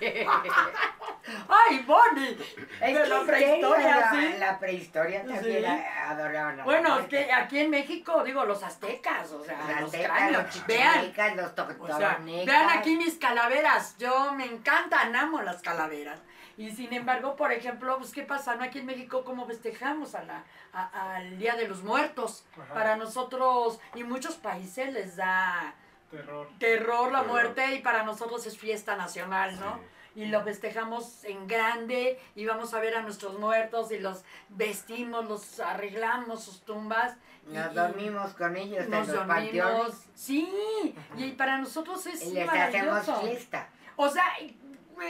¡Ay, 1.49 1.85
Bonnie! 1.87 2.37
es 2.81 2.95
de 2.95 3.03
que 3.03 3.09
la 3.09 3.21
prehistoria, 3.23 3.97
la, 3.97 4.11
sí. 4.11 4.35
la 4.39 4.59
prehistoria 4.59 5.25
también 5.25 5.65
Sí. 5.65 5.85
adoraban 6.05 6.61
a 6.61 6.65
Bueno, 6.65 6.99
es 6.99 7.07
que 7.07 7.33
aquí 7.33 7.61
en 7.61 7.71
México, 7.71 8.25
digo, 8.25 8.45
los 8.45 8.63
aztecas, 8.63 9.31
o 9.33 9.45
sea, 9.45 9.59
Los 9.59 9.81
los 9.83 9.85
aztecas, 9.95 10.07
cráneos. 10.17 10.43
los 10.57 10.67
Vean, 10.67 11.37
los 11.37 11.53
o 11.81 11.99
sea, 11.99 12.19
vean 12.45 12.71
aquí 12.71 12.97
mis 12.97 13.15
calaveras. 13.19 13.97
Yo 13.99 14.33
me 14.33 14.47
encantan, 14.47 15.15
amo 15.15 15.43
las 15.43 15.63
calaveras. 15.63 16.21
Y 16.59 16.71
sin 16.73 16.93
embargo, 16.93 17.35
por 17.37 17.51
ejemplo, 17.51 17.97
pues 17.99 18.13
¿qué 18.13 18.23
pasa? 18.25 18.55
¿No? 18.57 18.65
Aquí 18.65 18.81
en 18.81 18.87
México, 18.87 19.25
¿cómo 19.25 19.47
festejamos 19.47 20.15
a 20.15 20.23
la, 20.25 20.45
a- 20.75 21.15
al 21.17 21.39
Día 21.39 21.55
de 21.57 21.67
los 21.67 21.83
Muertos? 21.83 22.45
Ajá. 22.61 22.75
Para 22.75 22.97
nosotros, 22.97 23.81
y 23.95 24.05
muchos 24.05 24.35
países 24.35 24.93
les 24.93 25.17
da 25.17 25.73
Terror. 26.11 26.49
terror 26.59 27.11
la 27.11 27.21
Terror. 27.21 27.27
muerte 27.33 27.75
y 27.75 27.79
para 27.81 28.03
nosotros 28.03 28.45
es 28.47 28.59
fiesta 28.59 28.97
nacional, 28.97 29.59
¿no? 29.59 29.81
Y 30.15 30.27
lo 30.27 30.43
festejamos 30.43 31.25
en 31.25 31.47
grande 31.49 32.19
y 32.35 32.45
vamos 32.47 32.75
a 32.75 32.81
ver 32.81 32.97
a 32.97 33.03
nuestros 33.03 33.39
muertos 33.39 33.91
y 33.93 33.99
los 33.99 34.25
vestimos, 34.51 35.27
los 35.29 35.59
arreglamos, 35.61 36.45
sus 36.45 36.63
tumbas. 36.63 37.17
y- 37.49 37.55
Nos 37.55 37.73
y 37.73 37.75
dormimos 37.75 38.35
con 38.35 38.57
ellos 38.57 38.87
nos 38.89 39.09
en 39.09 39.15
los 39.17 39.27
dormimos. 39.27 39.65
panteones 39.65 40.07
Sí, 40.15 40.95
y 41.17 41.31
para 41.33 41.59
nosotros 41.59 42.07
es 42.07 42.23
y 42.23 42.33
les 42.35 42.49
hacemos 42.49 42.87
maravilloso. 42.95 43.21
fiesta. 43.23 43.69
O 43.97 44.09
sea, 44.09 44.25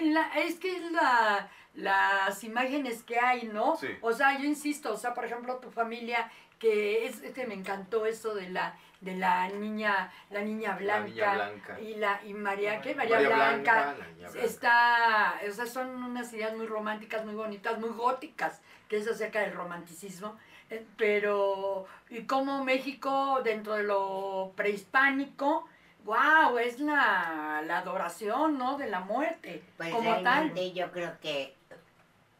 la- 0.02 0.28
es 0.40 0.54
que 0.58 0.76
es 0.76 0.92
la, 0.92 1.50
las 1.74 2.42
imágenes 2.44 3.02
que 3.02 3.18
hay, 3.18 3.44
¿no? 3.48 3.76
Sí. 3.76 3.88
O 4.00 4.12
sea, 4.12 4.38
yo 4.38 4.44
insisto, 4.44 4.92
o 4.92 4.96
sea, 4.96 5.14
por 5.14 5.24
ejemplo, 5.24 5.56
tu 5.56 5.70
familia, 5.70 6.30
que 6.58 7.06
es, 7.06 7.22
este 7.22 7.46
me 7.46 7.54
encantó 7.54 8.06
eso 8.06 8.34
de 8.34 8.48
la, 8.50 8.76
de 9.02 9.16
la 9.16 9.48
niña, 9.48 10.10
la 10.30 10.40
niña 10.42 10.76
blanca. 10.76 11.00
La 11.00 11.06
niña 11.06 11.34
blanca. 11.34 11.80
Y 11.80 11.94
la, 11.96 12.20
y 12.24 12.32
María, 12.34 12.80
¿qué? 12.80 12.94
María, 12.94 13.16
María 13.16 13.34
Blanca. 13.34 13.94
Está, 14.40 15.34
o 15.46 15.52
sea, 15.52 15.66
son 15.66 16.02
unas 16.04 16.32
ideas 16.32 16.56
muy 16.56 16.66
románticas, 16.66 17.24
muy 17.24 17.34
bonitas, 17.34 17.78
muy 17.78 17.90
góticas, 17.90 18.62
que 18.88 18.98
es 18.98 19.08
acerca 19.08 19.40
del 19.40 19.54
romanticismo. 19.54 20.38
Eh, 20.70 20.86
Pero, 20.96 21.86
y 22.10 22.22
como 22.26 22.64
México, 22.64 23.40
dentro 23.42 23.74
de 23.74 23.82
lo 23.82 24.52
prehispánico, 24.54 25.68
wow, 26.04 26.56
es 26.58 26.78
la, 26.78 27.60
la 27.66 27.78
adoración, 27.78 28.56
¿no? 28.56 28.78
De 28.78 28.88
la 28.88 29.00
muerte, 29.00 29.64
Pues 29.78 29.92
como 29.92 30.22
tal. 30.22 30.54
yo 30.54 30.92
creo 30.92 31.18
que 31.20 31.56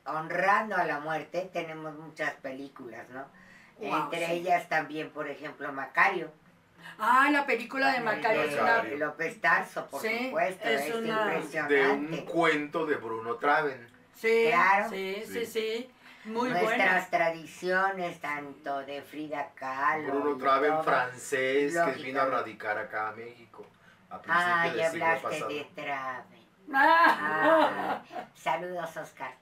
honrando 0.06 0.76
a 0.76 0.84
la 0.84 1.00
muerte 1.00 1.50
tenemos 1.52 1.94
muchas 1.98 2.34
películas, 2.34 3.08
¿no? 3.10 3.24
Wow, 3.78 4.04
Entre 4.04 4.26
sí. 4.26 4.32
ellas 4.32 4.68
también, 4.68 5.10
por 5.10 5.28
ejemplo, 5.28 5.72
Macario. 5.72 6.30
Ah, 6.98 7.28
la 7.30 7.44
película 7.46 7.92
de 7.92 8.00
Macario 8.00 8.42
es 8.42 8.54
una... 8.54 8.82
López 8.82 9.40
Tarso, 9.40 9.86
por 9.88 10.00
Sí, 10.02 10.26
supuesto, 10.26 10.68
es 10.68 10.80
es, 10.82 10.94
una- 10.94 11.24
De 11.26 11.30
un 11.30 11.42
impresionante. 11.42 12.24
cuento 12.24 12.86
de 12.86 12.96
Bruno 12.96 13.36
Traven. 13.36 13.88
Sí, 14.14 14.46
Claro. 14.48 14.88
sí, 14.90 15.22
sí, 15.26 15.32
Sí. 15.32 15.46
sí, 15.46 15.90
muy 16.24 16.50
Nuestras 16.50 17.10
tradiciones, 17.10 18.20
tanto 18.20 18.78
de 18.84 19.02
Frida 19.02 19.50
Kahlo. 19.54 20.12
Bruno 20.20 20.36
Traven, 20.38 20.84
francés, 20.84 21.74
que 21.76 22.02
vino 22.02 22.20
a 22.20 22.26
radicar 22.26 22.78
acá 22.78 23.08
a 23.08 23.12
México. 23.12 23.66
A 24.10 24.20
Ah, 24.28 24.72
ya 24.76 24.88
hablaste 24.90 25.22
pasado. 25.28 25.48
de 25.48 25.64
Traven. 25.74 26.46
Ah. 26.72 28.02
Ah, 28.04 28.24
saludos, 28.34 28.96
Oscar. 28.96 29.32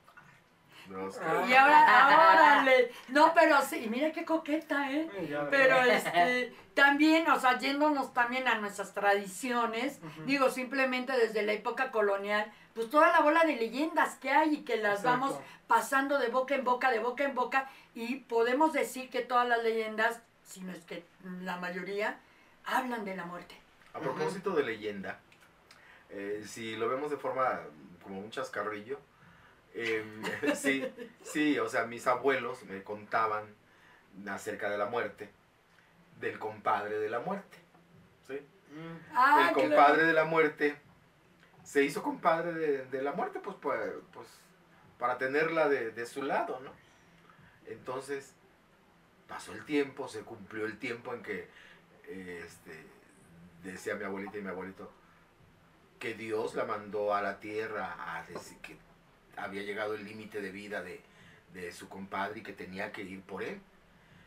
No, 0.89 1.09
es 1.09 1.17
que- 1.17 1.25
Ah. 1.25 1.45
Y 1.49 1.53
ahora, 1.55 2.33
órale. 2.35 2.93
No, 3.09 3.33
pero 3.35 3.61
sí, 3.63 3.87
mira 3.91 4.11
qué 4.13 4.25
coqueta, 4.25 4.91
¿eh? 4.91 5.09
Pero 5.51 5.83
este, 5.83 6.53
también, 6.75 7.29
o 7.31 7.39
sea, 7.39 7.59
yéndonos 7.59 8.13
también 8.13 8.49
a 8.49 8.57
nuestras 8.57 8.93
tradiciones, 8.95 10.01
digo, 10.27 10.51
simplemente 10.51 11.13
desde 11.13 11.43
la 11.43 11.53
época 11.53 11.91
colonial, 11.91 12.51
pues 12.75 12.89
toda 12.91 13.11
la 13.13 13.21
bola 13.21 13.45
de 13.45 13.57
leyendas 13.57 14.17
que 14.17 14.31
hay 14.31 14.55
y 14.55 14.65
que 14.65 14.77
las 14.77 15.01
Exacto. 15.01 15.21
vamos 15.21 15.41
pasando 15.67 16.19
de 16.19 16.29
boca 16.29 16.55
en 16.55 16.65
boca, 16.65 16.91
de 16.91 16.99
boca 16.99 17.25
en 17.25 17.35
boca, 17.35 17.69
y 17.95 18.17
podemos 18.17 18.73
decir 18.73 19.11
que 19.11 19.21
todas 19.21 19.47
las 19.49 19.63
leyendas, 19.63 20.21
si 20.45 20.61
no 20.63 20.73
es 20.73 20.83
que 20.85 21.05
la 21.43 21.57
mayoría, 21.59 22.19
hablan 22.65 23.05
de 23.05 23.17
la 23.17 23.25
muerte. 23.25 23.57
A 23.95 23.99
propósito 23.99 24.51
de 24.53 24.63
leyenda, 24.65 25.19
eh, 26.11 26.45
si 26.47 26.77
lo 26.77 26.89
vemos 26.89 27.11
de 27.11 27.17
forma 27.17 27.61
como 28.03 28.19
un 28.21 28.31
chascarrillo, 28.31 28.99
em, 29.75 30.23
sí, 30.55 30.85
sí, 31.23 31.59
o 31.59 31.69
sea, 31.69 31.85
mis 31.85 32.07
abuelos 32.07 32.65
me 32.65 32.83
contaban 32.83 33.45
acerca 34.29 34.71
de 34.71 34.79
la 34.79 34.87
muerte, 34.87 35.31
del 36.21 36.39
compadre 36.39 36.99
de 36.99 37.09
la 37.09 37.21
muerte. 37.21 37.59
¿sí? 38.27 38.41
Ah, 39.15 39.49
el 39.49 39.55
claro. 39.55 39.69
compadre 39.69 40.05
de 40.05 40.13
la 40.13 40.25
muerte 40.25 40.77
se 41.65 41.85
hizo 41.85 42.03
compadre 42.03 42.53
de, 42.53 42.87
de 42.87 43.03
la 43.03 43.13
muerte, 43.13 43.41
pues, 43.41 43.57
pues, 43.61 43.79
pues, 44.13 44.27
para 44.99 45.19
tenerla 45.19 45.69
de, 45.69 45.91
de 45.93 46.07
su 46.07 46.23
lado, 46.23 46.61
¿no? 46.61 46.73
Entonces, 47.67 48.35
pasó 49.29 49.53
el 49.53 49.65
tiempo, 49.65 50.09
se 50.09 50.23
cumplió 50.23 50.67
el 50.67 50.79
tiempo 50.79 51.15
en 51.15 51.23
que, 51.23 51.49
eh, 52.09 52.43
este, 52.45 52.85
decía 53.63 53.95
mi 53.95 54.05
abuelita 54.05 54.39
y 54.39 54.43
mi 54.43 54.49
abuelito, 54.49 54.91
que 56.01 56.15
Dios 56.15 56.55
la 56.55 56.65
mandó 56.65 57.15
a 57.15 57.23
la 57.23 57.39
tierra 57.39 57.95
a 57.99 58.25
decir 58.25 58.59
que 58.59 58.77
había 59.37 59.63
llegado 59.63 59.95
el 59.95 60.05
límite 60.05 60.41
de 60.41 60.51
vida 60.51 60.83
de, 60.83 61.01
de 61.53 61.73
su 61.73 61.89
compadre 61.89 62.41
y 62.41 62.43
que 62.43 62.53
tenía 62.53 62.93
que 62.93 63.03
ir 63.03 63.23
por 63.23 63.43
él. 63.43 63.61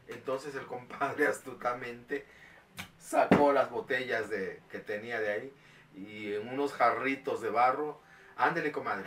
Entonces 0.07 0.55
el 0.55 0.65
compadre 0.65 1.27
astutamente 1.27 2.25
sacó 2.97 3.53
las 3.53 3.69
botellas 3.69 4.29
de, 4.29 4.61
que 4.69 4.79
tenía 4.79 5.19
de 5.19 5.31
ahí 5.31 5.53
y 5.95 6.33
en 6.33 6.49
unos 6.49 6.73
jarritos 6.73 7.41
de 7.41 7.49
barro, 7.49 7.99
ándele 8.35 8.71
comadre, 8.71 9.05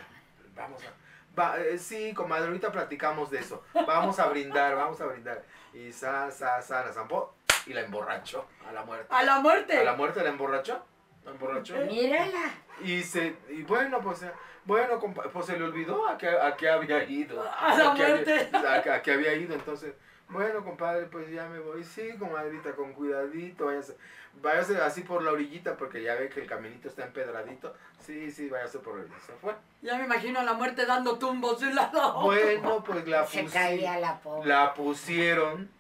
vamos 0.54 0.80
a... 0.84 1.38
va, 1.38 1.58
eh, 1.58 1.78
sí, 1.78 2.14
comadre, 2.14 2.46
ahorita 2.46 2.70
platicamos 2.70 3.30
de 3.30 3.38
eso. 3.38 3.64
Vamos 3.74 4.18
a 4.20 4.28
brindar, 4.28 4.76
vamos 4.76 5.00
a 5.00 5.06
brindar. 5.06 5.42
Y 5.74 5.92
sa, 5.92 6.30
sa, 6.30 6.62
sa, 6.62 6.84
la 6.84 6.92
zampó 6.92 7.34
y 7.66 7.72
la 7.72 7.80
emborrachó 7.80 8.46
a 8.68 8.72
la 8.72 8.84
muerte. 8.84 9.06
A 9.10 9.22
la 9.24 9.40
muerte. 9.40 9.76
A 9.76 9.84
la 9.84 9.94
muerte 9.94 10.22
la 10.22 10.30
emborrachó. 10.30 10.84
Emborrachó. 11.26 11.76
Mírala. 11.86 12.50
Y 12.84 13.02
se, 13.02 13.34
y 13.50 13.62
bueno, 13.62 14.00
pues, 14.00 14.24
bueno, 14.64 14.98
pues 15.32 15.46
se 15.46 15.58
le 15.58 15.64
olvidó 15.64 16.06
a 16.08 16.16
qué, 16.18 16.28
a 16.28 16.56
qué 16.56 16.68
había 16.70 17.04
ido. 17.04 17.42
A 17.58 17.76
la 17.76 17.94
qué 17.94 18.02
había- 18.04 18.14
muerte. 18.16 18.50
a, 18.56 18.82
qué- 18.82 18.90
a 18.90 19.02
qué 19.02 19.12
había 19.12 19.32
ido, 19.34 19.54
entonces, 19.54 19.94
bueno, 20.28 20.62
compadre, 20.64 21.06
pues 21.06 21.30
ya 21.30 21.46
me 21.48 21.58
voy. 21.60 21.84
Sí, 21.84 22.10
comadrita, 22.18 22.72
con 22.72 22.92
cuidadito, 22.92 23.66
váyase, 23.66 23.96
váyase 24.42 24.76
así 24.80 25.02
por 25.02 25.22
la 25.22 25.32
orillita, 25.32 25.76
porque 25.76 26.02
ya 26.02 26.14
ve 26.16 26.28
que 26.28 26.40
el 26.40 26.46
caminito 26.46 26.88
está 26.88 27.04
empedradito. 27.04 27.74
Sí, 28.04 28.30
sí, 28.30 28.48
váyase 28.48 28.78
por 28.80 28.98
ahí. 28.98 29.06
Se 29.24 29.32
fue. 29.34 29.54
Ya 29.82 29.96
me 29.98 30.04
imagino 30.04 30.40
a 30.40 30.44
la 30.44 30.52
muerte 30.54 30.84
dando 30.84 31.18
tumbos 31.18 31.60
de 31.60 31.68
un 31.68 31.74
lado 31.76 32.00
a 32.00 32.14
otro. 32.16 32.22
Bueno, 32.26 32.84
pues 32.84 33.06
la, 33.08 33.26
Se 33.26 33.44
caía 33.46 33.98
la 33.98 34.20
la 34.44 34.74
pusieron. 34.74 35.70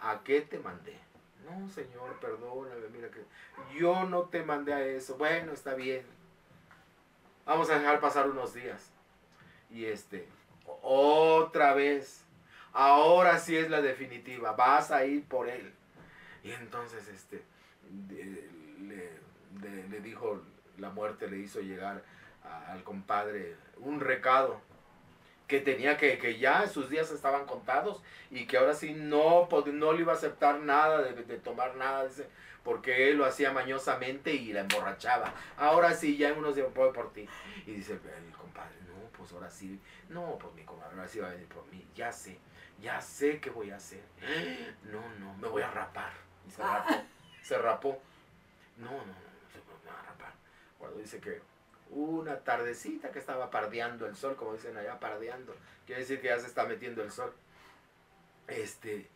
¿A 0.00 0.20
qué 0.24 0.40
te 0.42 0.58
mandé? 0.60 0.96
No, 1.48 1.68
señor, 1.70 2.18
perdóname, 2.20 2.88
mira 2.92 3.08
que 3.10 3.24
yo 3.78 4.04
no 4.04 4.22
te 4.24 4.42
mandé 4.42 4.72
a 4.72 4.84
eso. 4.84 5.16
Bueno, 5.16 5.52
está 5.52 5.74
bien. 5.74 6.04
vamos 7.46 7.70
a 7.70 7.78
dejar 7.78 8.00
pasar 8.00 8.28
unos 8.28 8.54
días. 8.54 8.90
Y 9.70 9.86
este, 9.86 10.28
otra 10.82 11.74
vez, 11.74 12.24
ahora 12.72 13.38
sí 13.38 13.56
es 13.56 13.70
la 13.70 13.80
definitiva, 13.80 14.52
vas 14.52 14.90
a 14.90 15.04
ir 15.04 15.24
por 15.24 15.48
él. 15.48 15.72
Y 16.42 16.52
entonces 16.52 17.08
este, 17.08 17.42
le, 18.80 20.00
dijo, 20.00 20.42
la 20.78 20.90
muerte 20.90 21.28
le 21.28 21.38
hizo 21.38 21.60
llegar 21.60 22.02
al 22.68 22.82
compadre 22.82 23.56
un 23.78 24.00
recado 24.00 24.60
que 25.48 25.60
tenía 25.60 25.96
que, 25.96 26.18
que 26.18 26.38
ya 26.38 26.68
sus 26.68 26.90
días 26.90 27.10
estaban 27.10 27.46
contados 27.46 28.02
y 28.30 28.46
que 28.46 28.58
ahora 28.58 28.74
sí 28.74 28.92
no, 28.92 29.48
no 29.72 29.92
le 29.94 30.00
iba 30.02 30.12
a 30.12 30.16
aceptar 30.16 30.60
nada, 30.60 31.02
de, 31.02 31.24
de 31.24 31.38
tomar 31.38 31.74
nada, 31.76 32.06
dice, 32.06 32.28
porque 32.62 33.10
él 33.10 33.16
lo 33.16 33.24
hacía 33.24 33.50
mañosamente 33.50 34.34
y 34.34 34.52
la 34.52 34.60
emborrachaba. 34.60 35.32
Ahora 35.56 35.94
sí, 35.94 36.18
ya 36.18 36.28
en 36.28 36.38
unos 36.38 36.54
días 36.54 36.68
voy 36.74 36.92
por 36.92 37.14
ti. 37.14 37.26
Y 37.66 37.72
dice 37.72 37.94
el 37.94 38.32
compadre, 38.36 38.76
no, 38.86 39.08
pues 39.16 39.32
ahora 39.32 39.48
sí, 39.48 39.80
no, 40.10 40.36
pues 40.38 40.52
mi 40.52 40.64
comadre, 40.64 40.94
ahora 40.94 41.08
sí 41.08 41.18
va 41.18 41.28
a 41.28 41.32
venir 41.32 41.48
por 41.48 41.66
mí, 41.68 41.82
ya 41.94 42.12
sé, 42.12 42.38
ya 42.82 43.00
sé 43.00 43.40
qué 43.40 43.48
voy 43.48 43.70
a 43.70 43.76
hacer. 43.76 44.02
No, 44.84 45.00
no, 45.18 45.34
me 45.38 45.48
voy 45.48 45.62
a 45.62 45.70
rapar. 45.70 46.12
Y 46.46 46.50
se 46.50 46.62
rapó, 46.62 46.94
se 47.42 47.58
rapó. 47.58 48.02
No, 48.76 48.90
no, 48.90 48.98
no, 48.98 49.06
no, 49.06 49.50
se 49.50 49.58
me 49.58 49.90
va 49.90 49.98
a 49.98 50.02
rapar. 50.02 50.34
Cuando 50.78 50.98
dice 50.98 51.20
que 51.20 51.40
una 51.90 52.38
tardecita 52.40 53.10
que 53.10 53.18
estaba 53.18 53.50
pardeando 53.50 54.06
el 54.06 54.16
sol, 54.16 54.36
como 54.36 54.54
dicen 54.54 54.76
allá, 54.76 54.98
pardeando, 55.00 55.54
quiere 55.86 56.02
decir 56.02 56.20
que 56.20 56.28
ya 56.28 56.38
se 56.38 56.46
está 56.46 56.64
metiendo 56.64 57.02
el 57.02 57.10
sol. 57.10 57.32
Este, 58.46 59.08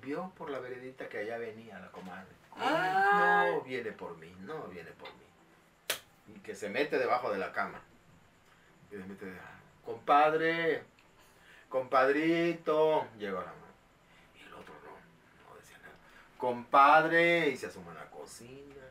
vio 0.00 0.32
por 0.36 0.50
la 0.50 0.58
veredita 0.58 1.08
que 1.08 1.18
allá 1.18 1.38
venía 1.38 1.78
la 1.78 1.90
comadre. 1.90 2.28
Ay. 2.56 3.52
No 3.52 3.60
viene 3.62 3.92
por 3.92 4.16
mí, 4.18 4.34
no 4.40 4.64
viene 4.68 4.90
por 4.92 5.08
mí. 5.08 5.24
Y 6.34 6.40
que 6.40 6.54
se 6.54 6.68
mete 6.68 6.98
debajo 6.98 7.30
de 7.30 7.38
la 7.38 7.52
cama. 7.52 7.80
Y 8.90 8.96
se 8.96 9.04
mete 9.04 9.26
de, 9.26 9.38
compadre, 9.84 10.82
compadrito, 11.68 13.06
llegó 13.18 13.40
la 13.40 13.46
mano. 13.46 13.60
Y 14.34 14.42
el 14.42 14.54
otro 14.54 14.74
no, 14.84 15.48
no 15.50 15.56
decía 15.56 15.78
nada. 15.78 15.94
Compadre, 16.38 17.48
y 17.48 17.56
se 17.56 17.66
asomó 17.66 17.90
en 17.90 17.98
la 17.98 18.10
cocina, 18.10 18.84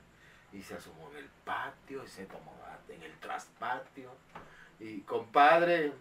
y 0.54 0.62
se 0.62 0.76
asomó 0.76 1.10
en 1.12 1.18
el 1.18 1.30
patio, 1.46 2.04
y 2.04 2.08
se 2.08 2.26
tomó 2.26 2.54
en 2.90 3.04
el 3.04 3.14
traspatio. 3.20 4.12
Y 4.80 5.02
compadre, 5.02 5.92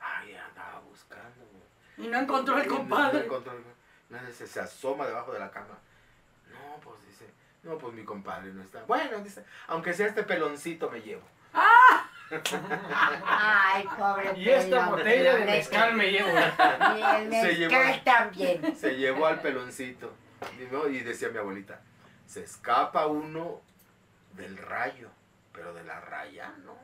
ay, 0.00 0.34
andaba 0.34 0.80
buscando. 0.80 1.44
Y 1.96 2.08
no 2.08 2.18
encontró 2.18 2.58
el 2.58 2.66
compadre. 2.66 3.18
no 3.20 3.24
encontró 3.26 3.52
el- 3.52 3.64
no, 4.08 4.26
dice, 4.26 4.46
se 4.46 4.60
asoma 4.60 5.06
debajo 5.06 5.32
de 5.32 5.38
la 5.38 5.50
cama. 5.50 5.78
No, 6.50 6.80
pues 6.80 6.96
dice, 7.06 7.26
no, 7.62 7.78
pues 7.78 7.94
mi 7.94 8.04
compadre 8.04 8.52
no 8.52 8.62
está. 8.62 8.82
Bueno, 8.84 9.18
dice, 9.20 9.44
aunque 9.68 9.92
sea 9.94 10.08
este 10.08 10.24
peloncito 10.24 10.90
me 10.90 11.00
llevo. 11.00 11.22
Ay, 13.26 13.88
pobre 13.98 14.32
Y 14.36 14.48
esta 14.48 14.68
pelón, 14.70 14.90
botella 14.90 15.34
de 15.36 15.44
mezcal 15.44 15.94
me 15.94 16.10
llevo. 16.10 16.28
Y 16.30 17.02
el 17.02 17.30
Se 17.30 17.56
llevó- 17.56 17.70
mezcal 17.70 18.04
también. 18.04 18.76
Se 18.76 18.96
llevó 18.96 19.26
al 19.26 19.40
peloncito. 19.40 20.12
Y, 20.58 20.72
no, 20.72 20.88
y 20.88 21.00
decía 21.00 21.28
mi 21.28 21.38
abuelita, 21.38 21.80
se 22.30 22.44
escapa 22.44 23.08
uno 23.08 23.60
del 24.36 24.56
rayo, 24.56 25.08
pero 25.52 25.74
de 25.74 25.82
la 25.82 25.98
raya 25.98 26.54
no. 26.64 26.78